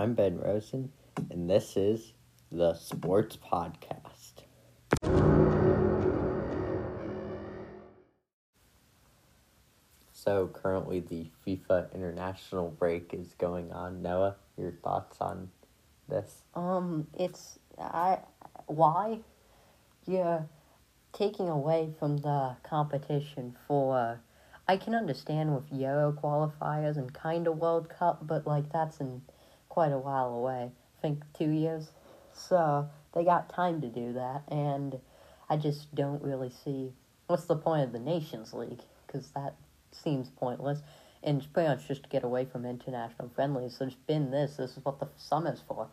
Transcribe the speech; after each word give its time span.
I'm 0.00 0.14
Ben 0.14 0.38
Rosen, 0.38 0.90
and 1.30 1.50
this 1.50 1.76
is 1.76 2.14
the 2.50 2.72
Sports 2.72 3.36
Podcast. 3.36 4.44
So, 10.10 10.48
currently, 10.54 11.00
the 11.00 11.26
FIFA 11.46 11.92
international 11.94 12.70
break 12.70 13.12
is 13.12 13.34
going 13.34 13.72
on. 13.72 14.00
Noah, 14.00 14.36
your 14.56 14.72
thoughts 14.82 15.18
on 15.20 15.50
this? 16.08 16.44
Um, 16.54 17.06
it's 17.18 17.58
I 17.78 18.20
why 18.68 19.18
you're 20.06 20.48
taking 21.12 21.50
away 21.50 21.90
from 21.98 22.16
the 22.16 22.56
competition 22.62 23.54
for. 23.68 24.18
I 24.66 24.78
can 24.78 24.94
understand 24.94 25.54
with 25.54 25.64
Euro 25.70 26.12
qualifiers 26.12 26.96
and 26.96 27.12
kind 27.12 27.46
of 27.46 27.58
World 27.58 27.90
Cup, 27.90 28.26
but 28.26 28.46
like 28.46 28.72
that's 28.72 28.98
in 29.00 29.20
quite 29.80 29.92
a 29.92 29.98
while 29.98 30.34
away. 30.34 30.70
I 30.98 31.00
think 31.00 31.22
two 31.32 31.48
years. 31.48 31.90
So 32.34 32.86
they 33.14 33.24
got 33.24 33.48
time 33.48 33.80
to 33.80 33.88
do 33.88 34.12
that, 34.12 34.42
and 34.48 35.00
I 35.48 35.56
just 35.56 35.94
don't 35.94 36.22
really 36.22 36.50
see 36.50 36.92
what's 37.28 37.46
the 37.46 37.56
point 37.56 37.84
of 37.84 37.92
the 37.92 37.98
Nations 37.98 38.52
League 38.52 38.82
because 39.06 39.30
that 39.30 39.54
seems 39.90 40.28
pointless. 40.36 40.82
And 41.22 41.50
pretty 41.54 41.70
much 41.70 41.88
just 41.88 42.02
to 42.02 42.10
get 42.10 42.24
away 42.24 42.44
from 42.44 42.66
international 42.66 43.30
friendlies. 43.34 43.78
So 43.78 43.86
it's 43.86 43.94
been 43.94 44.30
this. 44.30 44.56
This 44.56 44.76
is 44.76 44.84
what 44.84 45.00
the 45.00 45.08
summer's 45.16 45.62
for. 45.66 45.88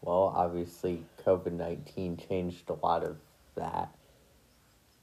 Well, 0.00 0.32
obviously, 0.34 1.04
COVID 1.26 1.52
19 1.52 2.16
changed 2.16 2.70
a 2.70 2.74
lot 2.82 3.04
of 3.04 3.18
that. 3.56 3.90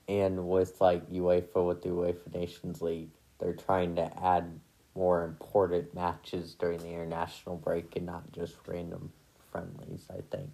And 0.07 0.49
with 0.49 0.81
like 0.81 1.07
UEFA, 1.11 1.63
with 1.63 1.83
the 1.83 1.89
UEFA 1.89 2.33
Nations 2.33 2.81
League, 2.81 3.11
they're 3.39 3.53
trying 3.53 3.97
to 3.97 4.11
add 4.23 4.59
more 4.95 5.23
important 5.23 5.93
matches 5.93 6.55
during 6.55 6.79
the 6.79 6.89
international 6.89 7.57
break 7.57 7.95
and 7.95 8.05
not 8.05 8.31
just 8.31 8.55
random 8.65 9.11
friendlies, 9.51 10.07
I 10.09 10.21
think. 10.35 10.49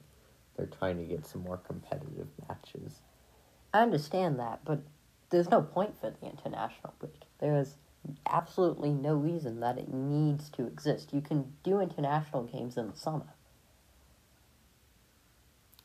They're 0.57 0.66
trying 0.66 0.98
to 0.98 1.04
get 1.04 1.26
some 1.26 1.43
more 1.43 1.57
competitive 1.57 2.27
matches. 2.48 2.99
I 3.74 3.82
understand 3.82 4.40
that, 4.40 4.62
but 4.66 4.82
there's 5.29 5.49
no 5.49 5.62
point 5.62 5.99
for 5.99 6.10
the 6.10 6.27
international 6.27 6.93
break. 6.99 7.24
There 7.40 7.57
is 7.57 7.76
absolutely 8.27 8.91
no 8.91 9.16
reason 9.16 9.60
that 9.62 9.77
it 9.77 9.93
needs 9.93 10.49
to 10.51 10.66
exist. 10.66 11.13
You 11.13 11.21
can 11.21 11.54
do 11.63 11.79
international 11.79 12.44
games 12.44 12.77
in 12.77 12.90
the 12.90 12.98
summer. 12.98 13.34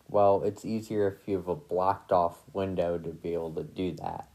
Well, 0.09 0.42
it's 0.44 0.64
easier 0.64 1.09
if 1.09 1.28
you 1.28 1.36
have 1.36 1.48
a 1.48 1.56
blocked 1.56 2.12
off 2.12 2.38
window 2.53 2.97
to 2.98 3.11
be 3.11 3.34
able 3.34 3.53
to 3.55 3.64
do 3.64 3.92
that 3.97 4.28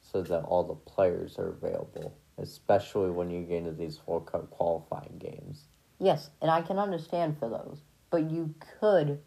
so 0.00 0.22
that 0.22 0.42
all 0.42 0.64
the 0.64 0.74
players 0.74 1.38
are 1.38 1.48
available, 1.48 2.14
especially 2.38 3.10
when 3.10 3.30
you 3.30 3.42
get 3.42 3.58
into 3.58 3.72
these 3.72 4.00
World 4.06 4.26
Cup 4.26 4.50
qualifying 4.50 5.18
games. 5.18 5.64
Yes, 5.98 6.30
and 6.40 6.50
I 6.50 6.62
can 6.62 6.78
understand 6.78 7.38
for 7.38 7.48
those, 7.48 7.80
but 8.10 8.30
you 8.30 8.54
could 8.80 9.20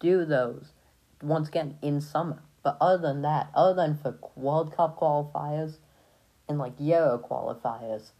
do 0.00 0.24
those 0.24 0.72
once 1.22 1.48
again 1.48 1.76
in 1.82 2.00
summer. 2.00 2.42
But 2.62 2.76
other 2.80 3.02
than 3.02 3.22
that, 3.22 3.50
other 3.54 3.74
than 3.74 3.96
for 3.96 4.18
World 4.36 4.74
Cup 4.74 4.98
qualifiers 4.98 5.78
and 6.48 6.58
like 6.58 6.74
Euro 6.78 7.18
qualifiers, 7.18 8.10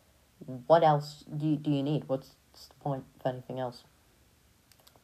what 0.67 0.83
else 0.83 1.25
do 1.37 1.47
you, 1.47 1.57
do 1.57 1.71
you 1.71 1.83
need? 1.83 2.05
What's 2.09 2.35
the 2.69 2.75
point 2.81 3.05
of 3.21 3.33
anything 3.33 3.61
else? 3.61 3.85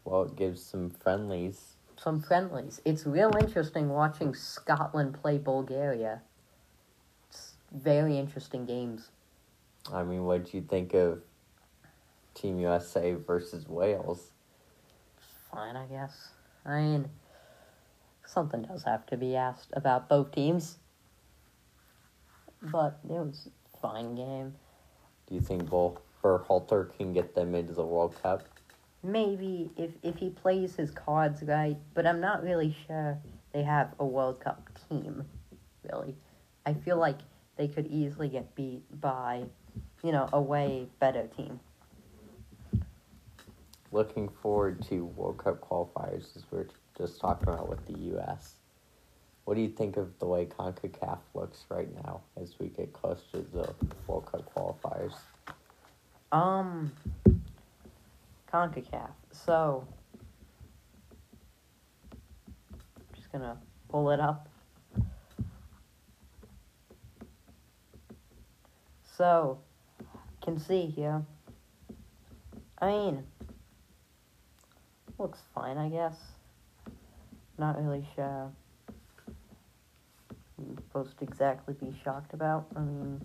Well, 0.05 0.25
it 0.25 0.36
gives 0.36 0.62
some 0.62 0.91
friendlies. 0.91 1.77
Some 1.97 2.20
friendlies. 2.20 2.81
It's 2.84 3.06
real 3.06 3.33
interesting 3.41 3.89
watching 3.89 4.34
Scotland 4.34 5.20
play 5.20 5.39
Bulgaria. 5.39 6.22
It's 7.28 7.55
very 7.72 8.19
interesting 8.19 8.64
games. 8.66 9.11
I 9.92 10.03
mean, 10.05 10.25
what 10.25 10.44
did 10.44 10.55
you 10.55 10.62
think 10.62 10.94
of 10.94 11.20
Team 12.34 12.58
USA 12.58 13.14
versus 13.14 13.67
Wales? 13.69 14.31
Fine, 15.50 15.77
I 15.77 15.86
guess. 15.86 16.28
I 16.64 16.81
mean, 16.81 17.08
something 18.27 18.62
does 18.62 18.84
have 18.84 19.06
to 19.06 19.16
be 19.16 19.34
asked 19.34 19.70
about 19.72 20.09
both 20.09 20.33
teams. 20.33 20.78
But 22.60 22.99
it 23.04 23.12
was 23.12 23.49
a 23.75 23.78
fine 23.78 24.15
game. 24.15 24.54
Do 25.26 25.34
you 25.34 25.41
think 25.41 25.69
Bull 25.69 26.00
Berhalter 26.22 26.94
can 26.97 27.12
get 27.12 27.34
them 27.34 27.55
into 27.55 27.72
the 27.72 27.84
World 27.84 28.15
Cup? 28.22 28.43
Maybe 29.03 29.70
if 29.76 29.93
if 30.03 30.16
he 30.16 30.31
plays 30.31 30.75
his 30.75 30.91
cards 30.91 31.43
right, 31.43 31.76
but 31.94 32.05
I'm 32.05 32.20
not 32.20 32.43
really 32.43 32.76
sure 32.87 33.16
they 33.53 33.62
have 33.62 33.94
a 34.00 34.05
World 34.05 34.41
Cup 34.41 34.69
team. 34.88 35.25
Really, 35.84 36.16
I 36.66 36.75
feel 36.75 36.97
like 36.97 37.19
they 37.56 37.69
could 37.69 37.87
easily 37.87 38.28
get 38.28 38.55
beat 38.56 38.82
by, 39.00 39.44
you 40.03 40.12
know, 40.12 40.28
a 40.33 40.41
way 40.41 40.87
better 41.00 41.27
team. 41.37 41.61
Looking 43.91 44.28
forward 44.28 44.83
to 44.89 45.06
World 45.06 45.39
Cup 45.39 45.61
qualifiers 45.61 46.37
as 46.37 46.44
we're 46.50 46.66
just 46.97 47.21
talking 47.21 47.49
about 47.49 47.69
with 47.69 47.84
the 47.87 47.99
U.S. 48.11 48.56
What 49.44 49.55
do 49.55 49.62
you 49.62 49.69
think 49.71 49.97
of 49.97 50.19
the 50.19 50.27
way 50.27 50.44
CONCACAF 50.44 51.21
looks 51.33 51.65
right 51.71 51.88
now 52.05 52.21
as 52.41 52.59
we 52.59 52.67
get 52.67 52.93
close 52.93 53.22
to 53.33 53.38
the 53.38 53.72
World 54.06 54.27
Cup 54.31 54.55
qualifiers? 54.55 55.15
Um, 56.33 56.93
CONCACAF. 58.53 59.11
So, 59.33 59.87
I'm 62.12 63.15
just 63.15 63.33
gonna 63.33 63.56
pull 63.88 64.11
it 64.11 64.21
up. 64.21 64.49
So, 69.17 69.59
can 70.48 70.59
see 70.59 70.86
here. 70.86 71.22
I 72.81 72.86
mean, 72.86 73.25
looks 75.19 75.41
fine, 75.54 75.76
I 75.76 75.91
guess. 75.91 76.14
Not 77.59 77.76
really 77.78 78.06
sure. 78.14 78.50
I'm 80.58 80.76
supposed 80.76 81.19
to 81.19 81.25
exactly 81.25 81.75
be 81.75 81.94
shocked 82.03 82.32
about. 82.32 82.66
I 82.75 82.81
mean, 82.81 83.20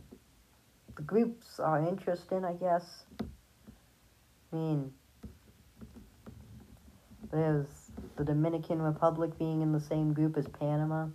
the 0.98 1.02
groups 1.04 1.62
are 1.62 1.80
interesting, 1.88 2.44
I 2.44 2.54
guess. 2.54 3.06
I 4.52 4.56
mean, 4.56 4.92
there's 7.32 7.68
the 8.18 8.26
Dominican 8.26 8.82
Republic 8.82 9.40
being 9.40 9.62
in 9.62 9.72
the 9.72 9.80
same 9.80 10.12
group 10.12 10.36
as 10.36 10.46
Panama. 10.60 11.08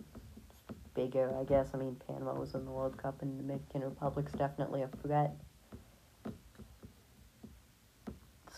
It's 0.71 0.89
bigger, 0.95 1.37
I 1.39 1.45
guess. 1.45 1.69
I 1.75 1.77
mean, 1.77 2.01
Panama 2.07 2.33
was 2.33 2.55
in 2.55 2.65
the 2.65 2.71
World 2.71 2.97
Cup, 2.97 3.21
and 3.21 3.39
the 3.39 3.43
Dominican 3.43 3.83
Republic's 3.83 4.33
definitely 4.33 4.83
a 4.83 4.89
threat. 5.03 5.37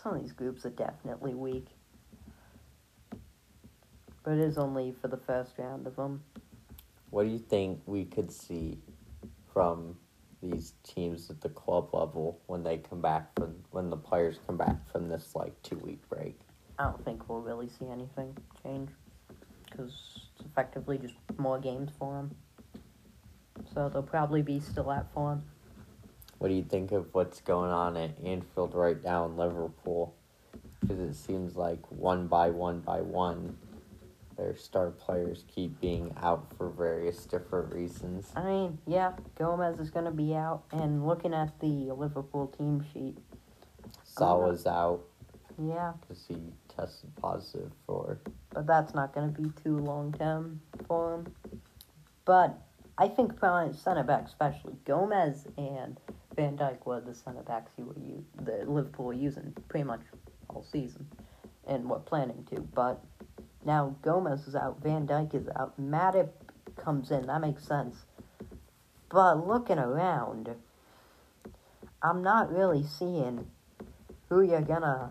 Some 0.01 0.15
of 0.15 0.21
these 0.21 0.31
groups 0.31 0.65
are 0.65 0.71
definitely 0.71 1.35
weak. 1.35 1.67
But 4.23 4.33
it 4.33 4.39
is 4.39 4.57
only 4.57 4.93
for 4.99 5.07
the 5.07 5.17
first 5.17 5.57
round 5.57 5.85
of 5.85 5.95
them. 5.95 6.23
What 7.09 7.23
do 7.23 7.29
you 7.29 7.39
think 7.39 7.81
we 7.85 8.05
could 8.05 8.31
see 8.31 8.77
from 9.53 9.95
these 10.41 10.73
teams 10.83 11.29
at 11.29 11.41
the 11.41 11.49
club 11.49 11.93
level 11.93 12.39
when 12.47 12.63
they 12.63 12.77
come 12.77 13.01
back 13.01 13.33
from 13.35 13.55
when 13.71 13.89
the 13.89 13.97
players 13.97 14.39
come 14.47 14.57
back 14.57 14.91
from 14.91 15.07
this 15.07 15.35
like 15.35 15.61
two 15.61 15.77
week 15.77 16.07
break? 16.09 16.39
I 16.79 16.85
don't 16.85 17.03
think 17.05 17.29
we'll 17.29 17.41
really 17.41 17.69
see 17.69 17.87
anything 17.87 18.35
change 18.63 18.89
because 19.65 19.91
it's 20.35 20.45
effectively 20.45 20.97
just 20.97 21.15
more 21.37 21.59
games 21.59 21.91
for 21.99 22.13
them. 22.13 22.35
So 23.73 23.89
they'll 23.89 24.01
probably 24.01 24.41
be 24.41 24.59
still 24.59 24.91
at 24.91 25.13
form. 25.13 25.43
What 26.41 26.47
do 26.47 26.55
you 26.55 26.63
think 26.63 26.91
of 26.91 27.05
what's 27.11 27.39
going 27.39 27.69
on 27.69 27.95
at 27.97 28.17
Anfield 28.25 28.73
right 28.73 28.97
now 29.03 29.25
in 29.25 29.37
Liverpool? 29.37 30.15
Because 30.79 30.97
it 30.97 31.13
seems 31.13 31.55
like 31.55 31.79
one 31.91 32.25
by 32.25 32.49
one 32.49 32.79
by 32.79 33.01
one, 33.01 33.55
their 34.37 34.55
star 34.55 34.89
players 34.89 35.45
keep 35.47 35.79
being 35.79 36.11
out 36.19 36.51
for 36.57 36.71
various 36.71 37.27
different 37.27 37.71
reasons. 37.71 38.31
I 38.35 38.41
mean, 38.41 38.79
yeah, 38.87 39.11
Gomez 39.37 39.79
is 39.79 39.91
going 39.91 40.05
to 40.05 40.11
be 40.11 40.33
out, 40.33 40.63
and 40.71 41.05
looking 41.05 41.31
at 41.31 41.59
the 41.59 41.91
Liverpool 41.91 42.47
team 42.47 42.83
sheet, 42.91 43.19
Salah's 44.03 44.65
um, 44.65 44.73
out 44.73 45.01
yeah, 45.63 45.93
because 46.01 46.25
he 46.27 46.37
tested 46.75 47.15
positive 47.21 47.71
for. 47.85 48.17
but 48.49 48.65
that's 48.65 48.95
not 48.95 49.13
going 49.13 49.31
to 49.31 49.41
be 49.41 49.51
too 49.63 49.77
long 49.77 50.11
term 50.13 50.59
for 50.87 51.17
him. 51.17 51.35
But 52.25 52.59
I 52.97 53.09
think 53.09 53.37
probably 53.37 53.77
center 53.77 54.01
back, 54.01 54.25
especially 54.25 54.73
Gomez 54.85 55.45
and 55.55 55.99
Van 56.35 56.57
Dijk 56.57 56.85
was 56.85 57.03
the 57.05 57.13
center 57.13 57.43
backs 57.43 57.71
you 57.77 57.85
were 57.85 57.99
u- 57.99 58.25
the 58.43 58.65
Liverpool 58.69 59.05
were 59.05 59.13
using 59.13 59.53
pretty 59.67 59.83
much 59.83 60.01
all 60.49 60.63
season, 60.63 61.07
and 61.67 61.89
were 61.89 61.99
planning 61.99 62.45
to. 62.51 62.61
But 62.61 63.03
now 63.65 63.95
Gomez 64.01 64.47
is 64.47 64.55
out, 64.55 64.81
Van 64.81 65.07
Dijk 65.07 65.33
is 65.35 65.47
out, 65.55 65.79
Matip 65.79 66.29
comes 66.77 67.11
in. 67.11 67.27
That 67.27 67.41
makes 67.41 67.65
sense. 67.65 68.05
But 69.09 69.45
looking 69.45 69.77
around, 69.77 70.55
I'm 72.01 72.23
not 72.23 72.51
really 72.51 72.83
seeing 72.83 73.45
who 74.29 74.41
you're 74.41 74.61
gonna 74.61 75.09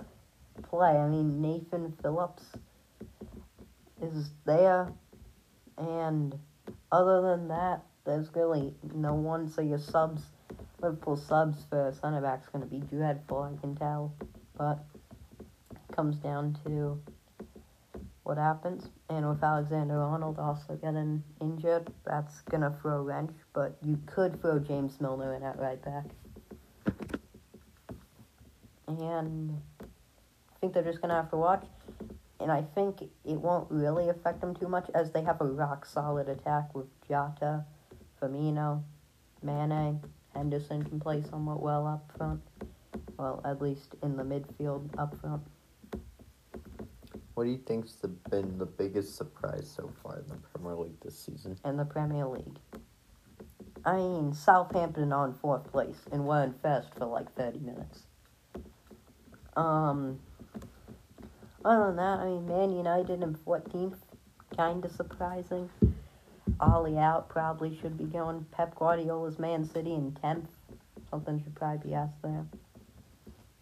play. 0.62 0.96
I 0.96 1.06
mean, 1.08 1.40
Nathan 1.40 1.92
Phillips 2.02 2.44
is 4.00 4.30
there, 4.46 4.92
and 5.76 6.38
other 6.90 7.20
than 7.20 7.48
that, 7.48 7.82
there's 8.04 8.34
really 8.34 8.74
no 8.94 9.14
one. 9.14 9.48
So 9.48 9.60
your 9.60 9.78
subs, 9.78 10.22
Liverpool 10.82 11.16
subs 11.16 11.64
for 11.68 11.92
center 12.00 12.20
back's 12.20 12.48
gonna 12.48 12.66
be 12.66 12.80
dreadful. 12.80 13.42
I 13.42 13.60
can 13.60 13.76
tell, 13.76 14.14
but 14.56 14.84
it 15.38 15.96
comes 15.96 16.16
down 16.16 16.58
to 16.64 17.00
what 18.22 18.38
happens. 18.38 18.88
And 19.08 19.28
with 19.28 19.42
Alexander 19.42 20.00
Arnold 20.00 20.38
also 20.38 20.76
getting 20.76 21.22
injured, 21.40 21.92
that's 22.04 22.40
gonna 22.42 22.76
throw 22.80 22.96
a 22.96 23.02
wrench. 23.02 23.32
But 23.52 23.76
you 23.82 23.98
could 24.06 24.40
throw 24.40 24.58
James 24.58 25.00
Milner 25.00 25.34
in 25.34 25.42
at 25.42 25.58
right 25.58 25.82
back. 25.84 26.06
And 28.86 29.60
I 29.80 30.58
think 30.60 30.72
they're 30.72 30.82
just 30.82 31.00
gonna 31.00 31.14
have 31.14 31.30
to 31.30 31.36
watch. 31.36 31.66
And 32.40 32.50
I 32.50 32.62
think 32.62 33.02
it 33.02 33.38
won't 33.38 33.70
really 33.70 34.08
affect 34.08 34.40
them 34.40 34.54
too 34.54 34.68
much 34.68 34.88
as 34.94 35.12
they 35.12 35.22
have 35.22 35.40
a 35.42 35.44
rock 35.44 35.84
solid 35.84 36.28
attack 36.28 36.74
with 36.74 36.86
Jota, 37.06 37.66
Firmino, 38.20 38.82
Mane, 39.42 40.00
Henderson 40.40 40.82
can 40.82 40.98
play 40.98 41.22
somewhat 41.28 41.60
well 41.60 41.86
up 41.86 42.10
front. 42.16 42.40
Well, 43.18 43.42
at 43.44 43.60
least 43.60 43.94
in 44.02 44.16
the 44.16 44.22
midfield 44.22 44.88
up 44.96 45.14
front. 45.20 45.42
What 47.34 47.44
do 47.44 47.50
you 47.50 47.58
think's 47.58 47.96
the, 47.96 48.08
been 48.08 48.56
the 48.56 48.64
biggest 48.64 49.16
surprise 49.16 49.70
so 49.70 49.92
far 50.02 50.20
in 50.20 50.28
the 50.28 50.36
Premier 50.36 50.76
League 50.76 50.98
this 51.04 51.18
season? 51.18 51.58
In 51.66 51.76
the 51.76 51.84
Premier 51.84 52.26
League. 52.26 52.58
I 53.84 53.96
mean, 53.96 54.32
Southampton 54.32 55.12
on 55.12 55.34
fourth 55.34 55.70
place 55.70 55.98
and 56.10 56.26
weren't 56.26 56.56
first 56.62 56.88
for 56.96 57.04
like 57.04 57.30
30 57.36 57.58
minutes. 57.58 58.04
Um, 59.56 60.20
other 61.66 61.88
than 61.88 61.96
that, 61.96 62.20
I 62.20 62.24
mean, 62.24 62.46
Man 62.46 62.72
United 62.72 63.22
in 63.22 63.34
14th, 63.34 63.98
kind 64.56 64.82
of 64.86 64.92
surprising. 64.92 65.68
Ollie 66.60 66.98
out 66.98 67.28
probably 67.28 67.78
should 67.80 67.96
be 67.96 68.04
going. 68.04 68.46
Pep 68.52 68.74
Guardiola's 68.74 69.38
Man 69.38 69.64
City 69.64 69.94
in 69.94 70.12
10th. 70.22 70.46
Something 71.10 71.42
should 71.42 71.54
probably 71.54 71.90
be 71.90 71.94
asked 71.94 72.22
there. 72.22 72.46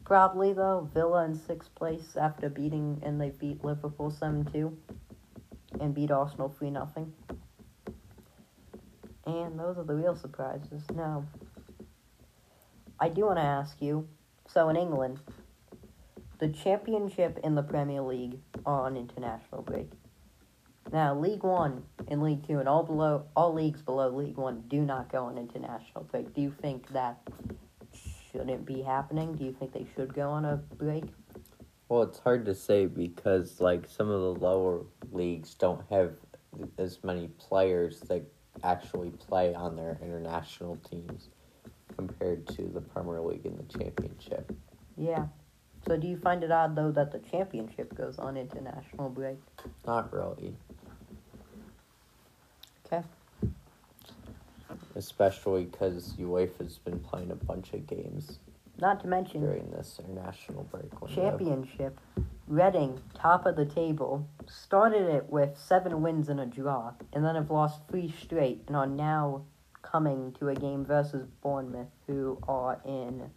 Probably, 0.04 0.52
though, 0.52 0.88
Villa 0.92 1.24
in 1.24 1.38
6th 1.38 1.74
place 1.74 2.16
after 2.20 2.48
beating, 2.48 3.00
and 3.04 3.20
they 3.20 3.30
beat 3.30 3.64
Liverpool 3.64 4.10
7 4.10 4.44
2 4.52 4.76
and 5.80 5.94
beat 5.94 6.10
Arsenal 6.10 6.48
3 6.58 6.70
0. 6.70 7.12
And 9.26 9.58
those 9.58 9.76
are 9.76 9.84
the 9.84 9.94
real 9.94 10.16
surprises. 10.16 10.82
Now, 10.94 11.24
I 12.98 13.10
do 13.10 13.26
want 13.26 13.38
to 13.38 13.44
ask 13.44 13.80
you 13.80 14.08
so 14.48 14.70
in 14.70 14.76
England, 14.76 15.20
the 16.38 16.48
championship 16.48 17.38
in 17.44 17.54
the 17.54 17.62
Premier 17.62 18.00
League 18.00 18.38
are 18.64 18.86
on 18.86 18.96
international 18.96 19.62
break. 19.62 19.90
Now, 20.92 21.14
League 21.14 21.42
One 21.42 21.82
and 22.08 22.22
League 22.22 22.46
Two 22.46 22.58
and 22.58 22.68
all 22.68 22.82
below 22.82 23.24
all 23.36 23.52
leagues 23.52 23.82
below 23.82 24.08
League 24.08 24.36
One 24.36 24.64
do 24.68 24.80
not 24.80 25.12
go 25.12 25.24
on 25.24 25.36
international 25.36 26.04
break. 26.04 26.34
Do 26.34 26.40
you 26.40 26.54
think 26.62 26.88
that 26.92 27.20
shouldn't 28.32 28.64
be 28.64 28.82
happening? 28.82 29.34
Do 29.34 29.44
you 29.44 29.52
think 29.52 29.72
they 29.72 29.86
should 29.94 30.14
go 30.14 30.30
on 30.30 30.44
a 30.44 30.56
break? 30.56 31.04
Well, 31.88 32.02
it's 32.02 32.18
hard 32.18 32.44
to 32.46 32.54
say 32.54 32.86
because 32.86 33.60
like 33.60 33.88
some 33.88 34.08
of 34.10 34.20
the 34.20 34.40
lower 34.40 34.84
leagues 35.12 35.54
don't 35.54 35.82
have 35.90 36.14
as 36.78 37.02
many 37.04 37.28
players 37.38 38.00
that 38.08 38.22
actually 38.62 39.10
play 39.10 39.54
on 39.54 39.76
their 39.76 39.98
international 40.02 40.76
teams 40.90 41.28
compared 41.96 42.46
to 42.48 42.62
the 42.62 42.80
Premier 42.80 43.20
League 43.20 43.46
and 43.46 43.58
the 43.58 43.78
Championship. 43.78 44.52
Yeah. 44.96 45.26
So 45.86 45.96
do 45.96 46.06
you 46.06 46.16
find 46.18 46.42
it 46.42 46.50
odd 46.50 46.76
though 46.76 46.90
that 46.92 47.12
the 47.12 47.18
championship 47.18 47.94
goes 47.94 48.18
on 48.18 48.36
international 48.36 49.08
break? 49.10 49.38
Not 49.86 50.12
really. 50.12 50.54
Okay. 52.90 53.04
Especially 54.96 55.64
because 55.64 56.14
UEFA's 56.18 56.78
been 56.78 56.98
playing 56.98 57.30
a 57.30 57.34
bunch 57.36 57.72
of 57.72 57.86
games 57.86 58.38
Not 58.80 59.00
to 59.00 59.06
mention 59.06 59.40
during 59.42 59.70
this 59.70 60.00
international 60.04 60.64
break 60.64 61.00
window. 61.00 61.14
championship. 61.30 61.98
Reading, 62.46 63.00
top 63.14 63.44
of 63.46 63.56
the 63.56 63.66
table, 63.66 64.26
started 64.46 65.02
it 65.14 65.28
with 65.28 65.56
seven 65.58 66.00
wins 66.02 66.28
and 66.30 66.40
a 66.40 66.46
draw, 66.46 66.92
and 67.12 67.22
then 67.24 67.34
have 67.34 67.50
lost 67.50 67.82
three 67.88 68.10
straight, 68.10 68.64
and 68.66 68.74
are 68.76 68.86
now 68.86 69.42
coming 69.82 70.32
to 70.38 70.48
a 70.48 70.54
game 70.54 70.84
versus 70.84 71.26
Bournemouth, 71.42 71.88
who 72.06 72.38
are 72.48 72.80
in 72.86 73.30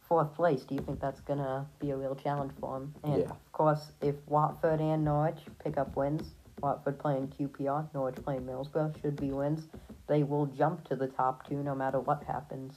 fourth 0.00 0.32
place. 0.34 0.62
Do 0.62 0.76
you 0.76 0.80
think 0.80 1.00
that's 1.00 1.20
gonna 1.20 1.66
be 1.80 1.90
a 1.90 1.96
real 1.96 2.14
challenge 2.14 2.52
for 2.60 2.78
them? 2.78 2.94
And 3.02 3.22
Yeah. 3.22 3.30
of 3.30 3.52
course, 3.52 3.92
if 4.00 4.14
Watford 4.28 4.80
and 4.80 5.04
Norwich 5.04 5.44
pick 5.58 5.76
up 5.76 5.96
wins, 5.96 6.34
Watford 6.60 6.98
playing 6.98 7.32
QPR, 7.38 7.92
Norwich 7.94 8.16
playing 8.24 8.42
Middlesbrough 8.42 9.00
should 9.00 9.16
be 9.16 9.30
wins. 9.30 9.68
They 10.06 10.22
will 10.22 10.46
jump 10.46 10.84
to 10.88 10.96
the 10.96 11.06
top 11.06 11.48
two 11.48 11.62
no 11.62 11.74
matter 11.74 12.00
what 12.00 12.24
happens 12.24 12.74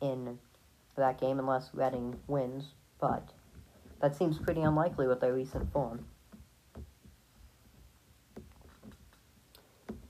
in 0.00 0.38
that 0.96 1.20
game, 1.20 1.38
unless 1.38 1.70
Reading 1.72 2.16
wins. 2.26 2.74
But 3.00 3.28
that 4.00 4.16
seems 4.16 4.38
pretty 4.38 4.62
unlikely 4.62 5.06
with 5.06 5.20
their 5.20 5.34
recent 5.34 5.72
form. 5.72 6.04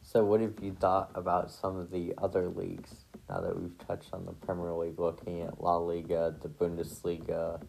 So, 0.03 0.25
what 0.25 0.41
have 0.43 0.55
you 0.61 0.77
thought 0.79 1.11
about 1.15 1.51
some 1.51 1.77
of 1.79 1.91
the 1.91 2.13
other 2.19 2.49
leagues 2.49 3.07
now 3.31 3.41
that 3.41 3.59
we've 3.59 3.79
touched 3.87 4.13
on 4.13 4.27
the 4.27 4.33
Premier 4.33 4.73
League, 4.73 4.99
looking 4.99 5.41
at 5.41 5.59
La 5.61 5.79
Liga, 5.79 6.35
the 6.43 6.49
Bundesliga? 6.49 7.63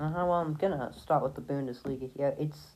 Uh 0.00 0.08
huh. 0.10 0.24
Well, 0.26 0.32
I'm 0.32 0.54
gonna 0.54 0.92
start 0.98 1.22
with 1.22 1.36
the 1.36 1.40
Bundesliga 1.40 2.10
here. 2.16 2.34
It's 2.40 2.73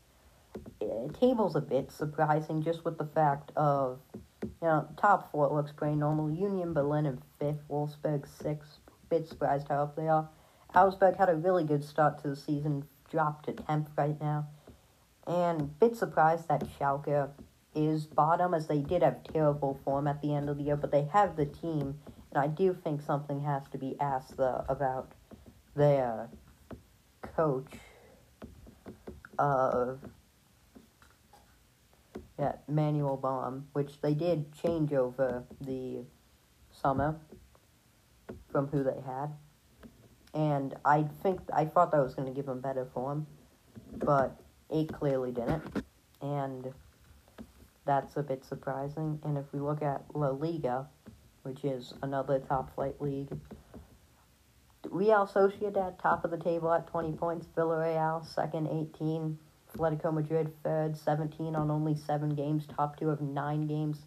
uh, 0.82 1.12
table's 1.18 1.56
a 1.56 1.60
bit 1.60 1.90
surprising 1.90 2.62
just 2.62 2.84
with 2.84 2.98
the 2.98 3.06
fact 3.06 3.52
of 3.56 4.00
you 4.42 4.48
know 4.62 4.88
top 4.96 5.30
four 5.30 5.52
looks 5.52 5.72
pretty 5.72 5.96
normal. 5.96 6.30
Union 6.30 6.72
Berlin 6.72 7.06
in 7.06 7.18
fifth, 7.38 7.62
Wolfsburg 7.68 8.26
sixth. 8.26 8.78
Bit 9.10 9.26
surprised 9.26 9.68
how 9.68 9.84
up 9.84 9.96
they 9.96 10.08
are. 10.08 10.28
Augsburg 10.74 11.16
had 11.16 11.30
a 11.30 11.34
really 11.34 11.64
good 11.64 11.82
start 11.82 12.20
to 12.22 12.28
the 12.28 12.36
season, 12.36 12.84
dropped 13.10 13.46
to 13.46 13.52
tenth 13.52 13.88
right 13.96 14.20
now, 14.20 14.46
and 15.26 15.78
bit 15.80 15.96
surprised 15.96 16.48
that 16.48 16.64
Schalke 16.78 17.30
is 17.74 18.06
bottom 18.06 18.52
as 18.54 18.66
they 18.66 18.80
did 18.80 19.02
have 19.02 19.22
terrible 19.24 19.80
form 19.84 20.06
at 20.06 20.20
the 20.20 20.34
end 20.34 20.48
of 20.48 20.58
the 20.58 20.64
year, 20.64 20.76
but 20.76 20.90
they 20.90 21.04
have 21.12 21.36
the 21.36 21.46
team, 21.46 21.98
and 22.30 22.36
I 22.36 22.48
do 22.48 22.74
think 22.74 23.00
something 23.00 23.40
has 23.42 23.62
to 23.72 23.78
be 23.78 23.96
asked 24.00 24.36
though 24.36 24.64
about 24.68 25.12
their 25.74 26.28
coach 27.22 27.72
of 29.38 30.00
yeah, 32.38 32.52
Manuel 32.68 33.16
Baum, 33.16 33.66
which 33.72 34.00
they 34.00 34.14
did 34.14 34.52
change 34.52 34.92
over 34.92 35.44
the 35.60 36.04
summer 36.70 37.16
from 38.50 38.68
who 38.68 38.84
they 38.84 39.00
had. 39.04 39.28
And 40.34 40.74
I 40.84 41.04
think 41.22 41.40
I 41.52 41.64
thought 41.64 41.90
that 41.90 42.02
was 42.02 42.14
going 42.14 42.28
to 42.28 42.34
give 42.34 42.46
them 42.46 42.60
better 42.60 42.86
form, 42.94 43.26
but 43.96 44.40
it 44.70 44.92
clearly 44.92 45.32
didn't. 45.32 45.84
And 46.20 46.72
that's 47.84 48.16
a 48.16 48.22
bit 48.22 48.44
surprising. 48.44 49.18
And 49.24 49.36
if 49.36 49.46
we 49.52 49.58
look 49.58 49.82
at 49.82 50.04
La 50.14 50.28
Liga, 50.28 50.86
which 51.42 51.64
is 51.64 51.94
another 52.02 52.38
top 52.38 52.74
flight 52.74 53.00
league, 53.00 53.30
Real 54.90 55.26
Sociedad 55.26 56.00
top 56.00 56.24
of 56.24 56.30
the 56.30 56.38
table 56.38 56.72
at 56.72 56.86
20 56.86 57.12
points, 57.12 57.46
Villarreal 57.56 58.24
second 58.24 58.68
18, 58.68 59.38
Atletico 59.78 60.12
Madrid 60.12 60.52
third 60.64 60.96
17 60.96 61.54
on 61.54 61.70
only 61.70 61.94
7 61.94 62.30
games, 62.30 62.66
top 62.66 62.98
2 62.98 63.10
of 63.10 63.20
9 63.20 63.66
games. 63.66 64.00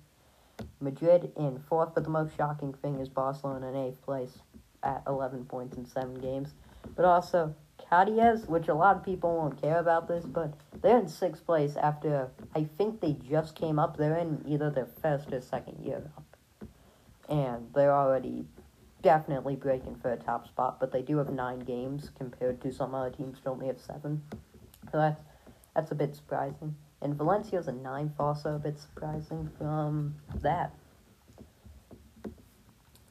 Madrid 0.79 1.31
in 1.37 1.59
fourth, 1.67 1.95
but 1.95 2.03
the 2.03 2.09
most 2.09 2.35
shocking 2.35 2.73
thing 2.73 2.99
is 2.99 3.09
Barcelona 3.09 3.69
in 3.69 3.73
8th 3.73 4.01
place 4.01 4.37
at 4.83 5.01
11 5.07 5.45
points 5.45 5.77
in 5.77 5.85
7 5.85 6.15
games. 6.15 6.49
But 6.95 7.05
also 7.05 7.55
Cadiz, 7.79 8.47
which 8.47 8.67
a 8.67 8.73
lot 8.73 8.97
of 8.97 9.03
people 9.03 9.37
won't 9.37 9.61
care 9.61 9.79
about 9.79 10.07
this, 10.07 10.25
but 10.25 10.53
they're 10.81 10.99
in 10.99 11.05
6th 11.05 11.45
place 11.45 11.75
after 11.77 12.29
I 12.55 12.65
think 12.77 12.99
they 12.99 13.13
just 13.13 13.55
came 13.55 13.79
up. 13.79 13.97
They're 13.97 14.17
in 14.17 14.43
either 14.47 14.69
their 14.69 14.87
first 15.01 15.31
or 15.31 15.41
second 15.41 15.83
year 15.83 16.11
up. 16.17 16.23
And 17.29 17.73
they're 17.73 17.93
already 17.93 18.45
definitely 19.01 19.55
breaking 19.55 19.95
for 19.95 20.11
a 20.11 20.17
top 20.17 20.47
spot, 20.47 20.79
but 20.79 20.91
they 20.91 21.01
do 21.01 21.17
have 21.17 21.29
nine 21.29 21.59
games 21.59 22.11
compared 22.17 22.61
to 22.61 22.71
some 22.71 22.93
other 22.93 23.09
teams 23.09 23.39
who 23.43 23.51
only 23.51 23.67
have 23.67 23.79
seven. 23.79 24.21
So 24.91 24.97
that's 24.97 25.21
that's 25.75 25.91
a 25.91 25.95
bit 25.95 26.15
surprising. 26.15 26.75
And 27.01 27.15
Valencia's 27.15 27.67
a 27.67 27.71
ninth, 27.71 28.13
also 28.19 28.55
a 28.55 28.59
bit 28.59 28.79
surprising 28.79 29.49
from 29.57 30.15
that. 30.41 30.73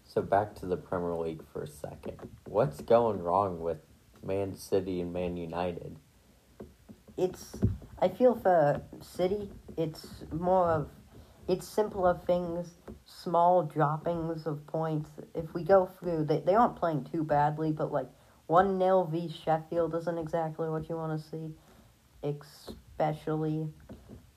So, 0.05 0.23
back 0.23 0.55
to 0.57 0.67
the 0.67 0.76
Premier 0.76 1.14
League 1.14 1.43
for 1.52 1.62
a 1.62 1.69
second. 1.69 2.17
What's 2.47 2.81
going 2.81 3.23
wrong 3.23 3.61
with 3.61 3.79
Man 4.25 4.57
City 4.57 5.00
and 5.00 5.12
Man 5.12 5.37
United? 5.37 5.97
It's 7.17 7.57
I 8.00 8.09
feel 8.09 8.35
for 8.35 8.83
City, 9.00 9.50
it's 9.76 10.07
more 10.33 10.71
of 10.71 10.88
it's 11.49 11.67
simpler 11.67 12.19
things, 12.26 12.75
small 13.05 13.62
droppings 13.64 14.47
of 14.47 14.67
points. 14.67 15.11
If 15.35 15.52
we 15.52 15.64
go 15.64 15.87
through, 15.99 16.25
they 16.25 16.40
they 16.40 16.55
aren't 16.55 16.76
playing 16.76 17.09
too 17.12 17.25
badly, 17.25 17.73
but 17.73 17.93
like 17.93 18.09
one 18.47 18.79
0 18.79 19.05
v 19.05 19.29
Sheffield 19.29 19.95
isn't 19.95 20.19
exactly 20.19 20.69
what 20.69 20.88
you 20.88 20.97
want 20.97 21.21
to 21.21 21.29
see, 21.29 21.55
especially 22.23 23.69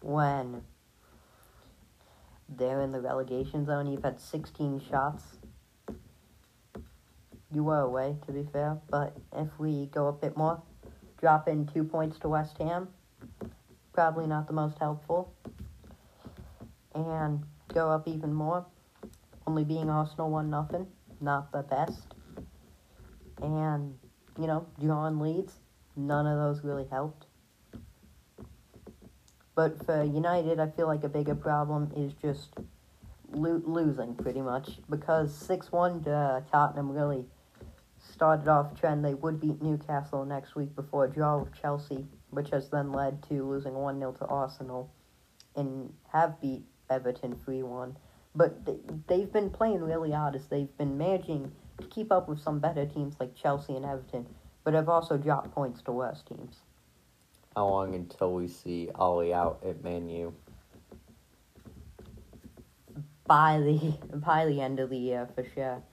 when 0.02 0.62
they're 2.50 2.82
in 2.82 2.92
the 2.92 3.02
relegation 3.02 3.66
zone. 3.66 3.88
You've 3.88 4.04
had 4.04 4.20
sixteen 4.20 4.82
shots. 4.90 5.24
You 7.52 7.64
were 7.64 7.82
away, 7.82 8.16
to 8.26 8.32
be 8.32 8.48
fair, 8.52 8.80
but 8.90 9.16
if 9.36 9.48
we 9.60 9.86
go 9.88 10.08
a 10.08 10.12
bit 10.12 10.36
more, 10.36 10.62
drop 11.20 11.48
in 11.48 11.68
two 11.68 11.84
points 11.84 12.18
to 12.20 12.30
West 12.30 12.58
Ham. 12.58 12.88
Probably 13.94 14.26
not 14.26 14.48
the 14.48 14.54
most 14.54 14.80
helpful. 14.80 15.32
And 16.96 17.44
go 17.72 17.92
up 17.92 18.08
even 18.08 18.34
more. 18.34 18.66
Only 19.46 19.64
being 19.64 19.90
Arsenal 19.90 20.32
1 20.32 20.50
nothing. 20.50 20.88
Not 21.22 21.52
the 21.52 21.62
best. 21.62 22.16
And, 23.42 24.00
you 24.40 24.48
know, 24.48 24.66
drawing 24.80 25.20
leads. 25.20 25.54
None 25.96 26.26
of 26.26 26.38
those 26.38 26.64
really 26.64 26.88
helped. 26.90 27.28
But 29.56 29.86
for 29.86 30.04
United, 30.04 30.60
I 30.60 30.70
feel 30.70 30.88
like 30.88 31.04
a 31.04 31.10
bigger 31.10 31.36
problem 31.36 31.92
is 31.96 32.14
just 32.14 32.56
lo- 33.32 33.62
losing 33.66 34.16
pretty 34.16 34.42
much 34.42 34.80
because 34.90 35.34
six 35.34 35.72
one 35.72 36.04
to 36.04 36.12
uh, 36.12 36.42
Tottenham 36.52 36.90
really 36.90 37.26
started 38.00 38.48
off 38.48 38.80
trend. 38.80 39.06
They 39.06 39.14
would 39.14 39.40
beat 39.40 39.62
Newcastle 39.62 40.26
next 40.26 40.56
week 40.56 40.76
before 40.76 41.06
a 41.06 41.10
draw 41.10 41.40
with 41.40 41.54
Chelsea, 41.60 42.06
which 42.32 42.50
has 42.50 42.70
then 42.70 42.92
led 42.92 43.22
to 43.30 43.48
losing 43.48 43.74
one 43.74 44.00
0 44.00 44.14
to 44.14 44.26
Arsenal, 44.26 44.92
and 45.56 45.94
have 46.12 46.42
beat 46.42 46.64
Everton 46.90 47.36
three 47.46 47.64
one. 47.64 47.96
But 48.36 48.66
they, 48.66 48.78
they've 49.08 49.32
been 49.32 49.52
playing 49.52 49.82
really 49.82 50.14
odd 50.14 50.36
as 50.36 50.48
they've 50.48 50.76
been 50.78 50.98
managing 50.98 51.52
to 51.80 51.88
keep 51.88 52.12
up 52.12 52.28
with 52.28 52.40
some 52.40 52.60
better 52.60 52.86
teams 52.86 53.16
like 53.20 53.36
Chelsea 53.36 53.76
and 53.76 53.86
Everton, 53.86 54.26
but 54.64 54.74
have 54.74 54.90
also 54.90 55.18
dropped 55.18 55.52
points 55.52 55.84
to 55.84 55.92
worse 55.92 56.24
teams. 56.28 56.62
How 57.56 57.68
long 57.68 57.94
until 57.94 58.34
we 58.34 58.48
see 58.48 58.90
Ollie 58.96 59.34
out 59.34 59.64
at 59.66 59.84
Man 59.84 60.10
U? 60.10 60.34
By 63.26 63.60
the 63.60 63.98
by 64.16 64.46
the 64.46 64.60
end 64.60 64.80
of 64.80 64.90
the 64.90 64.98
year 64.98 65.28
for 65.36 65.46
sure. 65.54 65.84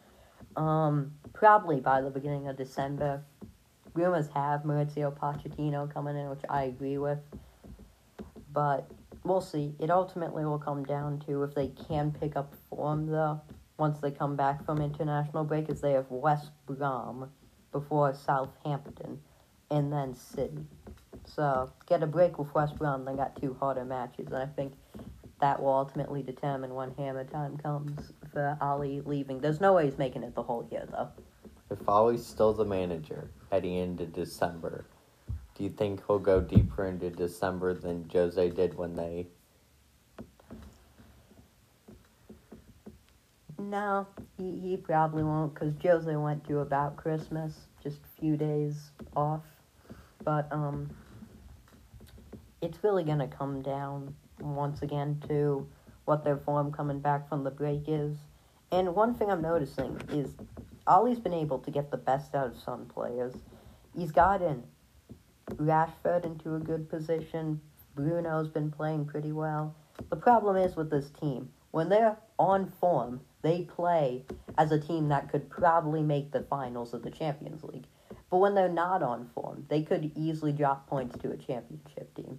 Um, 0.57 1.13
probably 1.33 1.81
by 1.81 2.01
the 2.01 2.11
beginning 2.11 2.49
of 2.49 2.57
December. 2.57 3.23
Rumors 3.93 4.29
have 4.35 4.63
Mauricio 4.63 5.17
Pochettino 5.17 5.93
coming 5.93 6.17
in, 6.17 6.31
which 6.31 6.43
I 6.49 6.65
agree 6.65 6.99
with. 6.99 7.19
But 8.53 8.91
we'll 9.25 9.41
see. 9.41 9.75
It 9.79 9.91
ultimately 9.91 10.45
will 10.45 10.59
come 10.59 10.85
down 10.85 11.21
to 11.27 11.43
if 11.43 11.55
they 11.55 11.69
can 11.69 12.13
pick 12.13 12.37
up 12.37 12.55
form 12.69 13.07
though 13.07 13.41
once 13.77 13.99
they 14.01 14.11
come 14.11 14.37
back 14.37 14.65
from 14.65 14.81
international 14.81 15.45
break, 15.45 15.69
as 15.69 15.81
they 15.81 15.93
have 15.93 16.11
West 16.11 16.51
Brom 16.67 17.31
before 17.73 18.15
Southampton 18.15 19.21
and 19.71 19.93
then 19.93 20.15
City. 20.15 20.67
So 21.35 21.71
get 21.87 22.03
a 22.03 22.07
break 22.07 22.39
with 22.39 22.53
West 22.55 22.77
Brom, 22.77 23.05
they 23.05 23.15
got 23.15 23.41
two 23.41 23.57
harder 23.61 23.85
matches, 23.85 24.27
and 24.27 24.37
I 24.37 24.47
think 24.47 24.73
that 25.41 25.61
will 25.61 25.73
ultimately 25.73 26.23
determine 26.23 26.75
when 26.75 26.93
hammer 26.97 27.25
time 27.25 27.57
comes 27.57 28.13
for 28.33 28.59
Ali 28.61 29.01
leaving. 29.05 29.41
There's 29.41 29.61
no 29.61 29.75
way 29.75 29.87
he's 29.87 29.99
making 29.99 30.23
it 30.23 30.35
the 30.35 30.43
whole 30.43 30.69
year 30.71 30.87
though. 30.91 31.09
If 31.71 31.89
Ali's 31.89 32.27
still 32.27 32.53
the 32.53 32.65
manager 32.65 33.31
at 33.53 33.63
the 33.63 33.79
end 33.79 34.01
of 34.01 34.13
December, 34.13 34.85
do 35.55 35.65
you 35.65 35.71
think 35.71 36.03
he'll 36.07 36.19
go 36.19 36.41
deeper 36.41 36.87
into 36.87 37.11
December 37.11 37.75
than 37.75 38.09
Jose 38.13 38.51
did 38.51 38.77
when 38.77 38.95
they? 38.95 39.29
No, 43.59 44.07
he, 44.37 44.59
he 44.59 44.77
probably 44.77 45.23
won't 45.23 45.55
because 45.55 45.75
Jose 45.83 46.17
went 46.17 46.45
to 46.49 46.61
about 46.61 46.97
Christmas, 46.97 47.55
just 47.83 47.99
a 47.99 48.21
few 48.21 48.37
days 48.37 48.91
off. 49.15 49.43
But 50.25 50.49
um, 50.51 50.91
it's 52.61 52.83
really 52.83 53.05
gonna 53.05 53.29
come 53.29 53.63
down 53.63 54.15
once 54.41 54.83
again 54.83 55.23
to 55.29 55.67
what 56.05 56.25
their 56.25 56.37
form 56.37 56.73
coming 56.73 57.01
back 57.01 57.29
from 57.29 57.45
the 57.45 57.51
break 57.51 57.85
is. 57.87 58.17
And 58.73 58.95
one 58.95 59.15
thing 59.15 59.31
I'm 59.31 59.43
noticing 59.43 60.01
is 60.11 60.35
Ollie's 60.87 61.21
been 61.21 61.35
able 61.35 61.59
to 61.61 61.71
get 61.71 61.91
the 61.91 61.97
best 61.97 62.35
out 62.35 62.49
of 62.49 62.57
some 62.59 62.87
players. 62.87 63.35
He's 63.97 64.13
gotten 64.13 64.65
Rashford 65.57 66.25
into 66.25 66.55
a 66.55 66.61
good 66.61 66.89
position. 66.89 67.61
Bruno's 67.95 68.49
been 68.49 68.71
playing 68.71 69.07
pretty 69.07 69.33
well. 69.33 69.75
The 70.09 70.17
problem 70.17 70.57
is 70.57 70.77
with 70.77 70.91
this 70.91 71.11
team, 71.11 71.51
when 71.73 71.89
they're 71.89 72.17
on 72.39 72.73
form, 72.81 73.21
they 73.43 73.63
play 73.63 74.25
as 74.59 74.73
a 74.73 74.81
team 74.81 75.09
that 75.09 75.31
could 75.31 75.51
probably 75.51 76.03
make 76.03 76.33
the 76.33 76.43
finals 76.43 76.95
of 76.95 77.03
the 77.03 77.11
Champions 77.11 77.63
League. 77.65 77.87
But 78.31 78.39
when 78.39 78.55
they're 78.55 78.69
not 78.69 79.03
on 79.03 79.29
form, 79.35 79.67
they 79.69 79.83
could 79.83 80.13
easily 80.15 80.53
drop 80.53 80.87
points 80.89 81.19
to 81.19 81.33
a 81.33 81.37
championship 81.37 82.15
team. 82.15 82.39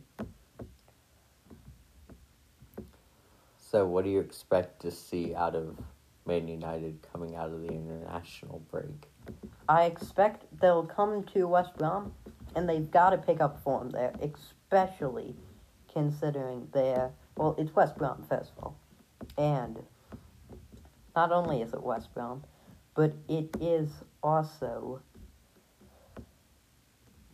So, 3.58 3.86
what 3.86 4.06
do 4.06 4.10
you 4.10 4.20
expect 4.20 4.82
to 4.82 4.92
see 4.92 5.36
out 5.36 5.56
of 5.56 5.78
Man 6.26 6.48
United 6.48 7.00
coming 7.12 7.36
out 7.36 7.52
of 7.52 7.62
the 7.62 7.70
international 7.70 8.62
break? 8.72 9.10
I 9.68 9.84
expect 9.84 10.46
they'll 10.60 10.86
come 10.86 11.24
to 11.34 11.48
West 11.48 11.78
Brom, 11.78 12.14
and 12.56 12.68
they've 12.68 12.90
got 12.90 13.12
to 13.12 13.18
pick 13.18 13.40
up 13.42 13.62
form 13.64 13.90
there, 13.90 14.14
especially 14.22 15.36
considering 15.92 16.68
their. 16.74 17.12
Well, 17.38 17.56
it's 17.58 17.74
West 17.76 17.98
Brom, 17.98 18.26
first 18.30 18.52
of 18.58 18.64
all. 18.64 18.78
And 19.38 19.82
not 21.16 21.32
only 21.32 21.62
is 21.62 21.74
it 21.74 21.82
West 21.82 22.14
Brom, 22.14 22.44
but 22.96 23.14
it 23.28 23.56
is 23.60 23.90
also. 24.24 25.02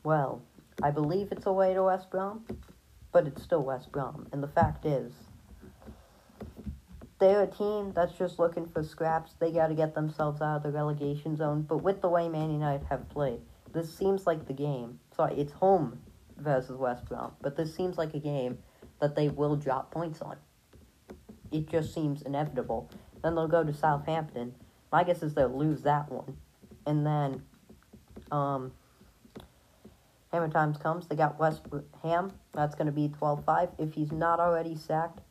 Well, 0.07 0.41
I 0.81 0.89
believe 0.91 1.33
it's 1.33 1.47
away 1.47 1.73
to 1.73 1.83
West 1.83 2.09
Brom, 2.09 2.45
but 3.11 3.27
it's 3.27 3.43
still 3.43 3.61
West 3.61 3.91
Brom. 3.91 4.25
And 4.31 4.41
the 4.41 4.47
fact 4.47 4.85
is, 4.85 5.11
they're 7.19 7.43
a 7.43 7.47
team 7.47 7.91
that's 7.93 8.13
just 8.13 8.39
looking 8.39 8.67
for 8.67 8.83
scraps. 8.83 9.33
They 9.37 9.51
got 9.51 9.67
to 9.67 9.73
get 9.73 9.95
themselves 9.95 10.41
out 10.41 10.55
of 10.55 10.63
the 10.63 10.71
relegation 10.71 11.35
zone. 11.35 11.63
But 11.63 11.83
with 11.83 11.99
the 11.99 12.07
way 12.07 12.29
Man 12.29 12.51
United 12.51 12.85
have 12.85 13.09
played, 13.09 13.41
this 13.73 13.93
seems 13.93 14.25
like 14.25 14.47
the 14.47 14.53
game. 14.53 14.97
Sorry, 15.13 15.35
it's 15.35 15.51
home 15.51 15.99
versus 16.37 16.77
West 16.77 17.03
Brom, 17.03 17.33
but 17.41 17.57
this 17.57 17.75
seems 17.75 17.97
like 17.97 18.13
a 18.13 18.19
game 18.19 18.59
that 19.01 19.13
they 19.13 19.27
will 19.27 19.57
drop 19.57 19.91
points 19.91 20.21
on. 20.21 20.37
It 21.51 21.69
just 21.69 21.93
seems 21.93 22.21
inevitable. 22.21 22.89
Then 23.21 23.35
they'll 23.35 23.49
go 23.49 23.65
to 23.65 23.73
Southampton. 23.73 24.55
My 24.89 25.03
guess 25.03 25.21
is 25.21 25.33
they'll 25.33 25.49
lose 25.49 25.81
that 25.81 26.09
one, 26.09 26.37
and 26.85 27.05
then, 27.05 27.41
um, 28.31 28.71
Hammer 30.37 30.53
times 30.53 30.77
comes. 30.77 31.07
They 31.07 31.15
got 31.15 31.39
West 31.39 31.63
Ham. 32.03 32.31
That's 32.53 32.75
going 32.75 32.85
to 32.85 32.91
be 32.91 33.09
12-5. 33.09 33.71
If 33.79 33.93
he's 33.95 34.11
not 34.11 34.39
already 34.39 34.75
sacked 34.75 35.21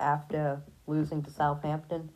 after 0.00 0.60
losing 0.88 1.22
to 1.22 1.30
Southampton, 1.30 2.10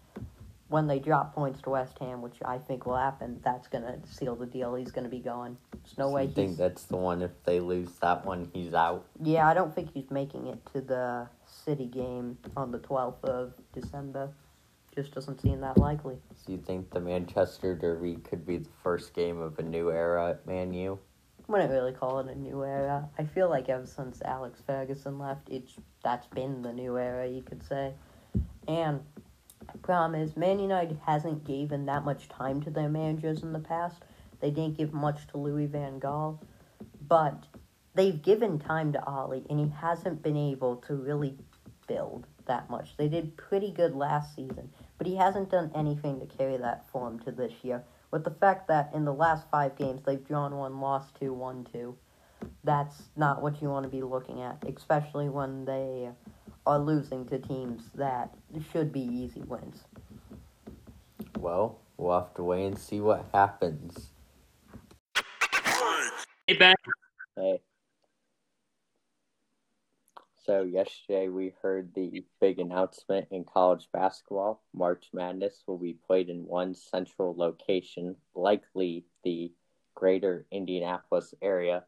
when 0.66 0.88
they 0.88 0.99
drop 0.99 1.33
points 1.33 1.62
to 1.62 1.71
West 1.71 1.97
Ham, 2.00 2.23
which 2.23 2.38
I 2.45 2.59
think 2.59 2.87
will 2.87 2.97
happen, 2.97 3.40
that's 3.45 3.69
going 3.69 3.85
to 3.85 4.00
seal 4.12 4.35
the 4.35 4.47
deal. 4.47 4.75
He's 4.75 4.90
going 4.90 5.04
to 5.04 5.11
be 5.11 5.21
gone. 5.21 5.59
There's 5.73 5.97
no 5.97 6.09
so 6.09 6.14
way 6.14 6.25
you 6.25 6.33
think 6.33 6.57
that's 6.57 6.85
the 6.85 6.97
one? 6.97 7.23
If 7.23 7.30
they 7.45 7.61
lose 7.61 7.90
that 8.00 8.26
one, 8.26 8.50
he's 8.52 8.75
out. 8.75 9.07
Yeah, 9.23 9.49
I 9.49 9.54
don't 9.54 9.73
think 9.73 9.92
he's 9.95 10.11
making 10.11 10.49
it 10.49 10.59
to 10.73 10.80
the 10.80 11.28
City 11.47 11.87
game 11.87 12.37
on 12.57 12.73
the 12.73 12.80
12th 12.80 13.23
of 13.23 13.52
December. 13.73 14.28
Just 14.92 15.14
doesn't 15.14 15.40
seem 15.40 15.61
that 15.61 15.78
likely. 15.78 16.16
So 16.35 16.50
you 16.50 16.59
think 16.59 16.90
the 16.90 16.99
Manchester 16.99 17.76
Derby 17.76 18.16
could 18.16 18.45
be 18.45 18.57
the 18.57 18.71
first 18.83 19.14
game 19.14 19.40
of 19.40 19.57
a 19.61 19.62
new 19.62 19.92
era 19.92 20.30
at 20.30 20.47
Man 20.49 20.75
U? 20.75 20.99
Wouldn't 21.50 21.73
really 21.73 21.92
call 21.92 22.21
it 22.21 22.28
a 22.28 22.35
new 22.35 22.64
era. 22.64 23.09
I 23.19 23.25
feel 23.25 23.50
like 23.50 23.69
ever 23.69 23.87
since 23.87 24.23
Alex 24.23 24.62
Ferguson 24.64 25.19
left, 25.19 25.49
it's 25.50 25.75
that's 26.02 26.26
been 26.28 26.62
the 26.62 26.73
new 26.73 26.97
era, 26.97 27.28
you 27.28 27.42
could 27.42 27.62
say. 27.62 27.92
And 28.69 29.00
the 29.73 29.78
problem 29.78 30.21
is, 30.21 30.37
Man 30.37 30.61
United 30.61 31.00
hasn't 31.04 31.45
given 31.45 31.87
that 31.87 32.04
much 32.04 32.28
time 32.28 32.62
to 32.62 32.71
their 32.71 32.88
managers 32.88 33.42
in 33.42 33.52
the 33.52 33.59
past. 33.59 34.02
They 34.40 34.50
didn't 34.50 34.78
give 34.78 34.95
much 34.95 35.26
to 35.28 35.38
Louis 35.38 35.66
Van 35.66 35.99
Gaal, 35.99 36.38
but 37.07 37.45
they've 37.95 38.23
given 38.23 38.59
time 38.59 38.92
to 38.92 39.04
Ollie, 39.04 39.45
and 39.50 39.59
he 39.59 39.69
hasn't 39.69 40.23
been 40.23 40.37
able 40.37 40.76
to 40.76 40.95
really 40.95 41.37
build 41.88 42.26
that 42.47 42.71
much. 42.71 42.97
They 42.97 43.09
did 43.09 43.37
pretty 43.37 43.73
good 43.73 43.95
last 43.95 44.37
season, 44.37 44.71
but 44.99 45.07
he 45.07 45.16
hasn't 45.16 45.50
done 45.50 45.73
anything 45.75 46.21
to 46.21 46.26
carry 46.26 46.57
that 46.59 46.88
form 46.90 47.19
to 47.21 47.33
this 47.33 47.52
year 47.62 47.83
with 48.11 48.25
the 48.25 48.31
fact 48.31 48.69
that 48.69 48.90
in 48.95 49.05
the 49.05 49.12
last 49.12 49.49
five 49.50 49.76
games 49.76 50.02
they've 50.05 50.26
drawn 50.26 50.57
one, 50.57 50.81
lost 50.81 51.14
two, 51.19 51.33
won 51.33 51.67
two. 51.73 51.97
That's 52.64 53.02
not 53.17 53.43
what 53.43 53.61
you 53.61 53.69
want 53.69 53.85
to 53.85 53.90
be 53.90 54.02
looking 54.02 54.40
at, 54.40 54.64
especially 54.67 55.29
when 55.29 55.64
they 55.64 56.09
are 56.67 56.79
losing 56.79 57.26
to 57.26 57.38
teams 57.38 57.90
that 57.95 58.35
should 58.73 58.93
be 58.93 59.00
easy 59.00 59.43
wins. 59.43 59.85
Well, 61.38 61.79
we'll 61.97 62.19
have 62.19 62.35
to 62.35 62.43
wait 62.43 62.67
and 62.67 62.79
see 62.79 63.00
what 63.00 63.26
happens. 63.33 64.11
Hey, 66.47 66.57
Ben. 66.59 66.75
Hey. 67.37 67.61
So 70.47 70.63
yesterday 70.63 71.29
we 71.29 71.53
heard 71.63 71.95
the 71.95 72.25
big 72.41 72.59
announcement 72.59 73.29
in 73.31 73.45
college 73.45 73.89
basketball. 73.93 74.63
March 74.73 75.11
Madness 75.13 75.63
will 75.67 75.77
be 75.77 75.99
played 76.07 76.31
in 76.31 76.47
one 76.47 76.75
central 76.75 77.37
location, 77.37 78.17
likely 78.35 79.05
the 79.23 79.53
greater 79.95 80.47
Indianapolis 80.51 81.35
area. 81.43 81.85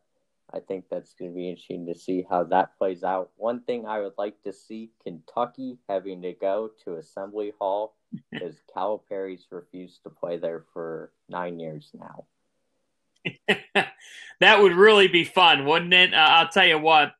I 0.52 0.60
think 0.60 0.84
that's 0.90 1.14
going 1.14 1.30
to 1.30 1.34
be 1.34 1.48
interesting 1.48 1.86
to 1.86 1.94
see 1.94 2.26
how 2.28 2.44
that 2.44 2.76
plays 2.76 3.02
out. 3.02 3.30
One 3.36 3.62
thing 3.62 3.86
I 3.86 4.00
would 4.00 4.14
like 4.18 4.42
to 4.42 4.52
see 4.52 4.90
Kentucky 5.02 5.78
having 5.88 6.20
to 6.22 6.34
go 6.34 6.70
to 6.84 6.96
Assembly 6.96 7.54
Hall 7.58 7.96
because 8.30 8.60
Calipari's 8.74 9.46
refused 9.50 10.02
to 10.02 10.10
play 10.10 10.36
there 10.36 10.64
for 10.74 11.10
nine 11.26 11.58
years 11.58 11.90
now. 11.94 12.26
that 14.40 14.60
would 14.60 14.74
really 14.74 15.08
be 15.08 15.24
fun, 15.24 15.64
wouldn't 15.64 15.94
it? 15.94 16.12
Uh, 16.12 16.18
I'll 16.18 16.48
tell 16.48 16.66
you 16.66 16.78
what, 16.78 17.14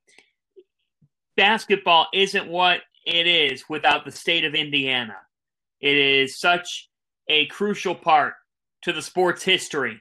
basketball 1.37 2.07
isn't 2.13 2.49
what 2.49 2.81
it 3.07 3.27
is 3.27 3.65
without 3.69 4.05
the 4.05 4.13
state 4.13 4.45
of 4.45 4.55
Indiana. 4.55 5.17
It 5.81 5.97
is 5.97 6.39
such 6.39 6.89
a 7.29 7.47
crucial 7.47 7.95
part 7.95 8.35
to 8.83 8.93
the 8.93 9.03
sport's 9.03 9.43
history 9.43 10.01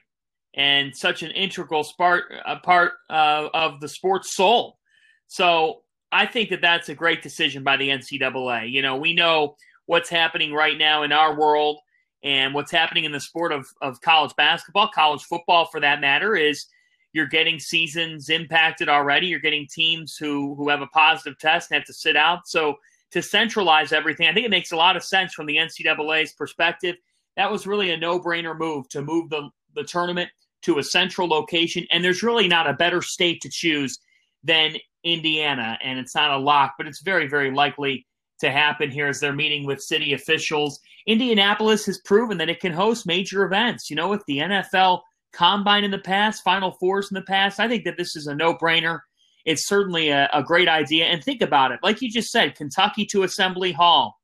and 0.54 0.94
such 0.94 1.22
an 1.22 1.30
integral 1.30 1.86
part, 1.96 2.24
part 2.62 2.92
uh, 3.10 3.48
of 3.54 3.80
the 3.80 3.88
sport's 3.88 4.34
soul. 4.34 4.78
So 5.26 5.82
I 6.10 6.26
think 6.26 6.50
that 6.50 6.60
that's 6.60 6.90
a 6.90 6.94
great 6.94 7.22
decision 7.22 7.64
by 7.64 7.76
the 7.76 7.88
NCAA. 7.88 8.70
You 8.70 8.82
know, 8.82 8.96
we 8.96 9.14
know 9.14 9.56
what's 9.86 10.10
happening 10.10 10.52
right 10.52 10.76
now 10.76 11.02
in 11.02 11.12
our 11.12 11.38
world 11.38 11.78
and 12.22 12.54
what's 12.54 12.70
happening 12.70 13.04
in 13.04 13.12
the 13.12 13.20
sport 13.20 13.50
of, 13.50 13.66
of 13.80 14.00
college 14.00 14.32
basketball, 14.36 14.88
college 14.94 15.22
football 15.22 15.66
for 15.66 15.80
that 15.80 16.00
matter, 16.00 16.36
is 16.36 16.66
you're 17.12 17.26
getting 17.26 17.58
seasons 17.58 18.28
impacted 18.28 18.88
already. 18.88 19.26
You're 19.26 19.40
getting 19.40 19.66
teams 19.66 20.16
who 20.16 20.54
who 20.54 20.68
have 20.68 20.82
a 20.82 20.86
positive 20.88 21.38
test 21.38 21.70
and 21.70 21.78
have 21.78 21.86
to 21.86 21.94
sit 21.94 22.16
out. 22.16 22.46
So 22.46 22.76
to 23.12 23.22
centralize 23.22 23.92
everything, 23.92 24.28
I 24.28 24.32
think 24.32 24.46
it 24.46 24.50
makes 24.50 24.72
a 24.72 24.76
lot 24.76 24.96
of 24.96 25.04
sense 25.04 25.34
from 25.34 25.46
the 25.46 25.56
NCAA's 25.56 26.32
perspective. 26.32 26.96
That 27.36 27.50
was 27.50 27.66
really 27.66 27.90
a 27.90 27.96
no-brainer 27.96 28.58
move 28.58 28.88
to 28.90 29.02
move 29.02 29.28
the, 29.30 29.50
the 29.74 29.84
tournament 29.84 30.30
to 30.62 30.78
a 30.78 30.82
central 30.82 31.28
location. 31.28 31.86
And 31.90 32.02
there's 32.02 32.22
really 32.22 32.48
not 32.48 32.68
a 32.68 32.72
better 32.72 33.02
state 33.02 33.40
to 33.42 33.50
choose 33.50 33.98
than 34.42 34.76
Indiana. 35.04 35.78
And 35.82 35.98
it's 35.98 36.14
not 36.14 36.30
a 36.30 36.38
lock, 36.38 36.74
but 36.78 36.86
it's 36.86 37.02
very, 37.02 37.26
very 37.26 37.50
likely 37.50 38.06
to 38.40 38.50
happen 38.50 38.90
here 38.90 39.06
as 39.06 39.20
they're 39.20 39.32
meeting 39.32 39.66
with 39.66 39.82
city 39.82 40.14
officials. 40.14 40.80
Indianapolis 41.06 41.86
has 41.86 41.98
proven 41.98 42.38
that 42.38 42.48
it 42.48 42.60
can 42.60 42.72
host 42.72 43.06
major 43.06 43.44
events. 43.44 43.90
You 43.90 43.96
know, 43.96 44.08
with 44.08 44.24
the 44.26 44.38
NFL 44.38 45.00
combine 45.32 45.84
in 45.84 45.90
the 45.90 45.98
past, 45.98 46.44
Final 46.44 46.72
Fours 46.72 47.10
in 47.10 47.14
the 47.14 47.22
past, 47.22 47.60
I 47.60 47.68
think 47.68 47.84
that 47.84 47.96
this 47.96 48.16
is 48.16 48.26
a 48.26 48.34
no 48.34 48.54
brainer. 48.54 49.00
It's 49.44 49.66
certainly 49.66 50.10
a, 50.10 50.28
a, 50.32 50.42
great 50.42 50.68
idea. 50.68 51.06
And 51.06 51.22
think 51.22 51.42
about 51.42 51.72
it. 51.72 51.80
Like 51.82 52.00
you 52.00 52.10
just 52.10 52.30
said, 52.30 52.54
Kentucky 52.54 53.04
to 53.06 53.24
Assembly 53.24 53.72
Hall. 53.72 54.16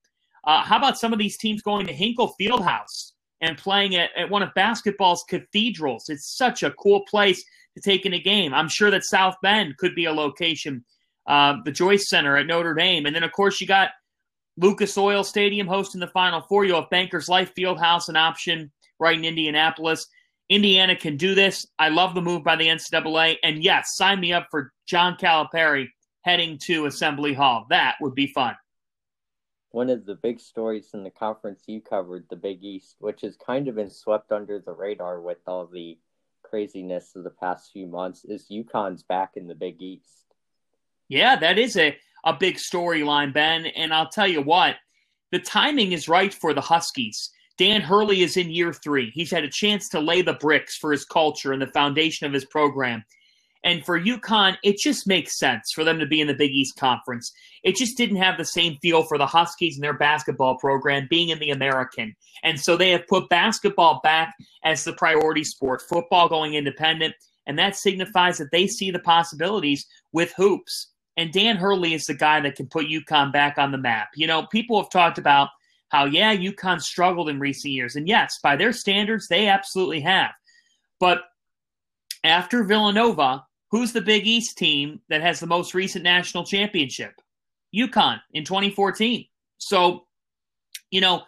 Uh, 0.44 0.62
how 0.62 0.78
about 0.78 0.98
some 0.98 1.12
of 1.12 1.18
these 1.18 1.36
teams 1.36 1.60
going 1.60 1.86
to 1.86 1.92
Hinkle 1.92 2.34
Fieldhouse 2.40 3.12
and 3.40 3.58
playing 3.58 3.96
at, 3.96 4.10
at 4.16 4.30
one 4.30 4.42
of 4.42 4.54
basketball's 4.54 5.24
cathedrals? 5.28 6.08
It's 6.08 6.36
such 6.36 6.62
a 6.62 6.70
cool 6.72 7.04
place 7.08 7.42
to 7.74 7.80
take 7.80 8.06
in 8.06 8.14
a 8.14 8.20
game. 8.20 8.54
I'm 8.54 8.68
sure 8.68 8.90
that 8.90 9.04
South 9.04 9.34
Bend 9.42 9.76
could 9.76 9.94
be 9.94 10.04
a 10.04 10.12
location, 10.12 10.84
uh, 11.26 11.54
the 11.64 11.72
Joyce 11.72 12.08
Center 12.08 12.36
at 12.36 12.46
Notre 12.46 12.74
Dame. 12.74 13.06
And 13.06 13.14
then, 13.14 13.24
of 13.24 13.32
course, 13.32 13.60
you 13.60 13.66
got 13.66 13.90
Lucas 14.56 14.96
Oil 14.96 15.24
Stadium 15.24 15.66
hosting 15.66 16.00
the 16.00 16.06
Final 16.08 16.42
Four. 16.42 16.64
You 16.64 16.74
have 16.74 16.90
Bankers 16.90 17.28
Life 17.28 17.52
Fieldhouse, 17.56 18.08
an 18.08 18.16
option 18.16 18.70
right 19.00 19.18
in 19.18 19.24
Indianapolis. 19.24 20.06
Indiana 20.48 20.96
can 20.96 21.16
do 21.16 21.34
this. 21.34 21.66
I 21.78 21.88
love 21.90 22.14
the 22.14 22.22
move 22.22 22.42
by 22.42 22.56
the 22.56 22.68
NCAA. 22.68 23.36
And 23.42 23.62
yes, 23.62 23.96
sign 23.96 24.20
me 24.20 24.32
up 24.32 24.48
for 24.50 24.72
John 24.86 25.16
Calipari 25.16 25.88
heading 26.22 26.58
to 26.64 26.86
Assembly 26.86 27.34
Hall. 27.34 27.66
That 27.70 27.96
would 28.00 28.14
be 28.14 28.28
fun. 28.28 28.56
One 29.70 29.90
of 29.90 30.06
the 30.06 30.14
big 30.14 30.40
stories 30.40 30.90
in 30.94 31.04
the 31.04 31.10
conference 31.10 31.62
you 31.66 31.80
covered, 31.82 32.26
the 32.30 32.36
Big 32.36 32.64
East, 32.64 32.96
which 33.00 33.20
has 33.20 33.36
kind 33.36 33.68
of 33.68 33.74
been 33.74 33.90
swept 33.90 34.32
under 34.32 34.58
the 34.58 34.72
radar 34.72 35.20
with 35.20 35.38
all 35.46 35.66
the 35.66 35.98
craziness 36.42 37.14
of 37.14 37.24
the 37.24 37.30
past 37.30 37.70
few 37.72 37.86
months, 37.86 38.24
is 38.24 38.48
UConn's 38.50 39.02
back 39.02 39.32
in 39.36 39.46
the 39.46 39.54
Big 39.54 39.82
East. 39.82 40.24
Yeah, 41.08 41.36
that 41.36 41.58
is 41.58 41.76
a 41.76 41.98
a 42.24 42.34
big 42.34 42.56
storyline, 42.56 43.32
Ben. 43.32 43.66
And 43.66 43.92
I'll 43.92 44.08
tell 44.08 44.26
you 44.26 44.42
what, 44.42 44.76
the 45.30 45.38
timing 45.38 45.92
is 45.92 46.08
right 46.08 46.32
for 46.32 46.52
the 46.52 46.60
Huskies. 46.60 47.30
Dan 47.58 47.80
Hurley 47.80 48.22
is 48.22 48.36
in 48.36 48.50
year 48.50 48.72
three. 48.72 49.10
He's 49.10 49.32
had 49.32 49.44
a 49.44 49.50
chance 49.50 49.88
to 49.90 50.00
lay 50.00 50.22
the 50.22 50.34
bricks 50.34 50.76
for 50.76 50.92
his 50.92 51.04
culture 51.04 51.52
and 51.52 51.60
the 51.60 51.66
foundation 51.66 52.26
of 52.26 52.32
his 52.32 52.44
program. 52.44 53.04
And 53.64 53.84
for 53.84 54.00
UConn, 54.00 54.56
it 54.62 54.78
just 54.78 55.08
makes 55.08 55.36
sense 55.36 55.72
for 55.74 55.82
them 55.82 55.98
to 55.98 56.06
be 56.06 56.20
in 56.20 56.28
the 56.28 56.34
Big 56.34 56.52
East 56.52 56.76
Conference. 56.76 57.32
It 57.64 57.74
just 57.74 57.96
didn't 57.96 58.16
have 58.16 58.38
the 58.38 58.44
same 58.44 58.76
feel 58.80 59.02
for 59.02 59.18
the 59.18 59.26
Huskies 59.26 59.74
and 59.74 59.82
their 59.82 59.98
basketball 59.98 60.56
program 60.58 61.08
being 61.10 61.30
in 61.30 61.40
the 61.40 61.50
American. 61.50 62.14
And 62.44 62.60
so 62.60 62.76
they 62.76 62.90
have 62.90 63.08
put 63.08 63.28
basketball 63.28 64.00
back 64.04 64.34
as 64.62 64.84
the 64.84 64.92
priority 64.92 65.42
sport, 65.42 65.82
football 65.82 66.28
going 66.28 66.54
independent. 66.54 67.14
And 67.46 67.58
that 67.58 67.74
signifies 67.74 68.38
that 68.38 68.52
they 68.52 68.68
see 68.68 68.92
the 68.92 69.00
possibilities 69.00 69.84
with 70.12 70.32
hoops. 70.36 70.92
And 71.16 71.32
Dan 71.32 71.56
Hurley 71.56 71.94
is 71.94 72.06
the 72.06 72.14
guy 72.14 72.40
that 72.40 72.54
can 72.54 72.68
put 72.68 72.86
UConn 72.86 73.32
back 73.32 73.58
on 73.58 73.72
the 73.72 73.78
map. 73.78 74.10
You 74.14 74.28
know, 74.28 74.46
people 74.46 74.80
have 74.80 74.90
talked 74.90 75.18
about 75.18 75.48
how, 75.88 76.04
yeah, 76.04 76.34
UConn 76.34 76.80
struggled 76.80 77.28
in 77.28 77.40
recent 77.40 77.72
years. 77.72 77.96
And 77.96 78.06
yes, 78.06 78.38
by 78.42 78.56
their 78.56 78.72
standards, 78.72 79.28
they 79.28 79.48
absolutely 79.48 80.00
have. 80.00 80.32
But 81.00 81.22
after 82.24 82.64
Villanova, 82.64 83.44
who's 83.70 83.92
the 83.92 84.00
Big 84.00 84.26
East 84.26 84.58
team 84.58 85.00
that 85.08 85.22
has 85.22 85.40
the 85.40 85.46
most 85.46 85.74
recent 85.74 86.04
national 86.04 86.44
championship? 86.44 87.14
UConn 87.74 88.20
in 88.32 88.44
2014. 88.44 89.26
So, 89.58 90.06
you 90.90 91.00
know, 91.00 91.22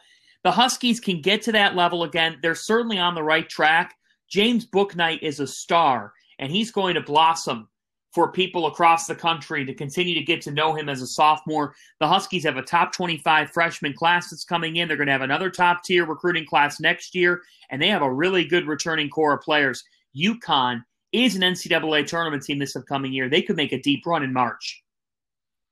the 0.45 0.51
Huskies 0.51 1.01
can 1.01 1.21
get 1.21 1.43
to 1.43 1.53
that 1.53 1.77
level 1.77 2.05
again. 2.05 2.39
They're 2.43 2.55
certainly 2.55 2.99
on 2.99 3.15
the 3.15 3.23
right 3.23 3.49
track. 3.49 3.95
James 4.29 4.67
Bouknight 4.67 5.23
is 5.23 5.41
a 5.41 5.47
star, 5.47 6.13
and 6.39 6.51
he's 6.53 6.71
going 6.71 6.95
to 6.95 7.01
blossom 7.01 7.69
for 8.13 8.33
people 8.33 8.67
across 8.67 9.07
the 9.07 9.15
country 9.15 9.65
to 9.65 9.75
continue 9.75 10.15
to 10.15 10.23
get 10.23 10.41
to 10.43 10.51
know 10.51 10.75
him 10.75 10.89
as 10.89 11.01
a 11.01 11.07
sophomore. 11.07 11.75
The 12.01 12.09
Huskies 12.09 12.45
have 12.45 12.57
a 12.57 12.63
top 12.63 12.93
25 12.93 13.51
freshman 13.51 13.93
class 13.93 14.31
that's 14.31 14.45
coming 14.45 14.77
in. 14.77 14.89
They're 14.89 14.97
going 14.97 15.07
to 15.07 15.13
have 15.13 15.23
another 15.23 15.51
top 15.51 15.85
tier 15.85 16.05
recruiting 16.05 16.45
class 16.45 16.81
next 16.81 17.15
year, 17.15 17.43
and 17.71 17.81
they 17.81 17.89
have 17.89 18.03
a 18.03 18.13
really 18.13 18.45
good 18.45 18.67
returning 18.67 19.09
core 19.09 19.35
of 19.35 19.43
players. 19.43 19.85
UConn 20.17 20.83
is 21.13 21.37
an 21.37 21.43
NCAA 21.43 22.07
tournament 22.07 22.43
team 22.43 22.59
this 22.59 22.77
upcoming 22.77 23.13
year. 23.13 23.29
They 23.29 23.43
could 23.43 23.57
make 23.57 23.73
a 23.73 23.81
deep 23.81 24.05
run 24.07 24.23
in 24.23 24.33
March. 24.33 24.83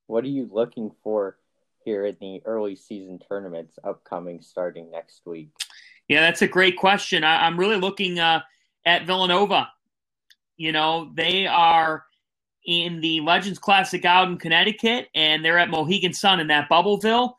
What 0.07 0.24
are 0.24 0.29
you 0.29 0.48
looking 0.51 0.92
for 1.03 1.37
here 1.85 2.07
in 2.07 2.16
the 2.20 2.40
early 2.44 2.77
season 2.77 3.18
tournaments 3.29 3.79
upcoming 3.83 4.40
starting 4.40 4.90
next 4.90 5.22
week? 5.27 5.51
Yeah, 6.09 6.22
that's 6.22 6.42
a 6.42 6.48
great 6.48 6.77
question. 6.77 7.24
I, 7.24 7.46
am 7.46 7.59
really 7.59 7.77
looking 7.77 8.18
uh, 8.18 8.40
at 8.87 9.07
Villanova. 9.07 9.68
You 10.57 10.72
know, 10.72 11.12
they 11.14 11.46
are 11.46 12.05
in 12.68 13.00
the 13.00 13.20
Legends 13.22 13.59
Classic 13.59 14.04
out 14.04 14.28
in 14.28 14.37
Connecticut, 14.37 15.09
and 15.14 15.42
they're 15.42 15.59
at 15.59 15.70
Mohegan 15.70 16.12
Sun 16.12 16.38
in 16.38 16.48
that 16.48 16.68
Bubbleville. 16.68 17.33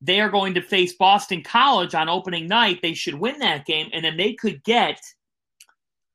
They 0.00 0.20
are 0.20 0.30
going 0.30 0.54
to 0.54 0.62
face 0.62 0.94
Boston 0.94 1.42
College 1.42 1.96
on 1.96 2.08
opening 2.08 2.46
night. 2.46 2.78
They 2.80 2.94
should 2.94 3.16
win 3.16 3.40
that 3.40 3.66
game, 3.66 3.90
and 3.92 4.04
then 4.04 4.16
they 4.16 4.34
could 4.34 4.62
get 4.62 5.00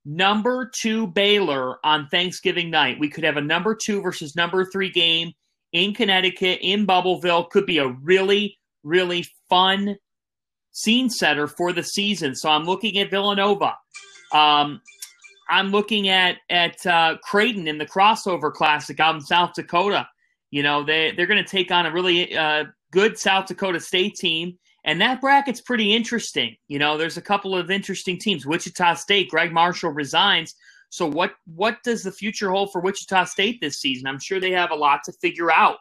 number 0.06 0.72
two 0.74 1.08
Baylor 1.08 1.86
on 1.86 2.08
Thanksgiving 2.08 2.70
night. 2.70 3.02
We 3.02 3.10
could 3.10 3.26
have 3.26 3.36
a 3.36 3.42
number 3.42 3.76
two 3.76 4.02
versus 4.02 4.34
number 4.34 4.64
three 4.64 4.90
game 4.90 5.34
in 5.74 5.94
Connecticut, 5.94 6.60
in 6.62 6.88
Bubbleville. 6.88 7.50
Could 7.50 7.66
be 7.66 7.80
a 7.80 7.88
really, 7.90 8.58
really 8.84 9.26
fun 9.50 9.98
scene 10.72 11.10
setter 11.10 11.48
for 11.48 11.74
the 11.74 11.84
season. 11.84 12.34
So 12.34 12.50
I'm 12.50 12.64
looking 12.64 12.98
at 12.98 13.12
Villanova. 13.12 13.76
Um, 14.32 14.82
I'm 15.54 15.70
looking 15.70 16.10
at 16.10 16.38
at 16.50 16.84
uh, 16.88 17.18
Creighton 17.22 17.68
in 17.68 17.78
the 17.78 17.86
crossover 17.86 18.52
classic 18.52 19.00
out 19.00 19.14
in 19.14 19.22
South 19.22 19.54
Dakota. 19.54 20.08
You 20.50 20.64
know, 20.64 20.84
they 20.84 21.14
they're 21.16 21.28
going 21.28 21.44
to 21.44 21.50
take 21.50 21.70
on 21.70 21.86
a 21.86 21.92
really 21.92 22.36
uh, 22.36 22.66
good 22.92 23.20
South 23.20 23.46
Dakota 23.46 23.80
State 23.80 24.16
team, 24.16 24.58
and 24.84 25.00
that 25.00 25.22
bracket's 25.22 25.62
pretty 25.62 25.94
interesting. 25.94 26.56
You 26.68 26.80
know, 26.80 26.98
there's 26.98 27.18
a 27.18 27.22
couple 27.22 27.56
of 27.56 27.70
interesting 27.70 28.18
teams. 28.18 28.48
Wichita 28.48 28.96
State, 28.96 29.30
Gregg 29.30 29.54
Marshall 29.54 29.92
resigns. 29.92 30.56
So 30.90 31.06
what 31.06 31.34
what 31.46 31.78
does 31.84 32.02
the 32.02 32.12
future 32.12 32.50
hold 32.50 32.72
for 32.72 32.82
Wichita 32.82 33.26
State 33.26 33.62
this 33.62 33.80
season? 33.80 34.08
I'm 34.08 34.20
sure 34.20 34.40
they 34.40 34.52
have 34.52 34.72
a 34.72 34.76
lot 34.76 35.02
to 35.06 35.14
figure 35.22 35.52
out. 35.52 35.78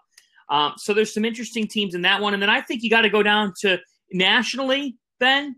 Um, 0.50 0.74
so 0.76 0.92
there's 0.92 1.14
some 1.14 1.24
interesting 1.24 1.66
teams 1.66 1.94
in 1.94 2.02
that 2.02 2.20
one, 2.20 2.34
and 2.34 2.42
then 2.42 2.50
I 2.50 2.60
think 2.60 2.82
you 2.82 2.90
got 2.90 3.02
to 3.02 3.10
go 3.10 3.22
down 3.22 3.54
to 3.60 3.80
nationally. 4.12 4.98
Ben 5.18 5.56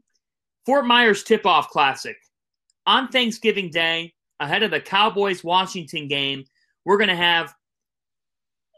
Fort 0.67 0.87
Myers 0.87 1.25
Tip 1.25 1.47
Off 1.47 1.69
Classic 1.71 2.17
on 2.87 3.09
Thanksgiving 3.09 3.71
Day, 3.71 4.15
ahead 4.41 4.63
of 4.63 4.71
the 4.71 4.81
Cowboys 4.81 5.45
Washington 5.45 6.09
game, 6.09 6.45
we're 6.85 6.99
going 6.99 7.09
to 7.09 7.17
have 7.17 7.55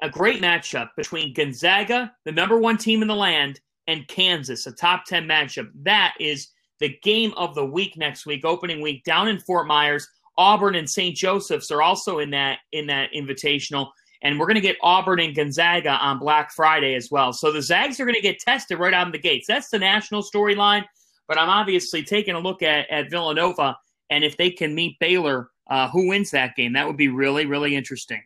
a 0.03 0.11
great 0.11 0.43
matchup 0.43 0.91
between 0.97 1.33
Gonzaga, 1.35 2.13
the 2.25 2.33
number 2.33 2.59
one 2.59 2.77
team 2.77 3.03
in 3.03 3.09
the 3.09 3.15
land, 3.15 3.61
and 3.87 4.07
Kansas, 4.09 4.67
a 4.67 4.73
top 4.73 5.05
10 5.07 5.27
matchup. 5.27 5.69
That 5.83 6.15
is 6.21 6.49
the 6.81 6.97
game 7.03 7.33
of 7.37 7.55
the 7.55 7.65
week 7.65 7.97
next 7.97 8.27
week, 8.27 8.45
opening 8.45 8.81
week 8.81 9.05
down 9.05 9.29
in 9.29 9.39
Fort 9.41 9.67
Myers. 9.67 10.07
Auburn 10.39 10.75
and 10.75 10.89
St. 10.89 11.17
Joseph's 11.17 11.71
are 11.71 11.81
also 11.81 12.19
in 12.19 12.31
that 12.31 12.59
in 12.73 12.87
that 12.89 13.11
invitational. 13.15 13.89
And 14.23 14.39
we're 14.39 14.47
going 14.47 14.57
to 14.57 14.61
get 14.61 14.77
Auburn 14.83 15.21
and 15.21 15.35
Gonzaga 15.35 15.93
on 15.93 16.19
Black 16.19 16.53
Friday 16.53 16.95
as 16.95 17.11
well. 17.11 17.33
So 17.33 17.53
the 17.53 17.63
Zags 17.63 18.01
are 18.01 18.05
going 18.05 18.17
to 18.17 18.21
get 18.21 18.39
tested 18.39 18.79
right 18.79 18.93
out 18.93 19.07
of 19.07 19.13
the 19.13 19.19
gates. 19.19 19.47
That's 19.47 19.71
the 19.71 19.79
national 19.79 20.23
storyline. 20.23 20.85
But 21.29 21.39
I'm 21.39 21.49
obviously 21.49 22.03
taking 22.03 22.35
a 22.35 22.39
look 22.39 22.63
at, 22.63 22.91
at 22.91 23.11
Villanova 23.11 23.77
and 24.11 24.25
if 24.25 24.37
they 24.37 24.51
can 24.51 24.75
meet 24.75 24.99
Baylor, 24.99 25.51
uh, 25.69 25.89
who 25.89 26.09
wins 26.09 26.31
that 26.31 26.57
game? 26.57 26.75
That 26.75 26.87
would 26.87 26.97
be 26.97 27.09
really, 27.09 27.47
really 27.47 27.75
interesting. 27.75 28.23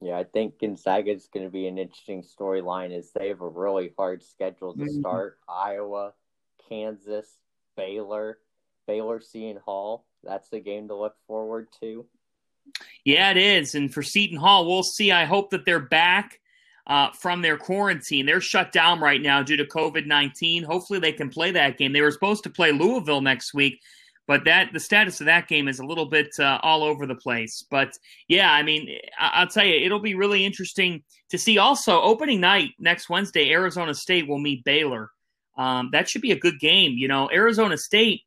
Yeah, 0.00 0.16
I 0.16 0.24
think 0.24 0.60
Gonzaga 0.60 1.10
is 1.10 1.28
going 1.32 1.44
to 1.44 1.50
be 1.50 1.66
an 1.66 1.76
interesting 1.76 2.22
storyline 2.22 2.96
as 2.96 3.10
they 3.12 3.28
have 3.28 3.40
a 3.40 3.48
really 3.48 3.92
hard 3.98 4.22
schedule 4.22 4.74
to 4.74 4.84
mm-hmm. 4.84 5.00
start. 5.00 5.38
Iowa, 5.48 6.12
Kansas, 6.68 7.26
Baylor, 7.76 8.38
Baylor 8.86 9.20
Seton 9.20 9.60
Hall. 9.64 10.06
That's 10.22 10.48
the 10.50 10.60
game 10.60 10.88
to 10.88 10.94
look 10.94 11.16
forward 11.26 11.68
to. 11.80 12.06
Yeah, 13.04 13.30
it 13.30 13.36
is. 13.36 13.74
And 13.74 13.92
for 13.92 14.02
Seton 14.02 14.38
Hall, 14.38 14.66
we'll 14.66 14.82
see. 14.82 15.10
I 15.10 15.24
hope 15.24 15.50
that 15.50 15.64
they're 15.64 15.80
back 15.80 16.40
uh, 16.86 17.10
from 17.12 17.42
their 17.42 17.56
quarantine. 17.56 18.26
They're 18.26 18.40
shut 18.40 18.72
down 18.72 19.00
right 19.00 19.20
now 19.20 19.42
due 19.42 19.56
to 19.56 19.64
COVID 19.64 20.06
19. 20.06 20.64
Hopefully, 20.64 20.98
they 20.98 21.12
can 21.12 21.28
play 21.28 21.50
that 21.52 21.78
game. 21.78 21.92
They 21.92 22.00
were 22.00 22.10
supposed 22.10 22.44
to 22.44 22.50
play 22.50 22.72
Louisville 22.72 23.20
next 23.20 23.54
week, 23.54 23.80
but 24.28 24.44
that 24.44 24.74
the 24.74 24.78
status 24.78 25.20
of 25.20 25.26
that 25.26 25.48
game 25.48 25.66
is 25.68 25.78
a 25.80 25.84
little 25.84 26.04
bit 26.04 26.28
uh, 26.38 26.58
all 26.62 26.84
over 26.84 27.06
the 27.06 27.14
place. 27.14 27.64
But 27.68 27.98
yeah, 28.28 28.52
I 28.52 28.62
mean, 28.62 28.98
I- 29.18 29.40
will 29.40 29.48
tell 29.48 29.64
you, 29.64 29.84
it'll 29.84 29.98
be 29.98 30.14
really 30.14 30.44
interesting 30.44 31.02
to 31.30 31.38
see. 31.38 31.56
Also, 31.56 32.00
opening 32.02 32.38
night 32.38 32.72
next 32.78 33.08
Wednesday, 33.08 33.50
Arizona 33.50 33.94
State 33.94 34.28
will 34.28 34.38
meet 34.38 34.62
Baylor. 34.64 35.10
Um, 35.56 35.88
that 35.92 36.08
should 36.08 36.20
be 36.20 36.32
a 36.32 36.38
good 36.38 36.60
game. 36.60 36.92
You 36.92 37.08
know, 37.08 37.30
Arizona 37.32 37.78
State, 37.78 38.20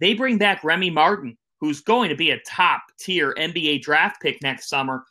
they 0.00 0.12
bring 0.12 0.38
back 0.38 0.64
Remy 0.64 0.90
Martin, 0.90 1.38
who's 1.60 1.80
going 1.80 2.08
to 2.08 2.16
be 2.16 2.32
a 2.32 2.40
top 2.40 2.82
tier 2.98 3.32
NBA 3.38 3.82
draft 3.82 4.20
pick 4.20 4.42
next 4.42 4.68
summer. 4.68 5.04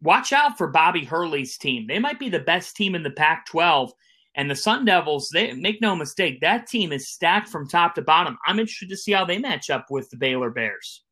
Watch 0.00 0.32
out 0.32 0.56
for 0.56 0.68
Bobby 0.68 1.04
Hurley's 1.04 1.58
team. 1.58 1.86
They 1.86 1.98
might 1.98 2.18
be 2.18 2.30
the 2.30 2.40
best 2.40 2.74
team 2.74 2.94
in 2.94 3.02
the 3.02 3.10
Pac 3.10 3.44
12. 3.46 3.92
And 4.36 4.50
the 4.50 4.56
Sun 4.56 4.84
Devils, 4.84 5.28
they 5.32 5.52
make 5.52 5.80
no 5.80 5.96
mistake, 5.96 6.40
that 6.40 6.66
team 6.68 6.92
is 6.92 7.08
stacked 7.08 7.48
from 7.48 7.68
top 7.68 7.96
to 7.96 8.02
bottom. 8.02 8.38
I'm 8.46 8.60
interested 8.60 8.90
to 8.90 8.96
see 8.96 9.12
how 9.12 9.24
they 9.24 9.38
match 9.38 9.70
up 9.70 9.86
with 9.90 10.08
the 10.10 10.16
Baylor 10.16 10.50
Bears. 10.50 11.02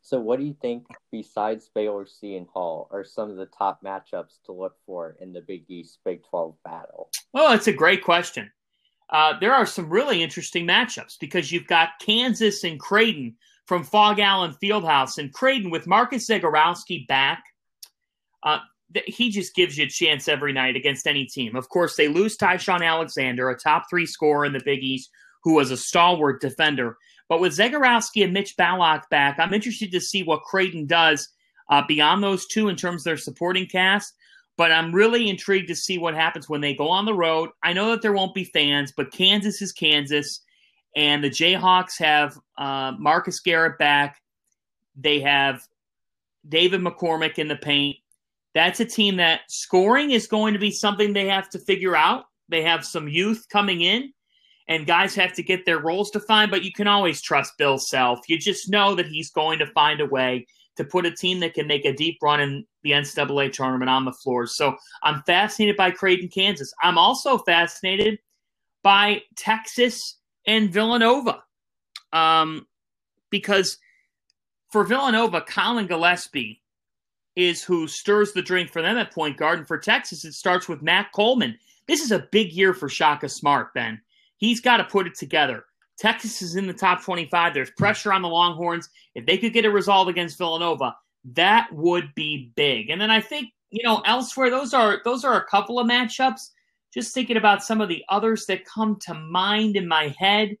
So, 0.00 0.18
what 0.18 0.40
do 0.40 0.44
you 0.44 0.56
think, 0.60 0.86
besides 1.12 1.70
Baylor 1.74 2.06
Seton 2.06 2.48
Hall, 2.52 2.88
are 2.90 3.04
some 3.04 3.30
of 3.30 3.36
the 3.36 3.46
top 3.46 3.82
matchups 3.84 4.42
to 4.46 4.52
look 4.52 4.76
for 4.84 5.16
in 5.20 5.32
the 5.32 5.42
Big 5.42 5.64
East 5.68 5.98
Big 6.04 6.22
12 6.24 6.56
battle? 6.64 7.10
Well, 7.32 7.52
it's 7.52 7.68
a 7.68 7.72
great 7.72 8.02
question. 8.02 8.50
Uh, 9.10 9.38
there 9.38 9.54
are 9.54 9.66
some 9.66 9.90
really 9.90 10.22
interesting 10.22 10.66
matchups 10.66 11.18
because 11.20 11.52
you've 11.52 11.66
got 11.66 11.90
Kansas 12.00 12.64
and 12.64 12.80
Creighton 12.80 13.36
from 13.66 13.84
Phog 13.84 14.18
Allen 14.18 14.54
Fieldhouse, 14.62 15.18
and 15.18 15.32
Creighton 15.32 15.70
with 15.70 15.86
Marcus 15.86 16.28
Zegarowski 16.28 17.06
back. 17.06 17.44
Uh, 18.42 18.58
he 19.06 19.30
just 19.30 19.54
gives 19.54 19.78
you 19.78 19.84
a 19.84 19.88
chance 19.88 20.28
every 20.28 20.52
night 20.52 20.76
against 20.76 21.06
any 21.06 21.24
team. 21.26 21.56
Of 21.56 21.68
course, 21.68 21.96
they 21.96 22.08
lose 22.08 22.36
Ty-Shon 22.36 22.82
Alexander, 22.82 23.50
a 23.50 23.58
top 23.58 23.84
three 23.88 24.06
scorer 24.06 24.44
in 24.44 24.52
the 24.52 24.62
Big 24.64 24.82
East, 24.82 25.10
who 25.42 25.54
was 25.54 25.70
a 25.70 25.76
stalwart 25.76 26.40
defender. 26.40 26.96
But 27.28 27.40
with 27.40 27.56
Zegarowski 27.56 28.22
and 28.22 28.32
Mitch 28.32 28.56
Ballock 28.56 29.08
back, 29.08 29.38
I'm 29.38 29.54
interested 29.54 29.92
to 29.92 30.00
see 30.00 30.22
what 30.22 30.42
Creighton 30.42 30.86
does 30.86 31.28
uh, 31.70 31.82
beyond 31.86 32.22
those 32.22 32.46
two 32.46 32.68
in 32.68 32.76
terms 32.76 33.02
of 33.02 33.04
their 33.04 33.16
supporting 33.16 33.66
cast. 33.66 34.14
But 34.58 34.70
I'm 34.70 34.94
really 34.94 35.30
intrigued 35.30 35.68
to 35.68 35.74
see 35.74 35.96
what 35.96 36.14
happens 36.14 36.48
when 36.48 36.60
they 36.60 36.74
go 36.74 36.88
on 36.88 37.06
the 37.06 37.14
road. 37.14 37.50
I 37.62 37.72
know 37.72 37.90
that 37.90 38.02
there 38.02 38.12
won't 38.12 38.34
be 38.34 38.44
fans, 38.44 38.92
but 38.94 39.10
Kansas 39.10 39.62
is 39.62 39.72
Kansas, 39.72 40.40
and 40.94 41.24
the 41.24 41.30
Jayhawks 41.30 41.98
have 41.98 42.38
uh, 42.58 42.92
Marcus 42.98 43.40
Garrett 43.40 43.78
back. 43.78 44.20
They 44.94 45.20
have 45.20 45.62
David 46.46 46.82
McCormick 46.82 47.38
in 47.38 47.48
the 47.48 47.56
paint. 47.56 47.96
That's 48.54 48.80
a 48.80 48.84
team 48.84 49.16
that 49.16 49.40
scoring 49.48 50.10
is 50.10 50.26
going 50.26 50.52
to 50.52 50.60
be 50.60 50.70
something 50.70 51.12
they 51.12 51.26
have 51.28 51.48
to 51.50 51.58
figure 51.58 51.96
out. 51.96 52.24
They 52.48 52.62
have 52.62 52.84
some 52.84 53.08
youth 53.08 53.46
coming 53.50 53.80
in, 53.80 54.12
and 54.68 54.86
guys 54.86 55.14
have 55.14 55.32
to 55.34 55.42
get 55.42 55.64
their 55.64 55.78
roles 55.78 56.10
defined, 56.10 56.50
but 56.50 56.64
you 56.64 56.72
can 56.72 56.86
always 56.86 57.22
trust 57.22 57.56
Bill 57.56 57.78
Self. 57.78 58.28
You 58.28 58.38
just 58.38 58.70
know 58.70 58.94
that 58.94 59.06
he's 59.06 59.30
going 59.30 59.58
to 59.60 59.66
find 59.66 60.00
a 60.00 60.06
way 60.06 60.46
to 60.76 60.84
put 60.84 61.06
a 61.06 61.10
team 61.10 61.40
that 61.40 61.54
can 61.54 61.66
make 61.66 61.84
a 61.84 61.92
deep 61.92 62.18
run 62.22 62.40
in 62.40 62.66
the 62.82 62.92
NCAA 62.92 63.52
tournament 63.52 63.90
on 63.90 64.04
the 64.04 64.12
floor. 64.12 64.46
So 64.46 64.76
I'm 65.02 65.22
fascinated 65.22 65.76
by 65.76 65.90
Creighton, 65.90 66.28
Kansas. 66.28 66.72
I'm 66.82 66.98
also 66.98 67.38
fascinated 67.38 68.18
by 68.82 69.22
Texas 69.36 70.18
and 70.46 70.72
Villanova 70.72 71.42
um, 72.12 72.66
because 73.30 73.78
for 74.70 74.84
Villanova, 74.84 75.42
Colin 75.42 75.86
Gillespie 75.86 76.61
is 77.36 77.62
who 77.62 77.88
stirs 77.88 78.32
the 78.32 78.42
drink 78.42 78.70
for 78.70 78.82
them 78.82 78.96
at 78.96 79.12
point 79.12 79.36
guard. 79.36 79.58
And 79.58 79.68
for 79.68 79.78
Texas, 79.78 80.24
it 80.24 80.34
starts 80.34 80.68
with 80.68 80.82
Matt 80.82 81.12
Coleman. 81.12 81.58
This 81.86 82.00
is 82.00 82.12
a 82.12 82.28
big 82.30 82.52
year 82.52 82.74
for 82.74 82.88
Shaka 82.88 83.28
Smart, 83.28 83.72
Ben. 83.74 84.00
He's 84.36 84.60
got 84.60 84.78
to 84.78 84.84
put 84.84 85.06
it 85.06 85.14
together. 85.14 85.64
Texas 85.98 86.42
is 86.42 86.56
in 86.56 86.66
the 86.66 86.72
top 86.72 87.02
25. 87.02 87.54
There's 87.54 87.70
pressure 87.70 88.12
on 88.12 88.22
the 88.22 88.28
Longhorns. 88.28 88.88
If 89.14 89.26
they 89.26 89.38
could 89.38 89.52
get 89.52 89.64
a 89.64 89.70
result 89.70 90.08
against 90.08 90.38
Villanova, 90.38 90.96
that 91.34 91.68
would 91.72 92.14
be 92.14 92.52
big. 92.56 92.90
And 92.90 93.00
then 93.00 93.10
I 93.10 93.20
think, 93.20 93.50
you 93.70 93.82
know, 93.84 94.02
elsewhere, 94.04 94.50
those 94.50 94.74
are 94.74 95.00
those 95.04 95.24
are 95.24 95.36
a 95.36 95.44
couple 95.44 95.78
of 95.78 95.86
matchups. 95.86 96.50
Just 96.92 97.14
thinking 97.14 97.36
about 97.36 97.62
some 97.62 97.80
of 97.80 97.88
the 97.88 98.04
others 98.08 98.46
that 98.46 98.64
come 98.66 98.98
to 99.02 99.14
mind 99.14 99.76
in 99.76 99.88
my 99.88 100.14
head. 100.18 100.56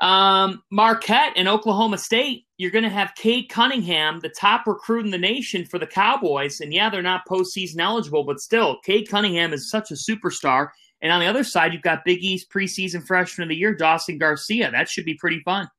Um, 0.00 0.62
Marquette 0.70 1.34
and 1.36 1.46
Oklahoma 1.46 1.98
State, 1.98 2.46
you're 2.60 2.70
going 2.70 2.84
to 2.84 2.90
have 2.90 3.14
Cade 3.14 3.48
Cunningham, 3.48 4.20
the 4.20 4.28
top 4.28 4.66
recruit 4.66 5.06
in 5.06 5.10
the 5.10 5.16
nation 5.16 5.64
for 5.64 5.78
the 5.78 5.86
Cowboys. 5.86 6.60
And 6.60 6.74
yeah, 6.74 6.90
they're 6.90 7.00
not 7.00 7.26
postseason 7.26 7.80
eligible, 7.80 8.22
but 8.22 8.38
still, 8.38 8.80
Cade 8.84 9.08
Cunningham 9.08 9.54
is 9.54 9.70
such 9.70 9.90
a 9.90 9.94
superstar. 9.94 10.68
And 11.00 11.10
on 11.10 11.20
the 11.20 11.26
other 11.26 11.42
side, 11.42 11.72
you've 11.72 11.80
got 11.80 12.04
Big 12.04 12.22
East 12.22 12.50
preseason 12.50 13.02
freshman 13.06 13.44
of 13.44 13.48
the 13.48 13.56
year, 13.56 13.74
Dawson 13.74 14.18
Garcia. 14.18 14.70
That 14.70 14.90
should 14.90 15.06
be 15.06 15.14
pretty 15.14 15.40
fun. 15.40 15.70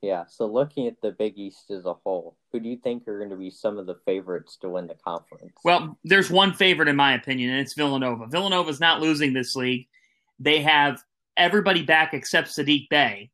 Yeah, 0.00 0.24
so 0.26 0.46
looking 0.46 0.86
at 0.86 1.02
the 1.02 1.12
Big 1.12 1.36
East 1.36 1.70
as 1.70 1.84
a 1.84 1.92
whole, 1.92 2.38
who 2.50 2.58
do 2.58 2.70
you 2.70 2.78
think 2.78 3.06
are 3.06 3.18
going 3.18 3.28
to 3.28 3.36
be 3.36 3.50
some 3.50 3.76
of 3.76 3.84
the 3.84 3.96
favorites 4.06 4.56
to 4.62 4.70
win 4.70 4.86
the 4.86 4.96
conference? 5.06 5.52
Well, 5.66 5.98
there's 6.02 6.30
one 6.30 6.54
favorite 6.54 6.88
in 6.88 6.96
my 6.96 7.12
opinion, 7.12 7.50
and 7.50 7.60
it's 7.60 7.74
Villanova. 7.74 8.26
Villanova's 8.26 8.80
not 8.80 9.02
losing 9.02 9.34
this 9.34 9.54
league. 9.54 9.86
They 10.40 10.62
have 10.62 11.02
everybody 11.36 11.82
back 11.82 12.14
except 12.14 12.48
Saddiq 12.48 12.88
Bey. 12.88 13.28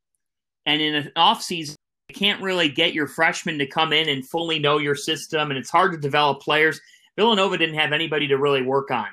And 0.69 0.83
in 0.83 0.95
an 0.95 1.11
offseason, 1.17 1.77
you 2.11 2.15
can't 2.15 2.43
really 2.43 2.69
get 2.69 2.93
your 2.93 3.07
freshmen 3.07 3.57
to 3.59 3.67
come 3.67 3.95
in 3.95 4.11
and 4.11 4.29
fully 4.29 4.59
know 4.59 4.77
your 4.77 4.95
system, 4.95 5.51
and 5.51 5.59
it's 5.59 5.71
hard 5.71 5.93
to 5.93 5.99
develop 5.99 6.43
players. 6.43 6.79
Villanova 7.17 7.57
didn't 7.57 7.79
have 7.79 7.93
anybody 7.93 8.29
to 8.29 8.37
really 8.37 8.61
work 8.61 8.91
on. 8.91 9.09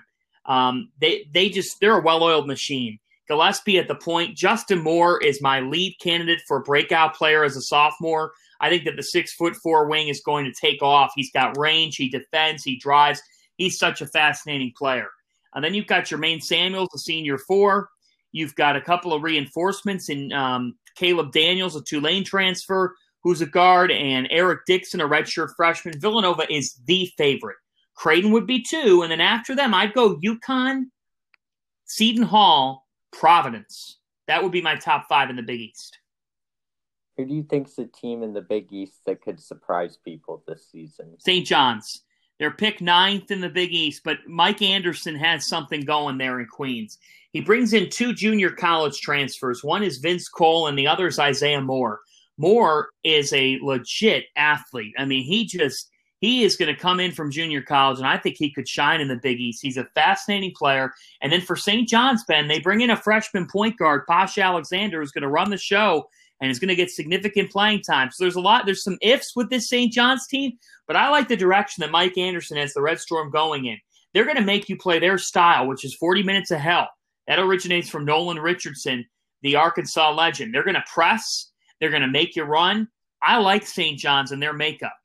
Um, 0.47 0.91
they 0.99 1.29
they 1.33 1.47
just 1.47 1.79
they're 1.79 1.97
a 1.97 2.03
well-oiled 2.03 2.45
machine. 2.45 2.99
Gillespie 3.29 3.79
at 3.79 3.87
the 3.87 3.95
point. 3.95 4.35
Justin 4.35 4.79
Moore 4.79 5.23
is 5.23 5.41
my 5.41 5.61
lead 5.61 5.95
candidate 6.01 6.41
for 6.45 6.61
breakout 6.61 7.15
player 7.15 7.45
as 7.45 7.55
a 7.55 7.61
sophomore. 7.61 8.33
I 8.59 8.69
think 8.69 8.83
that 8.83 8.97
the 8.97 9.03
six 9.03 9.33
foot 9.33 9.55
four 9.55 9.87
wing 9.87 10.09
is 10.09 10.21
going 10.25 10.43
to 10.43 10.51
take 10.51 10.83
off. 10.83 11.13
He's 11.15 11.31
got 11.31 11.57
range, 11.57 11.95
he 11.95 12.09
defends, 12.09 12.63
he 12.63 12.75
drives. 12.77 13.21
He's 13.57 13.79
such 13.79 14.01
a 14.01 14.07
fascinating 14.07 14.73
player. 14.77 15.07
And 15.53 15.63
then 15.63 15.73
you've 15.73 15.87
got 15.87 16.03
Jermaine 16.03 16.41
Samuels, 16.41 16.89
a 16.93 16.99
senior 16.99 17.37
four. 17.37 17.89
You've 18.33 18.55
got 18.55 18.75
a 18.75 18.81
couple 18.81 19.13
of 19.13 19.23
reinforcements 19.23 20.09
in 20.09 20.33
um, 20.33 20.75
Caleb 20.95 21.31
Daniels, 21.31 21.75
a 21.75 21.83
Tulane 21.83 22.23
transfer, 22.23 22.95
who's 23.23 23.41
a 23.41 23.45
guard, 23.45 23.91
and 23.91 24.27
Eric 24.29 24.61
Dixon, 24.65 25.01
a 25.01 25.07
redshirt 25.07 25.49
freshman. 25.55 25.99
Villanova 25.99 26.51
is 26.51 26.75
the 26.85 27.09
favorite. 27.17 27.57
Creighton 27.95 28.31
would 28.31 28.45
be 28.45 28.61
two, 28.61 29.01
and 29.01 29.11
then 29.11 29.21
after 29.21 29.55
them, 29.55 29.73
I'd 29.73 29.93
go 29.93 30.17
UConn, 30.17 30.85
Seton 31.85 32.23
Hall, 32.23 32.85
Providence. 33.11 33.99
That 34.27 34.43
would 34.43 34.51
be 34.51 34.61
my 34.61 34.75
top 34.75 35.05
five 35.07 35.29
in 35.29 35.35
the 35.35 35.43
Big 35.43 35.61
East. 35.61 35.97
Who 37.17 37.25
do 37.25 37.33
you 37.33 37.43
think's 37.43 37.75
the 37.75 37.85
team 37.85 38.23
in 38.23 38.33
the 38.33 38.41
Big 38.41 38.73
East 38.73 38.99
that 39.05 39.21
could 39.21 39.39
surprise 39.39 39.97
people 40.03 40.43
this 40.47 40.67
season? 40.69 41.15
St. 41.19 41.45
John's. 41.45 42.01
They're 42.39 42.51
picked 42.51 42.81
ninth 42.81 43.31
in 43.31 43.41
the 43.41 43.49
Big 43.49 43.71
East, 43.71 44.01
but 44.03 44.17
Mike 44.27 44.61
Anderson 44.61 45.15
has 45.15 45.47
something 45.47 45.81
going 45.81 46.17
there 46.17 46.39
in 46.39 46.47
Queens. 46.47 46.97
He 47.31 47.41
brings 47.41 47.73
in 47.73 47.89
two 47.89 48.13
junior 48.13 48.49
college 48.49 48.99
transfers. 49.01 49.63
One 49.63 49.83
is 49.83 49.97
Vince 49.97 50.29
Cole, 50.29 50.67
and 50.67 50.77
the 50.77 50.87
other 50.87 51.07
is 51.07 51.19
Isaiah 51.19 51.61
Moore. 51.61 51.99
Moore 52.37 52.89
is 53.03 53.31
a 53.33 53.59
legit 53.61 54.25
athlete. 54.35 54.93
I 54.97 55.05
mean, 55.05 55.23
he 55.23 55.45
just 55.45 55.89
he 56.19 56.43
is 56.43 56.55
going 56.55 56.73
to 56.73 56.81
come 56.81 56.99
in 56.99 57.11
from 57.11 57.31
junior 57.31 57.61
college, 57.61 57.99
and 57.99 58.07
I 58.07 58.17
think 58.17 58.37
he 58.37 58.51
could 58.51 58.67
shine 58.67 59.01
in 59.01 59.07
the 59.07 59.19
Big 59.21 59.39
East. 59.39 59.61
He's 59.61 59.77
a 59.77 59.85
fascinating 59.95 60.53
player. 60.55 60.93
And 61.21 61.31
then 61.31 61.41
for 61.41 61.55
St. 61.55 61.87
John's, 61.87 62.23
Ben, 62.23 62.47
they 62.47 62.59
bring 62.59 62.81
in 62.81 62.89
a 62.89 62.97
freshman 62.97 63.47
point 63.47 63.77
guard, 63.77 64.07
Posh 64.07 64.37
Alexander, 64.37 65.01
who's 65.01 65.11
going 65.11 65.23
to 65.23 65.27
run 65.27 65.49
the 65.49 65.57
show 65.57 66.09
and 66.41 66.51
is 66.51 66.59
going 66.59 66.69
to 66.69 66.75
get 66.75 66.89
significant 66.91 67.51
playing 67.51 67.81
time. 67.81 68.11
So 68.11 68.23
there's 68.23 68.35
a 68.35 68.41
lot, 68.41 68.65
there's 68.65 68.83
some 68.83 68.97
ifs 69.01 69.35
with 69.35 69.49
this 69.49 69.69
St. 69.69 69.91
John's 69.91 70.27
team, 70.27 70.53
but 70.87 70.95
I 70.95 71.09
like 71.09 71.27
the 71.27 71.37
direction 71.37 71.81
that 71.81 71.91
Mike 71.91 72.17
Anderson 72.17 72.57
has 72.57 72.73
the 72.73 72.81
Red 72.81 72.99
Storm 72.99 73.31
going 73.31 73.65
in. 73.65 73.77
They're 74.13 74.25
going 74.25 74.37
to 74.37 74.43
make 74.43 74.69
you 74.69 74.77
play 74.77 74.99
their 74.99 75.17
style, 75.17 75.67
which 75.67 75.83
is 75.85 75.95
40 75.95 76.23
minutes 76.23 76.51
of 76.51 76.59
hell. 76.59 76.89
That 77.27 77.39
originates 77.39 77.89
from 77.89 78.05
Nolan 78.05 78.39
Richardson, 78.39 79.05
the 79.41 79.55
Arkansas 79.55 80.11
legend. 80.11 80.53
They're 80.53 80.63
going 80.63 80.75
to 80.75 80.83
press, 80.93 81.51
they're 81.79 81.89
going 81.89 82.01
to 82.01 82.07
make 82.07 82.35
you 82.35 82.43
run. 82.43 82.87
I 83.21 83.37
like 83.37 83.65
St. 83.65 83.97
John's 83.97 84.31
and 84.31 84.41
their 84.41 84.53
makeup. 84.53 84.95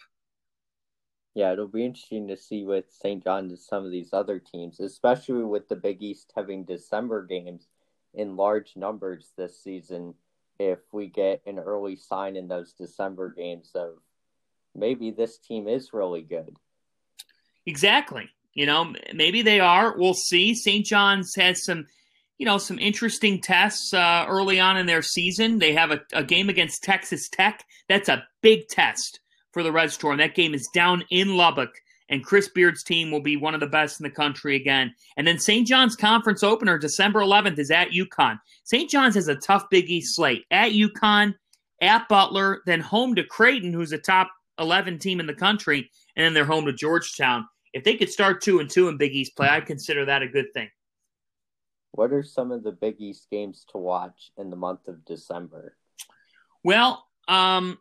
Yeah, 1.34 1.52
it'll 1.52 1.68
be 1.68 1.84
interesting 1.84 2.28
to 2.28 2.36
see 2.36 2.64
with 2.64 2.86
St. 2.90 3.22
John's 3.22 3.52
and 3.52 3.60
some 3.60 3.84
of 3.84 3.92
these 3.92 4.12
other 4.12 4.38
teams, 4.38 4.80
especially 4.80 5.44
with 5.44 5.68
the 5.68 5.76
Big 5.76 6.02
East 6.02 6.32
having 6.34 6.64
December 6.64 7.24
games 7.24 7.68
in 8.14 8.36
large 8.36 8.76
numbers 8.76 9.30
this 9.36 9.62
season. 9.62 10.14
If 10.60 10.80
we 10.92 11.06
get 11.06 11.40
an 11.46 11.58
early 11.58 11.96
sign 11.96 12.36
in 12.36 12.46
those 12.46 12.74
December 12.74 13.30
games 13.30 13.70
of 13.74 13.94
maybe 14.74 15.10
this 15.10 15.38
team 15.38 15.66
is 15.66 15.94
really 15.94 16.20
good. 16.20 16.54
Exactly. 17.64 18.28
You 18.52 18.66
know, 18.66 18.92
maybe 19.14 19.40
they 19.40 19.60
are. 19.60 19.96
We'll 19.96 20.12
see. 20.12 20.54
St. 20.54 20.84
John's 20.84 21.34
has 21.36 21.64
some 21.64 21.86
you 22.36 22.46
know, 22.46 22.56
some 22.56 22.78
interesting 22.78 23.38
tests 23.38 23.92
uh, 23.92 24.24
early 24.26 24.58
on 24.58 24.78
in 24.78 24.86
their 24.86 25.02
season. 25.02 25.58
They 25.58 25.74
have 25.74 25.90
a, 25.90 26.00
a, 26.14 26.24
game 26.24 26.48
against 26.48 26.82
Texas 26.82 27.28
Tech. 27.28 27.66
That's 27.86 28.08
a 28.08 28.26
big 28.40 28.66
test 28.66 29.20
for 29.52 29.62
the 29.62 29.70
Red 29.70 29.92
Storm. 29.92 30.16
That 30.16 30.34
game 30.34 30.54
is 30.54 30.66
down 30.72 31.04
in 31.10 31.36
Lubbock, 31.36 31.74
and 32.10 32.24
Chris 32.24 32.48
Beard's 32.48 32.82
team 32.82 33.10
will 33.10 33.22
be 33.22 33.36
one 33.36 33.54
of 33.54 33.60
the 33.60 33.66
best 33.66 34.00
in 34.00 34.04
the 34.04 34.10
country 34.10 34.56
again. 34.56 34.92
And 35.16 35.26
then 35.26 35.38
St. 35.38 35.66
John's 35.66 35.96
conference 35.96 36.42
opener, 36.42 36.76
December 36.76 37.20
11th, 37.20 37.58
is 37.58 37.70
at 37.70 37.90
UConn. 37.90 38.38
St. 38.64 38.90
John's 38.90 39.14
has 39.14 39.28
a 39.28 39.36
tough 39.36 39.70
Big 39.70 39.88
East 39.88 40.16
slate 40.16 40.44
at 40.50 40.72
UConn, 40.72 41.34
at 41.80 42.08
Butler, 42.08 42.62
then 42.66 42.80
home 42.80 43.14
to 43.14 43.24
Creighton, 43.24 43.72
who's 43.72 43.92
a 43.92 43.98
top 43.98 44.30
11 44.58 44.98
team 44.98 45.20
in 45.20 45.26
the 45.26 45.34
country, 45.34 45.90
and 46.16 46.24
then 46.24 46.34
they're 46.34 46.44
home 46.44 46.66
to 46.66 46.72
Georgetown. 46.72 47.48
If 47.72 47.84
they 47.84 47.96
could 47.96 48.10
start 48.10 48.42
two 48.42 48.58
and 48.58 48.68
two 48.68 48.88
in 48.88 48.98
Big 48.98 49.14
East 49.14 49.36
play, 49.36 49.48
I'd 49.48 49.66
consider 49.66 50.04
that 50.04 50.22
a 50.22 50.28
good 50.28 50.52
thing. 50.52 50.68
What 51.92 52.12
are 52.12 52.22
some 52.22 52.52
of 52.52 52.62
the 52.62 52.72
Big 52.72 52.96
East 52.98 53.28
games 53.30 53.64
to 53.70 53.78
watch 53.78 54.32
in 54.36 54.50
the 54.50 54.56
month 54.56 54.88
of 54.88 55.04
December? 55.04 55.76
Well, 56.62 57.06
um, 57.28 57.78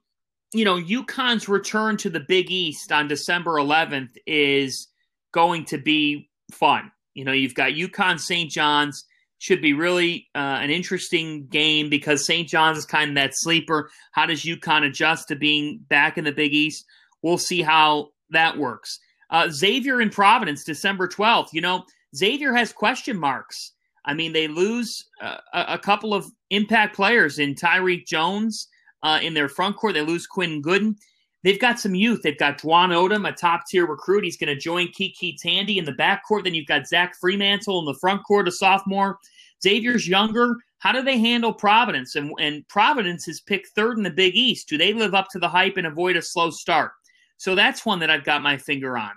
you 0.54 0.66
know, 0.66 0.78
UConn's 0.78 1.48
return 1.48 1.98
to 1.98 2.10
the 2.10 2.20
Big 2.20 2.52
East 2.52 2.92
on 2.92 3.08
December 3.08 3.54
11th 3.56 4.18
is 4.26 4.88
going 5.32 5.66
to 5.66 5.78
be 5.78 6.30
fun. 6.52 6.92
You 7.14 7.26
know, 7.26 7.32
you've 7.32 7.56
got 7.56 7.72
UConn 7.72 8.20
St. 8.20 8.50
John's. 8.50 9.06
Should 9.42 9.62
be 9.62 9.72
really 9.72 10.28
uh, 10.36 10.60
an 10.60 10.70
interesting 10.70 11.48
game 11.48 11.90
because 11.90 12.26
St. 12.26 12.46
John's 12.46 12.80
is 12.80 12.86
kind 12.86 13.12
of 13.12 13.16
that 13.16 13.32
sleeper. 13.34 13.90
How 14.12 14.26
does 14.26 14.44
UConn 14.44 14.86
adjust 14.86 15.30
to 15.30 15.36
being 15.38 15.80
back 15.88 16.18
in 16.18 16.26
the 16.26 16.34
Big 16.34 16.54
East? 16.54 16.84
We'll 17.22 17.38
see 17.38 17.62
how 17.62 18.10
that 18.32 18.58
works. 18.58 19.00
Uh, 19.30 19.48
Xavier 19.50 20.02
in 20.02 20.10
Providence, 20.10 20.66
December 20.66 21.08
12th. 21.08 21.54
You 21.54 21.62
know, 21.62 21.86
Xavier 22.14 22.54
has 22.54 22.74
question 22.74 23.18
marks. 23.18 23.72
I 24.04 24.14
mean, 24.14 24.34
they 24.34 24.50
lose 24.50 25.06
uh, 25.22 25.38
a, 25.54 25.78
couple 25.78 26.14
of 26.14 26.26
impact 26.50 26.96
players 26.96 27.40
in 27.40 27.56
Tyrique 27.56 28.08
Jones 28.08 28.68
uh, 29.04 29.20
in 29.22 29.34
their 29.34 29.50
front 29.50 29.78
court. 29.78 29.94
They 29.94 30.02
lose 30.02 30.28
Quinn 30.28 30.62
Gooden. 30.62 30.96
They've 31.44 31.60
got 31.60 31.80
some 31.80 31.96
youth. 31.96 32.22
They've 32.22 32.38
got 32.38 32.60
Dwon 32.60 32.90
Odom, 32.90 33.28
a 33.28 33.32
top 33.32 33.62
tier 33.70 33.86
recruit. 33.86 34.26
He's 34.26 34.38
going 34.38 34.54
to 34.54 34.60
join 34.60 34.88
KyKy 34.88 35.36
Tandy 35.42 35.78
in 35.78 35.86
the 35.86 35.94
backcourt. 35.94 36.44
Then 36.44 36.54
you've 36.54 36.68
got 36.68 36.88
Zach 36.88 37.14
Freemantle 37.24 37.80
in 37.80 37.86
the 37.86 37.98
front 38.02 38.24
court, 38.26 38.48
a 38.48 38.52
sophomore. 38.52 39.18
Xavier's 39.64 40.08
younger. 40.08 40.56
How 40.80 40.92
do 40.92 41.02
they 41.02 41.18
handle 41.18 41.54
Providence? 41.54 42.16
And, 42.16 42.32
and 42.40 42.68
Providence 42.68 43.28
is 43.28 43.42
picked 43.42 43.70
third 43.70 43.98
in 43.98 44.04
the 44.04 44.10
Big 44.10 44.36
East. 44.36 44.68
Do 44.68 44.78
they 44.78 44.94
live 44.94 45.14
up 45.14 45.28
to 45.32 45.40
the 45.40 45.50
hype 45.50 45.78
and 45.78 45.88
avoid 45.88 46.18
a 46.18 46.22
slow 46.22 46.50
start? 46.50 46.92
So 47.38 47.56
that's 47.56 47.86
one 47.86 48.00
that 48.00 48.10
I've 48.10 48.26
got 48.26 48.42
my 48.42 48.58
finger 48.58 48.98
on. 48.98 49.12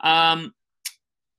Um, 0.00 0.54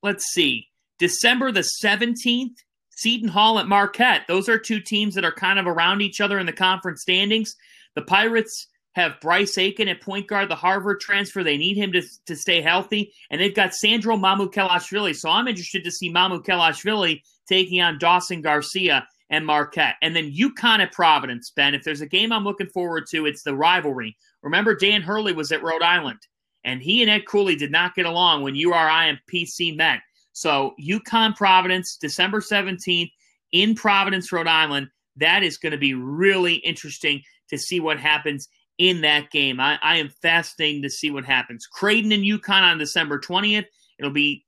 let's 0.03 0.25
see. 0.31 0.67
December 0.99 1.51
the 1.51 1.67
17th, 1.83 2.55
Seton 2.91 3.29
Hall 3.29 3.57
at 3.59 3.67
Marquette. 3.67 4.25
Those 4.27 4.49
are 4.49 4.59
two 4.59 4.79
teams 4.79 5.15
that 5.15 5.25
are 5.25 5.31
kind 5.31 5.57
of 5.57 5.65
around 5.65 6.01
each 6.01 6.19
other 6.19 6.37
in 6.37 6.45
the 6.45 6.53
conference 6.53 7.01
standings. 7.01 7.55
The 7.95 8.01
Pirates 8.03 8.67
have 8.93 9.19
Bryce 9.21 9.57
Aiken 9.57 9.87
at 9.87 10.01
point 10.01 10.27
guard, 10.27 10.49
the 10.49 10.55
Harvard 10.55 10.99
transfer. 10.99 11.43
They 11.43 11.57
need 11.57 11.77
him 11.77 11.91
to, 11.93 12.01
to 12.25 12.35
stay 12.35 12.61
healthy. 12.61 13.13
And 13.29 13.39
they've 13.39 13.55
got 13.55 13.73
Sandro 13.73 14.15
Mamukelashvili. 14.15 15.15
So 15.15 15.29
I'm 15.29 15.47
interested 15.47 15.83
to 15.83 15.91
see 15.91 16.11
Mamukelashvili 16.11 17.21
taking 17.47 17.81
on 17.81 17.99
Dawson 17.99 18.41
Garcia 18.41 19.07
and 19.29 19.45
Marquette. 19.45 19.95
And 20.01 20.15
then 20.15 20.33
UConn 20.33 20.79
at 20.79 20.91
Providence, 20.91 21.51
Ben. 21.55 21.75
If 21.75 21.83
there's 21.83 22.01
a 22.01 22.07
game 22.07 22.31
I'm 22.31 22.43
looking 22.43 22.67
forward 22.67 23.05
to, 23.11 23.25
it's 23.25 23.43
the 23.43 23.55
rivalry. 23.55 24.15
Remember, 24.41 24.75
Dan 24.75 25.01
Hurley 25.01 25.33
was 25.33 25.51
at 25.51 25.63
Rhode 25.63 25.81
Island, 25.81 26.19
and 26.63 26.81
he 26.81 27.01
and 27.01 27.11
Ed 27.11 27.27
Cooley 27.27 27.55
did 27.55 27.71
not 27.71 27.95
get 27.95 28.05
along 28.05 28.41
when 28.41 28.55
URI 28.55 29.09
and 29.09 29.19
PC 29.31 29.75
met. 29.75 29.99
So 30.31 30.73
UConn 30.81 31.35
Providence, 31.35 31.97
December 31.97 32.39
17th 32.39 33.11
in 33.51 33.75
Providence, 33.75 34.31
Rhode 34.31 34.47
Island. 34.47 34.89
That 35.19 35.43
is 35.43 35.57
going 35.57 35.71
to 35.71 35.77
be 35.77 35.93
really 35.93 36.55
interesting 36.55 37.21
to 37.49 37.57
see 37.57 37.79
what 37.79 37.99
happens 37.99 38.49
in 38.77 39.01
that 39.01 39.29
game. 39.29 39.59
I, 39.59 39.77
I 39.81 39.97
am 39.97 40.09
fascinated 40.21 40.83
to 40.83 40.89
see 40.89 41.11
what 41.11 41.25
happens. 41.25 41.67
Creighton 41.67 42.11
and 42.11 42.23
UConn 42.23 42.61
on 42.61 42.77
December 42.77 43.19
20th. 43.19 43.65
It'll 43.97 44.11
be 44.11 44.45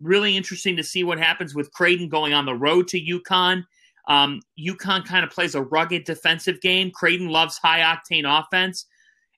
really 0.00 0.36
interesting 0.36 0.76
to 0.76 0.84
see 0.84 1.04
what 1.04 1.18
happens 1.18 1.54
with 1.54 1.72
Creighton 1.72 2.08
going 2.08 2.32
on 2.32 2.46
the 2.46 2.54
road 2.54 2.88
to 2.88 3.00
UConn. 3.00 3.64
Um, 4.08 4.40
UConn 4.58 5.04
kind 5.04 5.24
of 5.24 5.30
plays 5.30 5.54
a 5.54 5.62
rugged 5.62 6.04
defensive 6.04 6.60
game. 6.60 6.90
Creighton 6.90 7.28
loves 7.28 7.58
high 7.58 7.80
octane 7.80 8.24
offense. 8.26 8.86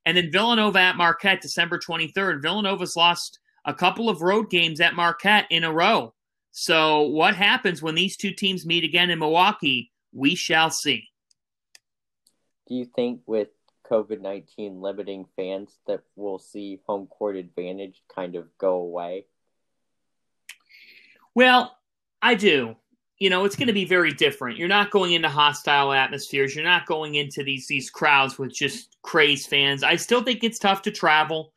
And 0.05 0.17
then 0.17 0.33
Villanova 0.33 0.79
at 0.81 0.97
Marquette, 0.97 1.41
December 1.41 1.79
23rd. 1.79 2.43
Villanova's 2.43 2.97
lost 2.97 3.39
a 3.65 3.75
couple 3.75 4.09
of 4.09 4.23
road 4.23 4.51
games 4.51 4.81
at 4.81 4.95
Marquette 4.95 5.47
in 5.51 5.63
a 5.63 5.73
row. 5.73 6.15
So, 6.51 7.03
what 7.03 7.37
happens 7.37 7.81
when 7.81 7.95
these 7.95 8.17
two 8.17 8.33
teams 8.33 8.67
meet 8.67 8.85
again 8.85 9.11
in 9.11 9.21
Milwaukee? 9.21 9.92
We 10.13 10.35
shall 10.35 10.71
see. 10.71 11.09
Do 12.69 12.75
you 12.75 12.85
think 12.85 13.21
with 13.27 13.49
COVID 13.91 14.21
19 14.21 14.81
limiting 14.81 15.27
fans 15.37 15.79
that 15.87 16.01
we'll 16.17 16.39
see 16.39 16.81
home 16.87 17.07
court 17.07 17.37
advantage 17.37 18.03
kind 18.15 18.37
of 18.37 18.47
go 18.59 18.77
away? 18.77 19.27
Well, 21.35 21.77
I 22.21 22.35
do. 22.35 22.77
You 23.19 23.31
know, 23.31 23.45
it's 23.45 23.57
going 23.57 23.69
to 23.69 23.73
be 23.73 23.85
very 23.85 24.13
different. 24.13 24.59
You're 24.59 24.69
not 24.69 24.91
going 24.91 25.13
into 25.13 25.29
hostile 25.29 25.93
atmospheres. 25.93 26.55
You're 26.55 26.65
not 26.65 26.87
going 26.87 27.15
into 27.15 27.45
these 27.45 27.67
these 27.67 27.91
crowds 27.91 28.39
with 28.39 28.53
just 28.53 28.97
crazed 29.03 29.49
fans. 29.49 29.83
I 29.83 29.97
still 29.97 30.23
think 30.23 30.43
it's 30.43 30.59
tough 30.59 30.83
to 30.83 30.91
travel 30.91 31.53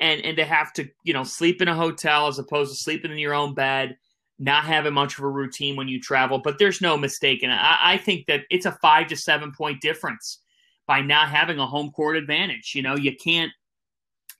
and 0.00 0.20
and 0.22 0.36
to 0.36 0.44
have 0.44 0.72
to 0.74 0.88
you 1.04 1.12
know 1.12 1.24
sleep 1.24 1.62
in 1.62 1.68
a 1.68 1.74
hotel 1.74 2.26
as 2.26 2.38
opposed 2.38 2.72
to 2.72 2.82
sleeping 2.82 3.12
in 3.12 3.18
your 3.18 3.34
own 3.34 3.54
bed 3.54 3.96
not 4.38 4.64
having 4.64 4.94
much 4.94 5.18
of 5.18 5.24
a 5.24 5.28
routine 5.28 5.76
when 5.76 5.88
you 5.88 6.00
travel 6.00 6.38
but 6.38 6.58
there's 6.58 6.80
no 6.80 6.96
mistake 6.96 7.40
I, 7.44 7.78
I, 7.80 7.96
think 7.98 8.26
that 8.26 8.42
it's 8.50 8.66
a 8.66 8.72
five 8.82 9.06
to 9.08 9.16
seven 9.16 9.52
point 9.52 9.80
difference 9.80 10.40
by 10.86 11.00
not 11.00 11.28
having 11.28 11.58
a 11.58 11.66
home 11.66 11.90
court 11.90 12.16
advantage. 12.16 12.72
You 12.74 12.82
know 12.82 12.96
you 12.96 13.14
can't 13.16 13.52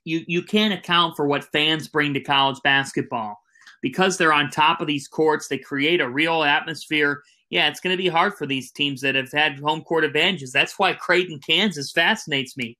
you 0.03 0.23
you 0.27 0.41
can't 0.41 0.73
account 0.73 1.15
for 1.15 1.27
what 1.27 1.51
fans 1.51 1.87
bring 1.87 2.13
to 2.13 2.19
college 2.19 2.59
basketball. 2.63 3.39
Because 3.81 4.17
they're 4.17 4.33
on 4.33 4.49
top 4.49 4.81
of 4.81 4.87
these 4.87 5.07
courts 5.07 5.47
they 5.47 5.57
create 5.57 6.01
a 6.01 6.09
real 6.09 6.43
atmosphere. 6.43 7.21
Yeah 7.49 7.67
it's 7.67 7.79
going 7.79 7.95
to 7.95 8.01
be 8.01 8.09
hard 8.09 8.35
for 8.35 8.45
these 8.45 8.71
teams 8.71 9.01
that 9.01 9.15
have 9.15 9.31
had 9.31 9.59
home 9.59 9.81
court 9.81 10.03
advantages. 10.03 10.51
That's 10.51 10.77
why 10.79 10.93
creighton 10.93 11.39
kansas 11.39 11.91
fascinates 11.91 12.57
me 12.57 12.77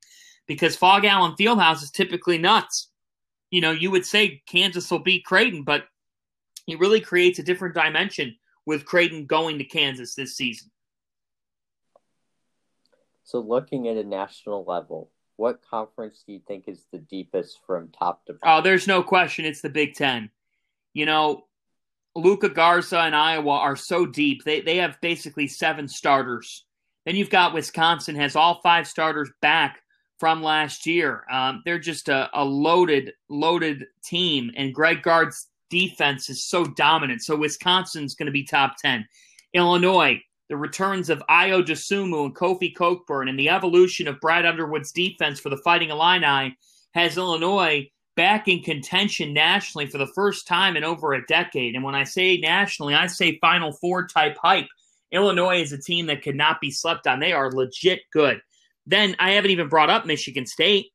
because 0.48 0.76
Phog 0.76 1.06
Allen 1.06 1.36
Fieldhouse 1.40 1.84
is 1.84 1.92
typically 1.92 2.38
nuts. 2.38 2.90
You 3.52 3.62
know, 3.62 3.72
you 3.72 3.90
would 3.92 4.06
say 4.06 4.42
Kansas 4.48 4.92
will 4.92 5.00
beat 5.00 5.24
Creighton, 5.24 5.64
but 5.64 5.86
it 6.68 6.80
really 6.80 7.02
creates 7.02 7.40
a 7.40 7.44
different 7.44 7.76
dimension 7.76 8.36
with 8.66 8.86
Creighton 8.86 9.26
going 9.26 9.60
to 9.60 9.64
Kansas 9.64 10.16
this 10.16 10.36
season. 10.36 10.72
So, 13.24 13.40
looking 13.40 13.88
at 13.88 13.98
a 13.98 14.04
national 14.04 14.64
level, 14.66 15.10
what 15.36 15.62
conference 15.70 16.24
do 16.26 16.34
you 16.34 16.42
think 16.48 16.66
is 16.68 16.86
the 16.92 17.00
deepest 17.00 17.60
from 17.66 17.90
top 17.90 18.26
to 18.26 18.34
bottom? 18.34 18.60
Oh, 18.60 18.62
there's 18.62 18.88
no 18.88 19.04
question. 19.04 19.46
It's 19.46 19.62
the 19.62 19.70
Big 19.70 19.96
Ten. 19.96 20.30
You 20.94 21.06
know, 21.06 21.46
Luka 22.16 22.50
Garza 22.50 23.00
and 23.00 23.16
Iowa 23.16 23.52
are 23.52 23.76
so 23.76 24.06
deep. 24.06 24.44
They 24.44 24.62
they 24.62 24.78
have 24.78 25.02
basically 25.02 25.48
seven 25.48 25.88
starters. 25.88 26.66
Then 27.06 27.16
you've 27.16 27.30
got 27.30 27.54
Wisconsin 27.54 28.16
has 28.16 28.36
all 28.36 28.62
five 28.62 28.88
starters 28.88 29.30
back 29.42 29.82
from 30.18 30.42
last 30.42 30.86
year. 30.86 31.24
Um, 31.32 31.62
they're 31.66 31.78
just 31.78 32.10
a, 32.10 32.30
a, 32.34 32.44
loaded, 32.44 33.14
loaded 33.30 33.86
team, 34.04 34.52
and 34.56 34.74
Greg 34.74 35.04
Gard's 35.04 35.48
defense 35.70 36.30
is 36.30 36.44
so 36.44 36.66
dominant. 36.66 37.22
So 37.22 37.36
Wisconsin's 37.36 38.16
going 38.16 38.28
to 38.28 38.32
be 38.32 38.44
top 38.44 38.76
10. 38.82 39.06
Illinois, 39.54 40.22
the 40.50 40.58
returns 40.58 41.10
of 41.10 41.24
Ayo 41.30 41.64
Dosunmu 41.64 42.26
and 42.26 42.36
Kofi 42.36 42.74
Cockburn 42.74 43.30
and 43.30 43.40
the 43.40 43.50
evolution 43.50 44.08
of 44.08 44.20
Brad 44.20 44.46
Underwood's 44.46 44.92
defense 44.92 45.40
for 45.40 45.50
the 45.50 45.58
Fighting 45.58 45.90
Illini 45.90 46.56
has 46.94 47.18
Illinois 47.18 47.90
back 48.16 48.48
in 48.48 48.62
contention 48.62 49.34
nationally 49.34 49.88
for 49.88 49.98
the 49.98 50.12
first 50.16 50.48
time 50.48 50.78
in 50.78 50.84
over 50.84 51.14
a 51.14 51.26
decade. 51.26 51.76
And 51.76 51.84
when 51.84 51.96
I 51.96 52.04
say 52.04 52.38
nationally, 52.38 52.94
I 52.94 53.08
say 53.08 53.38
Final 53.40 53.74
Four 53.74 54.08
type 54.08 54.38
hype. 54.42 54.68
Illinois 55.12 55.62
is 55.62 55.72
a 55.72 55.82
team 55.82 56.08
that 56.08 56.22
cannot 56.22 56.62
be 56.62 56.72
slept 56.72 57.08
on. 57.08 57.20
They 57.20 57.34
are 57.34 57.52
legit 57.52 58.02
good. 58.12 58.42
Then 58.86 59.16
I 59.20 59.32
haven't 59.32 59.52
even 59.52 59.70
brought 59.70 59.90
up 59.90 60.06
Michigan 60.06 60.46
State. 60.46 60.88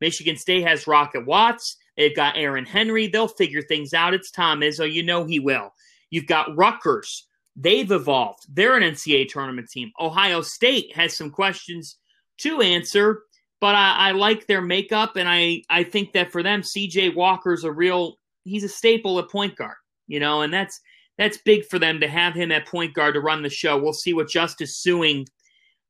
Michigan 0.00 0.36
State 0.36 0.66
has 0.66 0.86
Rocket 0.86 1.26
Watts. 1.26 1.76
They've 1.96 2.14
got 2.14 2.36
Aaron 2.36 2.66
Henry. 2.66 3.06
They'll 3.06 3.28
figure 3.28 3.62
things 3.62 3.94
out. 3.94 4.14
It's 4.14 4.30
Tom 4.30 4.60
Izzo. 4.60 4.90
You 4.90 5.02
know 5.02 5.24
he 5.24 5.40
will. 5.40 5.72
You've 6.10 6.26
got 6.26 6.56
Rutgers. 6.56 7.26
They've 7.56 7.90
evolved. 7.90 8.44
They're 8.54 8.76
an 8.76 8.82
NCAA 8.82 9.28
tournament 9.28 9.70
team. 9.70 9.90
Ohio 9.98 10.42
State 10.42 10.94
has 10.94 11.16
some 11.16 11.30
questions 11.30 11.96
to 12.38 12.60
answer, 12.60 13.22
but 13.60 13.74
I, 13.74 14.08
I 14.08 14.10
like 14.12 14.46
their 14.46 14.60
makeup, 14.60 15.16
and 15.16 15.26
I, 15.26 15.62
I 15.70 15.84
think 15.84 16.12
that 16.12 16.30
for 16.30 16.42
them, 16.42 16.60
CJ 16.60 17.14
Walker's 17.14 17.64
a 17.64 17.72
real 17.72 18.18
he's 18.44 18.64
a 18.64 18.68
staple 18.68 19.18
at 19.18 19.30
point 19.30 19.56
guard, 19.56 19.76
you 20.06 20.20
know, 20.20 20.42
and 20.42 20.52
that's 20.52 20.80
that's 21.18 21.38
big 21.38 21.64
for 21.66 21.78
them 21.78 22.00
to 22.00 22.08
have 22.08 22.34
him 22.34 22.52
at 22.52 22.66
point 22.66 22.94
guard 22.94 23.14
to 23.14 23.20
run 23.20 23.42
the 23.42 23.48
show. 23.48 23.78
We'll 23.78 23.94
see 23.94 24.12
what 24.12 24.28
Justice 24.28 24.82
Sueing 24.84 25.26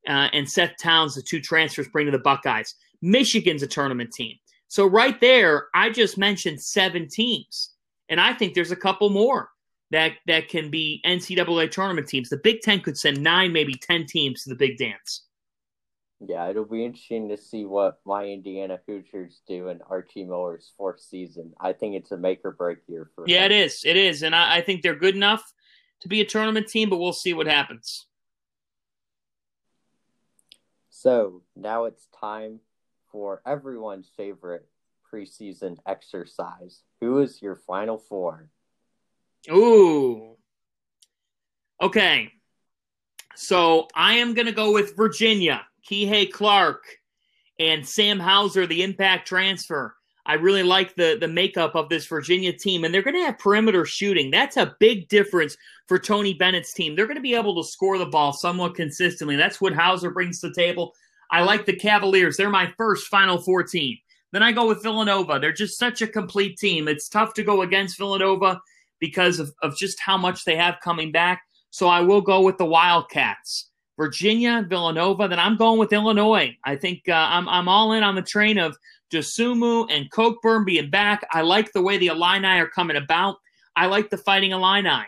uh, 0.07 0.29
and 0.33 0.49
Seth 0.49 0.75
Towns, 0.81 1.15
the 1.15 1.21
two 1.21 1.41
transfers, 1.41 1.89
bring 1.89 2.05
to 2.05 2.11
the 2.11 2.19
Buckeyes. 2.19 2.75
Michigan's 3.01 3.63
a 3.63 3.67
tournament 3.67 4.11
team. 4.13 4.37
So 4.67 4.85
right 4.85 5.19
there, 5.21 5.67
I 5.73 5.89
just 5.89 6.17
mentioned 6.17 6.61
seven 6.61 7.07
teams, 7.07 7.71
and 8.09 8.19
I 8.19 8.33
think 8.33 8.53
there's 8.53 8.71
a 8.71 8.75
couple 8.75 9.09
more. 9.09 9.49
that 9.91 10.13
that 10.27 10.49
can 10.49 10.69
be 10.69 11.01
NCAA 11.05 11.71
tournament 11.71 12.07
teams. 12.07 12.29
The 12.29 12.37
Big 12.37 12.61
Ten 12.61 12.81
could 12.81 12.97
send 12.97 13.21
nine, 13.21 13.53
maybe 13.53 13.73
ten 13.73 14.05
teams 14.05 14.43
to 14.43 14.49
the 14.49 14.55
big 14.55 14.77
dance. 14.77 15.23
Yeah, 16.19 16.49
it'll 16.49 16.65
be 16.65 16.83
interesting 16.83 17.29
to 17.29 17.37
see 17.37 17.63
what 17.65 17.99
my 18.05 18.25
Indiana 18.25 18.79
Hoosiers 18.87 19.41
do 19.47 19.69
in 19.69 19.79
Archie 19.87 20.23
Miller's 20.23 20.73
fourth 20.75 20.99
season. 20.99 21.53
I 21.61 21.73
think 21.73 21.95
it's 21.95 22.11
a 22.11 22.17
make 22.17 22.41
or 22.43 22.51
break 22.51 22.79
year 22.87 23.11
for. 23.15 23.23
Yeah, 23.27 23.45
him. 23.45 23.51
it 23.51 23.65
is. 23.65 23.83
It 23.85 23.95
is, 23.95 24.23
and 24.23 24.35
I, 24.35 24.57
I 24.57 24.61
think 24.61 24.81
they're 24.81 24.95
good 24.95 25.15
enough 25.15 25.43
to 26.01 26.07
be 26.07 26.21
a 26.21 26.25
tournament 26.25 26.67
team, 26.67 26.89
but 26.89 26.97
we'll 26.97 27.13
see 27.13 27.33
what 27.33 27.47
happens. 27.47 28.07
So 30.89 31.43
now 31.55 31.85
it's 31.85 32.07
time 32.19 32.59
for 33.11 33.41
everyone's 33.45 34.09
favorite 34.15 34.67
preseason 35.11 35.77
exercise. 35.85 36.81
Who 37.01 37.19
is 37.19 37.41
your 37.41 37.55
final 37.55 37.97
four? 37.97 38.49
Ooh. 39.49 40.35
Okay. 41.81 42.31
So 43.35 43.87
I 43.95 44.15
am 44.15 44.33
going 44.33 44.47
to 44.47 44.51
go 44.51 44.73
with 44.73 44.97
Virginia, 44.97 45.65
Kihei 45.89 46.31
Clark, 46.31 46.83
and 47.59 47.87
Sam 47.87 48.19
Hauser, 48.19 48.65
the 48.65 48.83
impact 48.83 49.27
transfer. 49.27 49.95
I 50.25 50.33
really 50.33 50.63
like 50.63 50.95
the 50.95 51.17
the 51.19 51.27
makeup 51.27 51.75
of 51.75 51.87
this 51.87 52.05
Virginia 52.05 52.51
team, 52.51 52.83
and 52.83 52.93
they're 52.93 53.01
going 53.01 53.15
to 53.15 53.25
have 53.25 53.39
perimeter 53.39 53.85
shooting. 53.85 54.29
That's 54.29 54.57
a 54.57 54.75
big 54.79 55.07
difference 55.07 55.55
for 55.87 55.97
Tony 55.97 56.33
Bennett's 56.33 56.73
team. 56.73 56.95
They're 56.95 57.07
going 57.07 57.15
to 57.15 57.21
be 57.21 57.35
able 57.35 57.55
to 57.55 57.69
score 57.69 57.97
the 57.97 58.07
ball 58.07 58.33
somewhat 58.33 58.75
consistently. 58.75 59.37
That's 59.37 59.61
what 59.61 59.73
Hauser 59.73 60.11
brings 60.11 60.41
to 60.41 60.49
the 60.49 60.55
table. 60.55 60.93
I 61.31 61.43
like 61.43 61.65
the 61.65 61.75
Cavaliers. 61.75 62.37
They're 62.37 62.49
my 62.49 62.73
first 62.77 63.07
Final 63.07 63.37
Four 63.37 63.63
team. 63.63 63.97
Then 64.31 64.43
I 64.43 64.51
go 64.51 64.67
with 64.67 64.83
Villanova. 64.83 65.39
They're 65.39 65.53
just 65.53 65.79
such 65.79 66.01
a 66.01 66.07
complete 66.07 66.57
team. 66.57 66.87
It's 66.87 67.09
tough 67.09 67.33
to 67.35 67.43
go 67.43 67.61
against 67.61 67.97
Villanova 67.97 68.61
because 68.99 69.39
of, 69.39 69.53
of 69.61 69.77
just 69.77 69.99
how 69.99 70.17
much 70.17 70.43
they 70.43 70.55
have 70.55 70.79
coming 70.83 71.11
back. 71.11 71.41
So 71.69 71.87
I 71.87 72.01
will 72.01 72.21
go 72.21 72.41
with 72.41 72.57
the 72.57 72.65
Wildcats. 72.65 73.69
Virginia, 73.97 74.65
Villanova. 74.67 75.27
Then 75.27 75.39
I'm 75.39 75.57
going 75.57 75.79
with 75.79 75.91
Illinois. 75.91 76.55
I 76.63 76.75
think 76.75 77.09
uh, 77.09 77.13
I'm, 77.13 77.49
I'm 77.49 77.67
all 77.67 77.93
in 77.93 78.03
on 78.03 78.15
the 78.15 78.21
train 78.21 78.57
of 78.57 78.77
Dosunmu 79.11 79.87
and 79.89 80.09
Cockburn 80.11 80.65
being 80.65 80.89
back. 80.89 81.25
I 81.31 81.41
like 81.41 81.71
the 81.73 81.81
way 81.81 81.97
the 81.97 82.07
Illini 82.07 82.59
are 82.59 82.69
coming 82.69 82.97
about. 82.97 83.37
I 83.75 83.87
like 83.87 84.09
the 84.09 84.17
Fighting 84.17 84.51
Illini. 84.51 85.05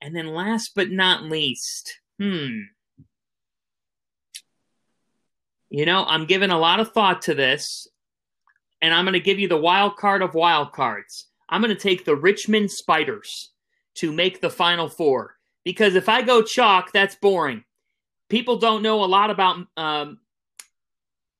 And 0.00 0.14
then 0.14 0.28
last 0.28 0.72
but 0.74 0.90
not 0.90 1.24
least, 1.24 2.00
hmm. 2.18 2.60
You 5.68 5.86
know, 5.86 6.04
I'm 6.06 6.26
giving 6.26 6.50
a 6.50 6.58
lot 6.58 6.80
of 6.80 6.92
thought 6.92 7.22
to 7.22 7.34
this, 7.34 7.88
and 8.80 8.94
I'm 8.94 9.04
going 9.04 9.14
to 9.14 9.20
give 9.20 9.38
you 9.38 9.48
the 9.48 9.56
wild 9.56 9.96
card 9.96 10.22
of 10.22 10.34
wild 10.34 10.72
cards. 10.72 11.26
I'm 11.48 11.62
going 11.62 11.74
to 11.74 11.80
take 11.80 12.04
the 12.04 12.16
Richmond 12.16 12.70
Spiders 12.70 13.50
to 13.96 14.12
make 14.12 14.40
the 14.40 14.50
Final 14.50 14.88
Four 14.88 15.36
because 15.64 15.94
if 15.94 16.08
I 16.08 16.22
go 16.22 16.42
chalk, 16.42 16.92
that's 16.92 17.16
boring. 17.16 17.64
People 18.28 18.58
don't 18.58 18.82
know 18.82 19.04
a 19.04 19.06
lot 19.06 19.30
about 19.30 19.66
um, 19.76 20.18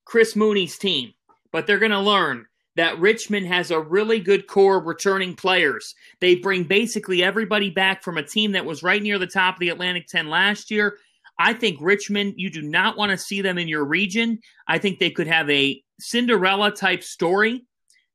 Chris 0.05 0.37
Mooney's 0.37 0.79
team 0.79 1.13
but 1.57 1.67
they're 1.67 1.79
going 1.79 1.91
to 1.91 1.99
learn 1.99 2.45
that 2.77 2.99
Richmond 2.99 3.47
has 3.47 3.71
a 3.71 3.81
really 3.81 4.21
good 4.21 4.47
core 4.47 4.77
of 4.77 4.85
returning 4.85 5.35
players. 5.35 5.95
They 6.21 6.35
bring 6.35 6.65
basically 6.65 7.25
everybody 7.25 7.71
back 7.71 8.03
from 8.03 8.19
a 8.19 8.23
team 8.23 8.53
that 8.53 8.67
was 8.67 8.83
right 8.83 9.03
near 9.03 9.19
the 9.19 9.27
top 9.27 9.55
of 9.55 9.61
the 9.61 9.71
Atlantic 9.71 10.07
10 10.07 10.29
last 10.29 10.71
year. 10.71 10.99
I 11.39 11.53
think 11.53 11.79
Richmond, 11.81 12.35
you 12.37 12.51
do 12.51 12.63
not 12.63 12.97
want 12.97 13.11
to 13.13 13.19
see 13.19 13.43
them 13.43 13.59
in 13.59 13.69
your 13.69 13.85
region. 13.85 14.39
I 14.67 14.79
think 14.79 14.99
they 14.99 15.11
could 15.11 15.27
have 15.27 15.49
a 15.51 15.83
Cinderella 16.01 16.71
type 16.71 17.03
story. 17.03 17.67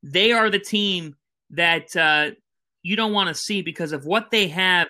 They 0.03 0.31
are 0.31 0.49
the 0.49 0.59
team 0.59 1.15
that 1.51 1.95
uh, 1.95 2.31
you 2.81 2.95
don't 2.95 3.13
want 3.13 3.29
to 3.29 3.35
see 3.35 3.61
because 3.61 3.91
of 3.91 4.05
what 4.05 4.31
they 4.31 4.47
have 4.47 4.87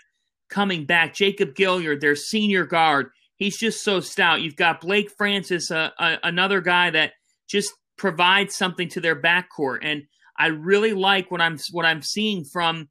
coming 0.49 0.85
back. 0.85 1.13
Jacob 1.13 1.55
Gilyard, 1.55 1.99
their 1.99 2.15
senior 2.15 2.65
guard, 2.65 3.09
he's 3.35 3.57
just 3.57 3.83
so 3.83 3.99
stout. 3.99 4.41
You've 4.41 4.55
got 4.55 4.81
Blake 4.81 5.11
Francis, 5.17 5.71
uh, 5.71 5.89
uh, 5.99 6.17
another 6.23 6.61
guy 6.61 6.91
that 6.91 7.13
just 7.49 7.73
provides 7.97 8.55
something 8.55 8.87
to 8.89 9.01
their 9.01 9.19
backcourt. 9.19 9.79
And 9.81 10.03
I 10.37 10.47
really 10.47 10.93
like 10.93 11.29
what 11.29 11.41
I'm 11.41 11.57
what 11.71 11.85
I'm 11.85 12.01
seeing 12.01 12.45
from 12.45 12.89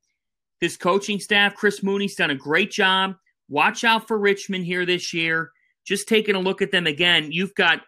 his 0.60 0.76
coaching 0.76 1.18
staff. 1.18 1.54
Chris 1.54 1.82
Mooney's 1.82 2.14
done 2.14 2.30
a 2.30 2.34
great 2.34 2.70
job. 2.70 3.14
Watch 3.50 3.84
out 3.84 4.08
for 4.08 4.16
Richmond 4.16 4.64
here 4.64 4.86
this 4.86 5.12
year. 5.12 5.50
Just 5.84 6.08
taking 6.08 6.36
a 6.36 6.40
look 6.40 6.62
at 6.62 6.70
them 6.70 6.86
again, 6.86 7.32
you've 7.32 7.54
got 7.54 7.80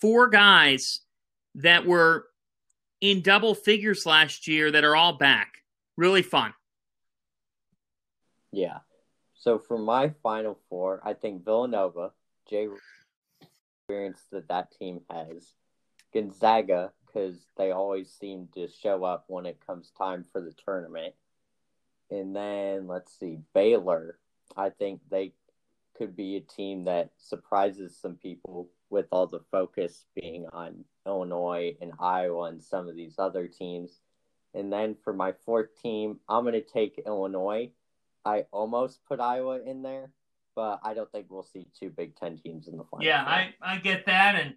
four 0.00 0.28
guys 0.28 1.00
that 1.56 1.84
were 1.84 2.26
in 3.00 3.20
double 3.20 3.54
figures 3.54 4.06
last 4.06 4.46
year 4.46 4.70
that 4.70 4.84
are 4.84 4.96
all 4.96 5.18
back. 5.18 5.48
Really 5.96 6.22
fun. 6.22 6.54
Yeah. 8.52 8.78
So 9.34 9.58
for 9.58 9.76
my 9.76 10.14
final 10.22 10.58
four, 10.70 11.00
I 11.04 11.14
think 11.14 11.44
Villanova, 11.44 12.12
Jay 12.48 12.68
experience 13.40 14.22
that 14.30 14.48
that 14.48 14.72
team 14.78 15.00
has, 15.10 15.52
Gonzaga 16.14 16.92
because 17.06 17.46
they 17.56 17.70
always 17.72 18.10
seem 18.10 18.48
to 18.54 18.68
show 18.68 19.04
up 19.04 19.24
when 19.28 19.46
it 19.46 19.58
comes 19.66 19.90
time 19.96 20.24
for 20.32 20.40
the 20.40 20.52
tournament. 20.64 21.14
And 22.10 22.36
then 22.36 22.86
let's 22.86 23.18
see, 23.18 23.38
Baylor. 23.54 24.18
I 24.56 24.70
think 24.70 25.00
they 25.10 25.32
could 25.96 26.16
be 26.16 26.36
a 26.36 26.40
team 26.40 26.84
that 26.84 27.10
surprises 27.16 27.96
some 27.96 28.16
people 28.16 28.68
with 28.90 29.06
all 29.10 29.26
the 29.26 29.40
focus 29.50 30.04
being 30.14 30.46
on 30.52 30.84
Illinois 31.06 31.76
and 31.80 31.92
Iowa 31.98 32.44
and 32.44 32.62
some 32.62 32.88
of 32.88 32.96
these 32.96 33.14
other 33.18 33.48
teams. 33.48 34.00
And 34.54 34.72
then 34.72 34.96
for 35.02 35.12
my 35.12 35.32
fourth 35.44 35.80
team, 35.82 36.20
I'm 36.28 36.44
going 36.44 36.54
to 36.54 36.60
take 36.60 37.02
Illinois. 37.06 37.70
I 38.24 38.44
almost 38.52 39.00
put 39.06 39.20
Iowa 39.20 39.60
in 39.60 39.82
there, 39.82 40.10
but 40.54 40.80
I 40.82 40.94
don't 40.94 41.10
think 41.12 41.26
we'll 41.28 41.42
see 41.42 41.66
two 41.78 41.90
Big 41.90 42.16
Ten 42.16 42.38
teams 42.38 42.68
in 42.68 42.76
the 42.76 42.84
final. 42.84 43.04
Yeah, 43.04 43.22
I, 43.22 43.54
I 43.60 43.78
get 43.78 44.06
that. 44.06 44.34
And 44.34 44.54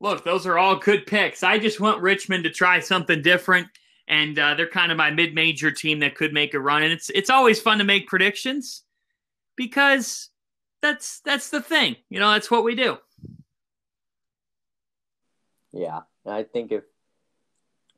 look, 0.00 0.24
those 0.24 0.46
are 0.46 0.58
all 0.58 0.76
good 0.76 1.06
picks. 1.06 1.42
I 1.42 1.58
just 1.58 1.80
want 1.80 2.02
Richmond 2.02 2.44
to 2.44 2.50
try 2.50 2.80
something 2.80 3.22
different, 3.22 3.68
and 4.08 4.38
uh, 4.38 4.54
they're 4.54 4.68
kind 4.68 4.90
of 4.90 4.98
my 4.98 5.10
mid-major 5.10 5.70
team 5.70 6.00
that 6.00 6.14
could 6.14 6.32
make 6.32 6.54
a 6.54 6.60
run. 6.60 6.82
And 6.82 6.92
it's 6.92 7.10
it's 7.10 7.30
always 7.30 7.60
fun 7.60 7.78
to 7.78 7.84
make 7.84 8.08
predictions 8.08 8.82
because 9.58 10.30
that's 10.80 11.20
that's 11.20 11.50
the 11.50 11.60
thing. 11.60 11.96
You 12.08 12.20
know, 12.20 12.30
that's 12.30 12.50
what 12.50 12.64
we 12.64 12.74
do. 12.74 12.96
Yeah, 15.72 16.00
I 16.24 16.44
think 16.44 16.72
if 16.72 16.84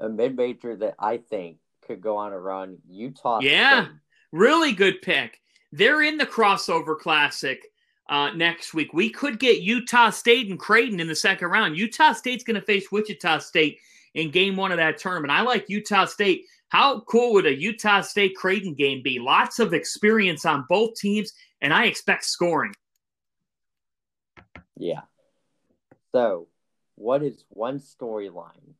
a 0.01 0.09
mid-major 0.09 0.75
that 0.77 0.95
I 0.99 1.19
think 1.19 1.59
could 1.87 2.01
go 2.01 2.17
on 2.17 2.33
a 2.33 2.41
run, 2.41 2.79
Utah. 2.89 3.39
Yeah, 3.41 3.85
State. 3.85 3.95
really 4.33 4.73
good 4.73 5.03
pick. 5.03 5.39
They're 5.71 6.03
in 6.03 6.19
the 6.19 6.27
crossover 6.27 6.99
classic 6.99 7.65
uh, 8.09 8.31
next 8.31 8.75
week. 8.75 8.93
We 8.93 9.11
could 9.11 9.39
get 9.39 9.61
Utah 9.61 10.11
State 10.11 10.51
and 10.51 10.59
Creighton 10.59 10.99
in 10.99 11.07
the 11.07 11.15
second 11.15 11.49
round. 11.49 11.77
Utah 11.77 12.13
State's 12.13 12.43
going 12.43 12.59
to 12.59 12.67
face 12.67 12.91
Wichita 12.91 13.39
State 13.39 13.79
in 14.15 14.31
game 14.31 14.57
one 14.57 14.73
of 14.73 14.79
that 14.79 14.99
tournament. 14.99 15.31
I 15.31 15.43
like 15.43 15.69
Utah 15.69 16.07
State. 16.07 16.47
How 16.71 17.01
cool 17.01 17.35
would 17.35 17.47
a 17.47 17.55
Utah 17.55 18.01
State 18.01 18.37
Creighton 18.37 18.75
game 18.75 19.03
be? 19.03 19.19
Lots 19.19 19.59
of 19.59 19.75
experience 19.75 20.45
on 20.45 20.67
both 20.69 20.95
teams, 20.95 21.33
and 21.61 21.73
I 21.73 21.87
expect 21.87 22.25
scoring. 22.25 22.75
Yeah. 24.77 25.03
So, 26.13 26.49
what 26.97 27.23
is 27.23 27.45
one 27.49 27.81
storyline 27.81 28.75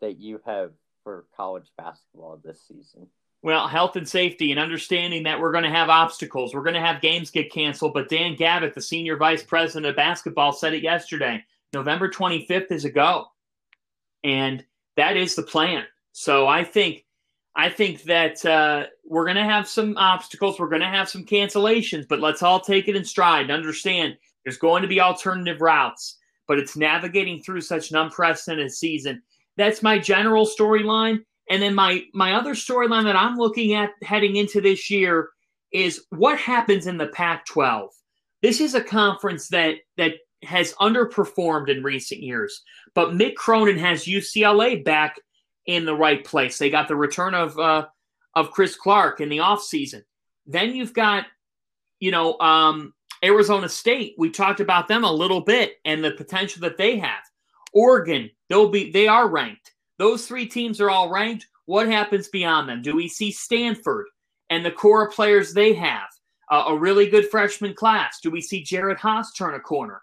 that 0.00 0.18
you 0.18 0.40
have 0.44 0.72
for 1.02 1.24
college 1.36 1.70
basketball 1.76 2.40
this 2.44 2.60
season? 2.66 3.08
Well, 3.42 3.68
health 3.68 3.96
and 3.96 4.08
safety 4.08 4.50
and 4.50 4.60
understanding 4.60 5.22
that 5.24 5.40
we're 5.40 5.52
going 5.52 5.64
to 5.64 5.70
have 5.70 5.88
obstacles. 5.88 6.54
We're 6.54 6.62
going 6.62 6.74
to 6.74 6.80
have 6.80 7.00
games 7.00 7.30
get 7.30 7.52
canceled. 7.52 7.94
But 7.94 8.08
Dan 8.08 8.34
Gavitt, 8.34 8.74
the 8.74 8.82
senior 8.82 9.16
vice 9.16 9.42
president 9.42 9.86
of 9.86 9.96
basketball, 9.96 10.52
said 10.52 10.74
it 10.74 10.82
yesterday. 10.82 11.44
November 11.72 12.08
25th 12.08 12.72
is 12.72 12.84
a 12.84 12.90
go. 12.90 13.26
And 14.24 14.64
that 14.96 15.16
is 15.16 15.36
the 15.36 15.42
plan. 15.42 15.84
So 16.12 16.48
I 16.48 16.64
think 16.64 17.04
I 17.56 17.70
think 17.70 18.02
that 18.02 18.44
uh, 18.44 18.84
we're 19.06 19.24
going 19.24 19.36
to 19.36 19.44
have 19.44 19.66
some 19.66 19.96
obstacles. 19.96 20.60
We're 20.60 20.68
going 20.68 20.82
to 20.82 20.88
have 20.88 21.08
some 21.08 21.24
cancellations, 21.24 22.06
but 22.06 22.20
let's 22.20 22.42
all 22.42 22.60
take 22.60 22.86
it 22.86 22.96
in 22.96 23.04
stride 23.04 23.42
and 23.42 23.50
understand 23.50 24.16
there's 24.44 24.58
going 24.58 24.82
to 24.82 24.88
be 24.88 25.00
alternative 25.00 25.62
routes, 25.62 26.18
but 26.46 26.58
it's 26.58 26.76
navigating 26.76 27.42
through 27.42 27.62
such 27.62 27.90
an 27.90 27.96
unprecedented 27.96 28.72
season. 28.72 29.22
That's 29.56 29.82
my 29.82 29.98
general 29.98 30.46
storyline. 30.46 31.20
And 31.48 31.62
then 31.62 31.74
my 31.74 32.02
my 32.12 32.34
other 32.34 32.54
storyline 32.54 33.04
that 33.04 33.16
I'm 33.16 33.36
looking 33.36 33.72
at 33.72 33.90
heading 34.02 34.36
into 34.36 34.60
this 34.60 34.90
year 34.90 35.30
is 35.72 36.04
what 36.10 36.38
happens 36.38 36.86
in 36.86 36.98
the 36.98 37.06
Pac-12. 37.06 37.88
This 38.42 38.60
is 38.60 38.74
a 38.74 38.82
conference 38.82 39.48
that 39.48 39.76
that 39.96 40.12
has 40.42 40.74
underperformed 40.74 41.70
in 41.70 41.82
recent 41.82 42.20
years, 42.20 42.62
but 42.94 43.12
Mick 43.12 43.36
Cronin 43.36 43.78
has 43.78 44.04
UCLA 44.04 44.84
back 44.84 45.16
in 45.66 45.84
the 45.84 45.94
right 45.94 46.24
place. 46.24 46.58
They 46.58 46.70
got 46.70 46.88
the 46.88 46.96
return 46.96 47.34
of 47.34 47.58
uh, 47.58 47.86
of 48.34 48.50
Chris 48.50 48.76
Clark 48.76 49.20
in 49.20 49.28
the 49.28 49.38
offseason. 49.38 50.02
Then 50.46 50.74
you've 50.74 50.94
got, 50.94 51.26
you 52.00 52.10
know, 52.10 52.38
um, 52.38 52.94
Arizona 53.24 53.68
State. 53.68 54.14
We 54.18 54.30
talked 54.30 54.60
about 54.60 54.88
them 54.88 55.04
a 55.04 55.12
little 55.12 55.40
bit 55.40 55.76
and 55.84 56.04
the 56.04 56.12
potential 56.12 56.60
that 56.62 56.76
they 56.76 56.98
have. 56.98 57.22
Oregon, 57.72 58.30
they'll 58.48 58.68
be 58.68 58.90
they 58.90 59.08
are 59.08 59.28
ranked. 59.28 59.72
Those 59.98 60.26
three 60.26 60.46
teams 60.46 60.80
are 60.80 60.90
all 60.90 61.10
ranked. 61.10 61.46
What 61.64 61.88
happens 61.88 62.28
beyond 62.28 62.68
them? 62.68 62.82
Do 62.82 62.94
we 62.94 63.08
see 63.08 63.32
Stanford 63.32 64.06
and 64.50 64.64
the 64.64 64.70
core 64.70 65.10
players 65.10 65.52
they 65.52 65.74
have. 65.74 66.08
Uh, 66.48 66.64
a 66.68 66.76
really 66.76 67.08
good 67.08 67.28
freshman 67.28 67.74
class. 67.74 68.20
Do 68.20 68.30
we 68.30 68.40
see 68.40 68.62
Jerod 68.62 68.98
Haase 68.98 69.36
turn 69.36 69.54
a 69.54 69.60
corner? 69.60 70.00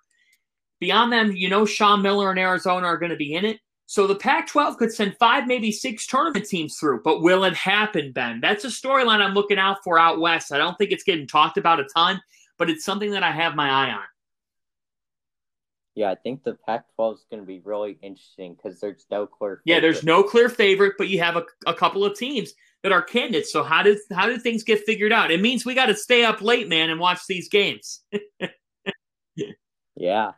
Beyond 0.81 1.13
them, 1.13 1.31
you 1.31 1.49
know 1.49 1.65
Sean 1.65 2.01
Miller 2.01 2.29
and 2.29 2.39
Arizona 2.39 2.87
are 2.87 2.97
going 2.97 3.11
to 3.11 3.15
be 3.15 3.33
in 3.33 3.45
it. 3.45 3.59
So 3.85 4.07
the 4.07 4.15
Pac 4.15 4.47
12 4.47 4.77
could 4.77 4.93
send 4.93 5.15
five, 5.19 5.45
maybe 5.45 5.71
six 5.71 6.07
tournament 6.07 6.45
teams 6.45 6.77
through. 6.77 7.01
But 7.03 7.21
will 7.21 7.43
it 7.43 7.53
happen, 7.53 8.11
Ben? 8.11 8.39
That's 8.41 8.63
a 8.63 8.69
storyline 8.69 9.21
I'm 9.21 9.33
looking 9.33 9.59
out 9.59 9.83
for 9.83 9.99
out 9.99 10.19
west. 10.19 10.51
I 10.51 10.57
don't 10.57 10.77
think 10.77 10.91
it's 10.91 11.03
getting 11.03 11.27
talked 11.27 11.57
about 11.57 11.79
a 11.79 11.85
ton, 11.93 12.21
but 12.57 12.69
it's 12.69 12.85
something 12.85 13.11
that 13.11 13.23
I 13.23 13.31
have 13.31 13.55
my 13.55 13.69
eye 13.69 13.91
on. 13.91 14.03
Yeah, 15.95 16.09
I 16.09 16.15
think 16.15 16.43
the 16.43 16.57
Pac-12 16.65 17.13
is 17.13 17.25
going 17.29 17.43
to 17.43 17.45
be 17.45 17.61
really 17.63 17.99
interesting 18.01 18.55
because 18.55 18.79
there's 18.79 19.05
no 19.11 19.27
clear. 19.27 19.61
Yeah, 19.63 19.79
there's 19.79 20.03
no 20.03 20.23
clear 20.23 20.49
favorite, 20.49 20.93
but 20.97 21.07
you 21.07 21.19
have 21.19 21.35
a, 21.35 21.43
a 21.67 21.73
couple 21.73 22.03
of 22.03 22.17
teams 22.17 22.53
that 22.81 22.91
are 22.91 23.01
candidates. 23.01 23.51
So 23.51 23.63
how 23.63 23.83
did 23.83 23.99
how 24.11 24.25
did 24.25 24.41
things 24.41 24.63
get 24.63 24.83
figured 24.85 25.13
out? 25.13 25.29
It 25.29 25.39
means 25.39 25.65
we 25.65 25.75
got 25.75 25.87
to 25.87 25.95
stay 25.95 26.25
up 26.25 26.41
late, 26.41 26.67
man, 26.67 26.89
and 26.89 26.99
watch 26.99 27.27
these 27.27 27.47
games. 27.47 28.01
yeah, 29.95 30.31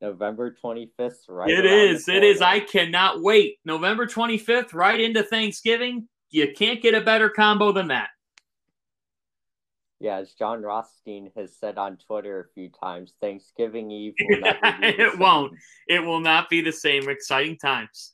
November 0.00 0.54
25th, 0.62 1.28
right? 1.28 1.50
It 1.50 1.64
is. 1.64 2.08
It 2.08 2.22
is. 2.22 2.42
I 2.42 2.60
cannot 2.60 3.22
wait. 3.22 3.58
November 3.64 4.06
25th, 4.06 4.74
right 4.74 5.00
into 5.00 5.22
Thanksgiving. 5.22 6.08
You 6.30 6.52
can't 6.52 6.82
get 6.82 6.94
a 6.94 7.00
better 7.00 7.30
combo 7.30 7.72
than 7.72 7.88
that. 7.88 8.08
Yeah, 9.98 10.18
as 10.18 10.34
Jon 10.34 10.60
Rothstein 10.60 11.30
has 11.36 11.56
said 11.56 11.78
on 11.78 11.96
Twitter 11.96 12.40
a 12.40 12.52
few 12.52 12.68
times, 12.68 13.14
Thanksgiving 13.20 13.90
Eve 13.90 14.12
will 14.20 14.40
It 14.82 15.12
same. 15.12 15.18
won't. 15.18 15.54
It 15.88 16.00
will 16.00 16.20
not 16.20 16.50
be 16.50 16.60
the 16.60 16.72
same. 16.72 17.08
Exciting 17.08 17.56
times. 17.56 18.12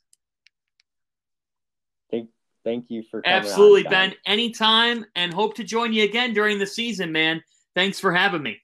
Thank, 2.09 2.29
thank 2.63 2.85
you 2.89 3.03
for 3.11 3.21
coming 3.21 3.35
Absolutely, 3.35 3.85
on, 3.87 3.91
Ben. 3.91 4.13
Anytime, 4.25 5.05
and 5.15 5.33
hope 5.33 5.55
to 5.55 5.65
join 5.65 5.91
you 5.91 6.05
again 6.05 6.33
during 6.33 6.57
the 6.57 6.67
season, 6.67 7.11
man. 7.11 7.43
Thanks 7.75 7.99
for 7.99 8.13
having 8.13 8.43
me. 8.43 8.61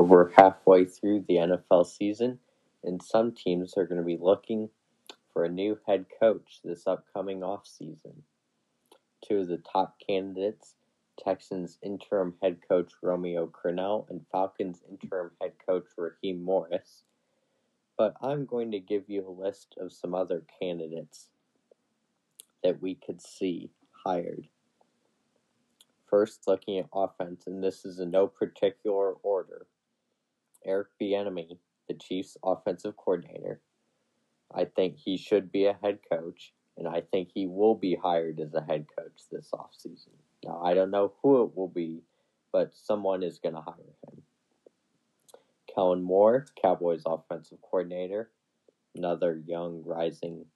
Over 0.00 0.32
halfway 0.34 0.86
through 0.86 1.22
the 1.28 1.34
NFL 1.34 1.86
season, 1.86 2.38
and 2.82 3.02
some 3.02 3.32
teams 3.32 3.76
are 3.76 3.84
going 3.84 4.00
to 4.00 4.06
be 4.06 4.16
looking 4.18 4.70
for 5.30 5.44
a 5.44 5.48
new 5.50 5.78
head 5.86 6.06
coach 6.18 6.60
this 6.64 6.86
upcoming 6.86 7.40
offseason. 7.40 8.22
Two 9.22 9.40
of 9.40 9.48
the 9.48 9.58
top 9.58 9.96
candidates 10.04 10.74
Texans 11.22 11.76
interim 11.82 12.34
head 12.40 12.60
coach 12.66 12.92
Romeo 13.02 13.46
Crennel 13.46 14.08
and 14.08 14.24
Falcons 14.32 14.80
interim 14.90 15.32
head 15.38 15.52
coach 15.66 15.84
Raheem 15.98 16.42
Morris. 16.42 17.02
But 17.98 18.14
I'm 18.22 18.46
going 18.46 18.70
to 18.70 18.80
give 18.80 19.10
you 19.10 19.28
a 19.28 19.42
list 19.42 19.74
of 19.78 19.92
some 19.92 20.14
other 20.14 20.44
candidates 20.62 21.28
that 22.64 22.80
we 22.80 22.94
could 22.94 23.20
see 23.20 23.68
hired. 24.06 24.48
First, 26.08 26.48
looking 26.48 26.78
at 26.78 26.88
offense, 26.94 27.46
and 27.46 27.62
this 27.62 27.84
is 27.84 28.00
in 28.00 28.10
no 28.10 28.26
particular 28.26 29.12
order. 29.22 29.66
Eric 30.64 30.88
Bieniemy, 31.00 31.58
the 31.88 31.94
Chiefs' 31.94 32.36
offensive 32.44 32.96
coordinator. 32.96 33.60
I 34.54 34.64
think 34.64 34.96
he 34.96 35.16
should 35.16 35.52
be 35.52 35.66
a 35.66 35.78
head 35.82 36.00
coach, 36.10 36.52
and 36.76 36.88
I 36.88 37.02
think 37.02 37.30
he 37.32 37.46
will 37.46 37.74
be 37.74 37.94
hired 37.94 38.40
as 38.40 38.54
a 38.54 38.62
head 38.62 38.86
coach 38.98 39.22
this 39.30 39.50
offseason. 39.52 40.10
Now, 40.44 40.60
I 40.64 40.74
don't 40.74 40.90
know 40.90 41.12
who 41.22 41.44
it 41.44 41.56
will 41.56 41.68
be, 41.68 42.02
but 42.52 42.74
someone 42.74 43.22
is 43.22 43.38
going 43.38 43.54
to 43.54 43.60
hire 43.60 43.74
him. 44.08 44.22
Kellen 45.72 46.02
Moore, 46.02 46.46
Cowboys' 46.60 47.02
offensive 47.06 47.58
coordinator, 47.62 48.30
another 48.96 49.40
young, 49.46 49.82
rising 49.84 50.46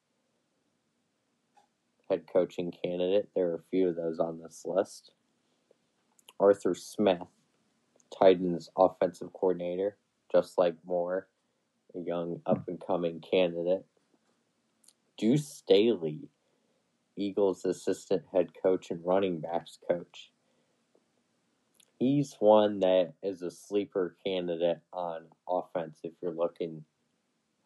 head 2.10 2.24
coaching 2.30 2.72
candidate. 2.84 3.28
There 3.34 3.50
are 3.50 3.56
a 3.56 3.70
few 3.70 3.88
of 3.88 3.96
those 3.96 4.18
on 4.18 4.40
this 4.40 4.62
list. 4.66 5.12
Arthur 6.40 6.74
Smith, 6.74 7.22
Titans 8.18 8.70
offensive 8.76 9.32
coordinator, 9.32 9.96
just 10.30 10.58
like 10.58 10.74
Moore, 10.84 11.28
a 11.94 12.00
young 12.00 12.40
up 12.46 12.68
and 12.68 12.80
coming 12.84 13.20
candidate. 13.20 13.84
Deuce 15.16 15.46
Staley, 15.46 16.28
Eagles 17.16 17.64
assistant 17.64 18.22
head 18.32 18.50
coach 18.60 18.90
and 18.90 19.04
running 19.04 19.40
backs 19.40 19.78
coach. 19.88 20.30
He's 21.98 22.36
one 22.40 22.80
that 22.80 23.14
is 23.22 23.42
a 23.42 23.50
sleeper 23.50 24.16
candidate 24.24 24.80
on 24.92 25.22
offense 25.48 26.00
if 26.02 26.12
you're 26.20 26.32
looking 26.32 26.84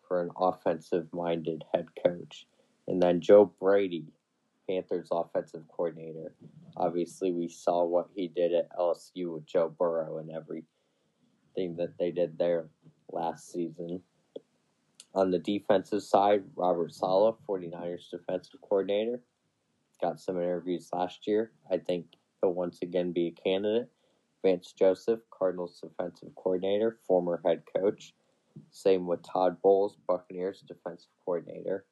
for 0.07 0.23
an 0.23 0.31
offensive 0.37 1.09
minded 1.13 1.65
head 1.73 1.89
coach. 2.05 2.47
And 2.87 3.03
then 3.03 3.21
Joe 3.21 3.53
Brady, 3.61 4.13
Panthers 4.69 5.09
offensive 5.11 5.63
coordinator. 5.69 6.35
Obviously, 6.77 7.33
we 7.33 7.49
saw 7.49 7.85
what 7.85 8.09
he 8.15 8.29
did 8.29 8.53
at 8.53 8.71
LSU 8.77 9.35
with 9.35 9.47
Joe 9.47 9.75
Burrow 9.77 10.19
and 10.19 10.31
everything 10.31 11.77
that 11.77 11.97
they 11.99 12.11
did 12.11 12.39
there 12.39 12.69
last 13.11 13.51
season. 13.51 14.03
On 15.15 15.31
the 15.31 15.39
defensive 15.39 16.03
side, 16.03 16.45
Robert 16.55 16.93
Saleh, 16.93 17.37
49ers 17.49 18.11
defensive 18.11 18.61
coordinator, 18.61 19.21
got 20.01 20.21
some 20.21 20.37
interviews 20.37 20.91
last 20.93 21.27
year. 21.27 21.53
I 21.71 21.79
think 21.79 22.07
he'll 22.41 22.53
once 22.53 22.79
again 22.83 23.13
be 23.13 23.29
a 23.29 23.43
candidate. 23.43 23.89
Vance 24.45 24.73
Joseph, 24.73 25.21
Cardinals 25.31 25.81
defensive 25.81 26.35
coordinator, 26.37 26.99
former 27.07 27.41
head 27.45 27.63
coach. 27.75 28.15
Same 28.71 29.07
with 29.07 29.23
Todd 29.23 29.57
Bowles, 29.63 29.97
Buccaneers 30.07 30.63
defensive 30.67 31.11
coordinator. 31.25 31.87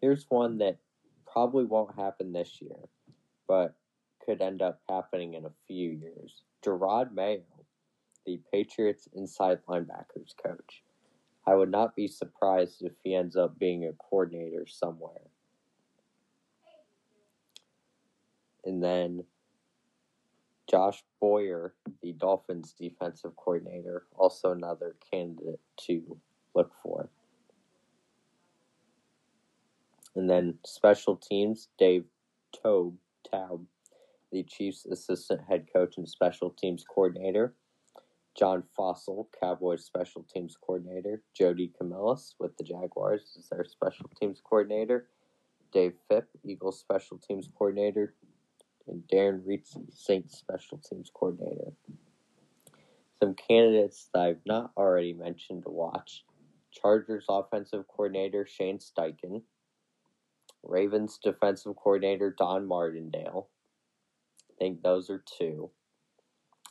Here's 0.00 0.26
one 0.30 0.58
that 0.58 0.78
probably 1.32 1.64
won't 1.64 1.96
happen 1.96 2.32
this 2.32 2.60
year, 2.60 2.76
but 3.48 3.74
could 4.24 4.40
end 4.40 4.62
up 4.62 4.80
happening 4.88 5.34
in 5.34 5.46
a 5.46 5.52
few 5.66 5.90
years. 5.90 6.42
Jerod 6.64 7.12
Mayo, 7.12 7.40
the 8.26 8.40
Patriots 8.52 9.08
inside 9.14 9.58
linebackers 9.68 10.34
coach. 10.44 10.82
I 11.46 11.54
would 11.54 11.70
not 11.70 11.96
be 11.96 12.06
surprised 12.06 12.82
if 12.82 12.92
he 13.02 13.14
ends 13.14 13.36
up 13.36 13.58
being 13.58 13.84
a 13.84 13.92
coordinator 13.94 14.66
somewhere. 14.66 15.30
And 18.64 18.82
then 18.82 19.24
Josh 20.70 21.02
Boyer, 21.20 21.74
the 22.00 22.12
Dolphins 22.12 22.74
defensive 22.78 23.34
coordinator, 23.36 24.04
also 24.16 24.52
another 24.52 24.94
candidate 25.10 25.60
to 25.86 26.16
look 26.54 26.70
for. 26.82 27.08
And 30.14 30.28
then 30.28 30.58
special 30.66 31.16
teams, 31.16 31.68
Dave 31.78 32.04
Toub, 32.52 32.94
Toub, 33.30 33.64
the 34.30 34.42
Chiefs 34.42 34.86
assistant 34.86 35.40
head 35.48 35.66
coach 35.72 35.96
and 35.96 36.08
special 36.08 36.50
teams 36.50 36.84
coordinator. 36.88 37.54
John 38.34 38.62
Fassel, 38.78 39.26
Cowboys 39.38 39.84
special 39.84 40.24
teams 40.32 40.56
coordinator. 40.60 41.22
Joe 41.34 41.54
DeCamillis 41.54 42.34
with 42.38 42.56
the 42.56 42.64
Jaguars 42.64 43.36
is 43.36 43.48
their 43.50 43.64
special 43.64 44.10
teams 44.18 44.40
coordinator. 44.42 45.08
Dave 45.72 45.94
Fipp, 46.08 46.28
Eagles 46.44 46.78
special 46.78 47.18
teams 47.18 47.48
coordinator. 47.56 48.14
And 48.88 49.02
Darren 49.12 49.42
Rizzi, 49.44 49.86
Saints 49.92 50.38
special 50.38 50.78
teams 50.78 51.10
coordinator. 51.12 51.72
Some 53.20 53.34
candidates 53.34 54.08
that 54.12 54.20
I've 54.20 54.46
not 54.46 54.72
already 54.76 55.12
mentioned 55.12 55.62
to 55.64 55.70
watch. 55.70 56.24
Chargers 56.72 57.26
offensive 57.28 57.86
coordinator 57.86 58.46
Shane 58.46 58.78
Steichen. 58.78 59.42
Ravens 60.62 61.18
defensive 61.22 61.76
coordinator 61.76 62.34
Don 62.36 62.66
Martindale. 62.66 63.48
I 64.50 64.54
think 64.58 64.82
those 64.82 65.10
are 65.10 65.22
two. 65.38 65.70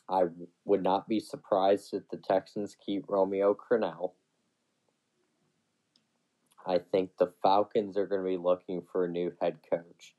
I 0.10 0.24
would 0.66 0.84
not 0.84 1.08
be 1.08 1.20
surprised 1.20 1.94
if 1.94 2.04
the 2.10 2.18
Texans 2.18 2.76
keep 2.86 3.06
Romeo 3.08 3.56
Crennel. 3.56 4.14
I 6.66 6.80
think 6.80 7.12
the 7.18 7.34
Falcons 7.42 7.98
are 7.98 8.06
going 8.06 8.22
to 8.22 8.30
be 8.30 8.38
looking 8.38 8.84
for 8.92 9.06
a 9.06 9.10
new 9.10 9.34
head 9.42 9.60
coach, 9.70 10.16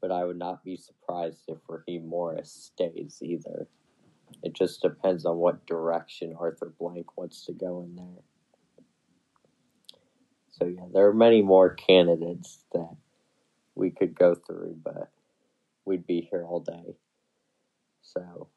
but 0.00 0.10
I 0.10 0.24
would 0.24 0.38
not 0.38 0.64
be 0.64 0.76
surprised 0.76 1.42
if 1.48 1.58
Raheem 1.68 2.08
Morris 2.08 2.72
stays 2.72 3.18
either. 3.22 3.68
It 4.42 4.54
just 4.54 4.80
depends 4.82 5.26
on 5.26 5.36
what 5.36 5.66
direction 5.66 6.34
Arthur 6.38 6.72
Blank 6.78 7.16
wants 7.18 7.44
to 7.46 7.52
go 7.52 7.82
in 7.82 7.96
there. 7.96 8.24
So, 10.50 10.66
yeah, 10.66 10.86
there 10.92 11.06
are 11.06 11.14
many 11.14 11.42
more 11.42 11.74
candidates 11.74 12.64
that 12.72 12.96
we 13.74 13.90
could 13.90 14.14
go 14.14 14.34
through, 14.34 14.76
but 14.82 15.10
we'd 15.84 16.06
be 16.06 16.28
here 16.30 16.44
all 16.44 16.60
day. 16.60 16.96
So, 18.02 18.48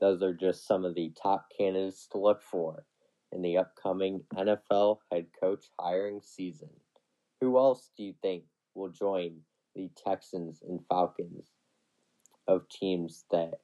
those 0.00 0.22
are 0.22 0.34
just 0.34 0.66
some 0.66 0.84
of 0.84 0.94
the 0.94 1.12
top 1.20 1.46
candidates 1.56 2.06
to 2.08 2.18
look 2.18 2.42
for 2.42 2.84
in 3.30 3.42
the 3.42 3.56
upcoming 3.56 4.22
NFL 4.34 4.98
head 5.10 5.26
coach 5.40 5.66
hiring 5.78 6.20
season. 6.22 6.70
Who 7.40 7.56
else 7.56 7.90
do 7.96 8.04
you 8.04 8.14
think 8.20 8.44
will 8.74 8.90
join 8.90 9.38
the 9.74 9.90
Texans 10.04 10.62
and 10.68 10.80
Falcons 10.88 11.48
of 12.46 12.68
teams 12.68 13.24
that 13.30 13.60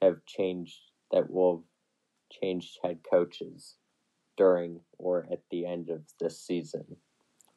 have 0.00 0.24
changed, 0.26 0.78
that 1.12 1.30
will 1.30 1.56
have 1.56 2.40
changed 2.40 2.78
head 2.82 3.00
coaches 3.08 3.76
during 4.36 4.80
or 4.98 5.26
at 5.30 5.42
the 5.50 5.66
end 5.66 5.90
of 5.90 6.02
this 6.18 6.40
season? 6.40 6.84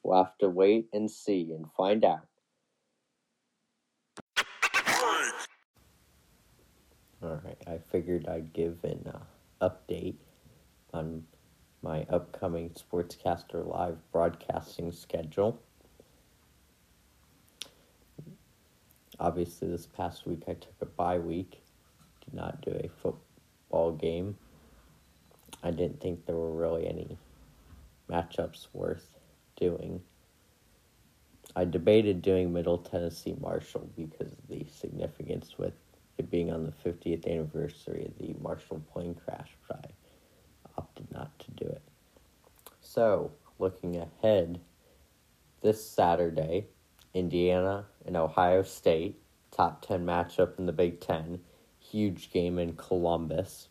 We'll 0.03 0.23
have 0.23 0.37
to 0.39 0.49
wait 0.49 0.87
and 0.91 1.09
see 1.09 1.51
and 1.51 1.71
find 1.77 2.03
out 2.03 2.27
figured 7.93 8.27
I'd 8.27 8.51
give 8.53 8.83
an 8.83 9.07
uh, 9.13 9.69
update 9.69 10.15
on 10.95 11.23
my 11.83 12.05
upcoming 12.09 12.71
Sportscaster 12.71 13.65
Live 13.65 13.97
broadcasting 14.11 14.91
schedule. 14.91 15.61
Obviously, 19.19 19.67
this 19.69 19.85
past 19.85 20.25
week 20.25 20.41
I 20.47 20.53
took 20.53 20.73
a 20.81 20.87
bye 20.87 21.19
week, 21.19 21.61
did 22.25 22.33
not 22.33 22.61
do 22.61 22.71
a 22.71 22.89
football 22.99 23.91
game. 23.91 24.35
I 25.61 25.69
didn't 25.69 26.01
think 26.01 26.25
there 26.25 26.35
were 26.35 26.51
really 26.51 26.87
any 26.87 27.19
matchups 28.09 28.67
worth 28.73 29.07
doing. 29.55 30.01
I 31.55 31.65
debated 31.65 32.23
doing 32.23 32.51
Middle 32.51 32.79
Tennessee 32.79 33.35
Marshall 33.39 33.87
because 33.95 34.31
of 34.31 34.47
the 34.49 34.65
significance 34.73 35.59
with 35.59 35.73
it 35.73 35.82
being 36.33 36.51
on 36.51 36.63
the 36.63 36.73
50th 36.89 37.27
anniversary 37.27 38.05
of 38.05 38.17
the 38.17 38.33
Marshall 38.41 38.81
plane 38.91 39.13
crash, 39.13 39.51
but 39.67 39.85
I 39.85 39.89
opted 40.79 41.11
not 41.11 41.37
to 41.37 41.51
do 41.51 41.65
it. 41.65 41.83
So, 42.81 43.33
looking 43.59 43.97
ahead, 43.97 44.59
this 45.61 45.87
Saturday, 45.87 46.65
Indiana 47.13 47.85
and 48.07 48.17
Ohio 48.17 48.63
State, 48.63 49.21
top 49.51 49.85
10 49.85 50.07
matchup 50.07 50.57
in 50.57 50.65
the 50.65 50.71
Big 50.71 50.99
Ten, 50.99 51.39
huge 51.77 52.31
game 52.31 52.57
in 52.57 52.73
Columbus. 52.73 53.67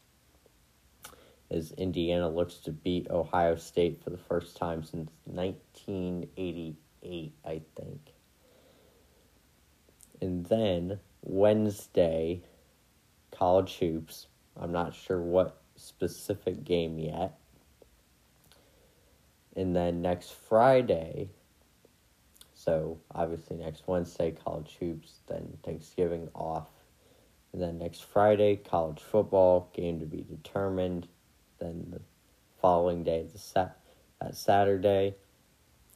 As 1.51 1.73
Indiana 1.73 2.31
looks 2.31 2.59
to 2.59 2.71
beat 2.71 3.11
Ohio 3.11 3.57
State 3.57 4.05
for 4.05 4.11
the 4.11 4.19
first 4.19 4.57
time 4.57 4.85
since 4.85 5.11
1988, 5.25 7.33
I 7.45 7.61
think. 7.75 8.13
And 10.21 10.47
then 10.47 11.01
Wednesday, 11.23 12.45
college 13.43 13.79
hoops. 13.79 14.29
I'm 14.57 14.71
not 14.71 14.95
sure 14.95 15.21
what 15.21 15.61
specific 15.75 16.63
game 16.63 17.01
yet. 17.01 17.41
And 19.57 19.75
then 19.75 20.01
next 20.01 20.33
Friday, 20.33 21.29
so 22.55 23.01
obviously 23.13 23.57
next 23.57 23.89
Wednesday, 23.89 24.31
college 24.31 24.77
hoops, 24.79 25.23
then 25.27 25.59
Thanksgiving 25.65 26.29
off. 26.37 26.69
And 27.53 27.61
then 27.61 27.79
next 27.79 28.05
Friday, 28.05 28.55
college 28.55 29.01
football, 29.01 29.73
game 29.75 29.99
to 29.99 30.07
be 30.07 30.23
determined. 30.23 31.09
Then 31.59 31.89
the 31.91 32.01
following 32.61 33.03
day, 33.03 33.27
the 33.33 33.41
sat- 33.41 33.81
that 34.21 34.37
Saturday, 34.37 35.17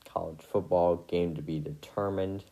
college 0.05 0.43
football, 0.43 0.97
game 0.97 1.37
to 1.37 1.43
be 1.43 1.61
determined. 1.61 2.43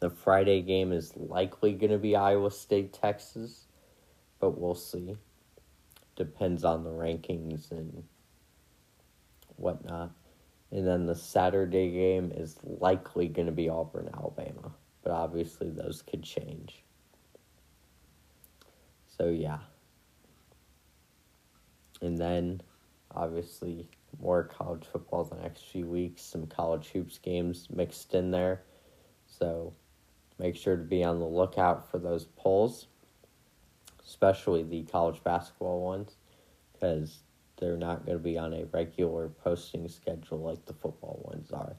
The 0.00 0.10
Friday 0.10 0.60
game 0.60 0.92
is 0.92 1.16
likely 1.16 1.72
going 1.72 1.92
to 1.92 1.98
be 1.98 2.14
Iowa 2.14 2.50
State, 2.50 2.92
Texas, 2.92 3.68
but 4.40 4.58
we'll 4.58 4.74
see. 4.74 5.16
Depends 6.16 6.64
on 6.64 6.82
the 6.82 6.90
rankings 6.90 7.70
and 7.70 8.02
whatnot. 9.56 10.10
And 10.72 10.86
then 10.86 11.06
the 11.06 11.14
Saturday 11.14 11.90
game 11.90 12.32
is 12.34 12.56
likely 12.62 13.28
going 13.28 13.46
to 13.46 13.52
be 13.52 13.68
Auburn, 13.68 14.10
Alabama, 14.14 14.72
but 15.02 15.12
obviously 15.12 15.70
those 15.70 16.02
could 16.02 16.22
change. 16.22 16.84
So, 19.18 19.26
yeah. 19.26 19.58
And 22.00 22.16
then, 22.16 22.62
obviously, 23.10 23.88
more 24.20 24.44
college 24.44 24.84
football 24.90 25.24
the 25.24 25.36
next 25.36 25.66
few 25.66 25.86
weeks, 25.86 26.22
some 26.22 26.46
college 26.46 26.88
hoops 26.88 27.18
games 27.18 27.68
mixed 27.70 28.14
in 28.14 28.30
there. 28.30 28.62
So, 29.26 29.74
make 30.38 30.56
sure 30.56 30.76
to 30.76 30.82
be 30.82 31.04
on 31.04 31.18
the 31.18 31.26
lookout 31.26 31.90
for 31.90 31.98
those 31.98 32.26
polls, 32.36 32.86
especially 34.04 34.62
the 34.62 34.82
college 34.84 35.22
basketball 35.22 35.80
ones, 35.82 36.16
because 36.72 37.20
they're 37.58 37.76
not 37.76 38.06
going 38.06 38.18
to 38.18 38.22
be 38.24 38.38
on 38.38 38.54
a 38.54 38.64
regular 38.66 39.28
posting 39.28 39.88
schedule 39.88 40.38
like 40.38 40.64
the 40.66 40.72
football 40.72 41.20
ones 41.30 41.50
are. 41.52 41.76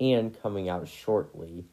And 0.00 0.40
coming 0.40 0.68
out 0.68 0.86
shortly 0.86 1.64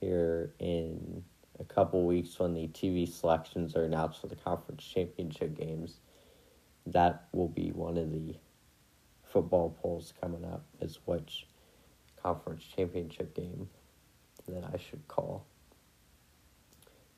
here 0.00 0.54
in 0.60 1.24
a 1.58 1.64
couple 1.64 2.06
weeks 2.06 2.38
when 2.38 2.54
the 2.54 2.68
TV 2.68 3.08
selections 3.08 3.74
are 3.74 3.84
announced 3.84 4.20
for 4.20 4.28
the 4.28 4.36
conference 4.36 4.84
championship 4.84 5.58
games, 5.58 6.00
that 6.86 7.24
will 7.32 7.48
be 7.48 7.72
one 7.72 7.96
of 7.96 8.12
the 8.12 8.36
football 9.24 9.76
polls 9.82 10.14
coming 10.20 10.44
up 10.44 10.64
is 10.80 11.00
which 11.04 11.46
conference 12.22 12.64
championship 12.76 13.34
game 13.34 13.68
that 14.46 14.64
I 14.72 14.78
should 14.78 15.06
call. 15.08 15.46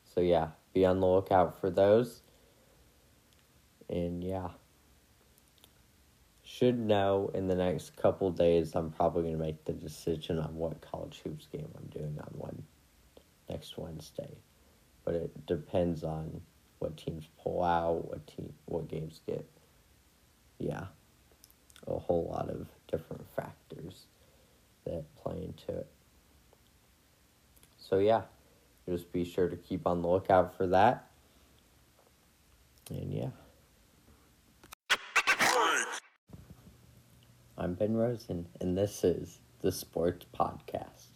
So 0.03 0.21
yeah, 0.21 0.49
be 0.73 0.85
on 0.85 0.99
the 0.99 1.07
lookout 1.07 1.59
for 1.59 1.69
those. 1.69 2.21
And 3.89 4.23
yeah 4.23 4.49
should 6.51 6.77
know 6.77 7.31
in 7.33 7.47
the 7.47 7.55
next 7.55 7.95
couple 7.95 8.29
days 8.29 8.75
I'm 8.75 8.91
probably 8.91 9.23
going 9.23 9.37
to 9.37 9.41
make 9.41 9.63
the 9.63 9.71
decision 9.71 10.37
on 10.37 10.55
what 10.55 10.81
college 10.81 11.21
hoops 11.23 11.47
game 11.47 11.69
I'm 11.77 11.87
doing 11.87 12.19
on 12.19 12.33
one 12.33 12.63
next 13.49 13.77
Wednesday. 13.77 14.35
But 15.05 15.15
it 15.15 15.45
depends 15.45 16.03
on 16.03 16.41
what 16.79 16.97
teams 16.97 17.27
pull 17.41 17.63
out, 17.63 18.09
what 18.09 18.27
team 18.27 18.53
what 18.65 18.89
games 18.89 19.21
get. 19.25 19.47
Yeah. 20.59 20.85
A 21.87 21.97
whole 21.97 22.29
lot 22.31 22.49
of 22.49 22.67
different 22.87 23.25
factors 23.35 24.05
that 24.85 25.03
play 25.15 25.37
into 25.37 25.79
it. 25.79 25.87
So 27.77 27.97
yeah, 27.99 28.21
just 28.87 29.11
be 29.11 29.23
sure 29.23 29.47
to 29.47 29.55
keep 29.55 29.87
on 29.87 30.01
the 30.01 30.07
lookout 30.07 30.55
for 30.55 30.67
that. 30.67 31.07
And 32.89 33.13
yeah. 33.13 33.29
I'm 37.57 37.75
Ben 37.75 37.95
Rosen, 37.95 38.47
and 38.59 38.77
this 38.77 39.03
is 39.03 39.39
the 39.61 39.71
Sports 39.71 40.25
Podcast. 40.37 41.10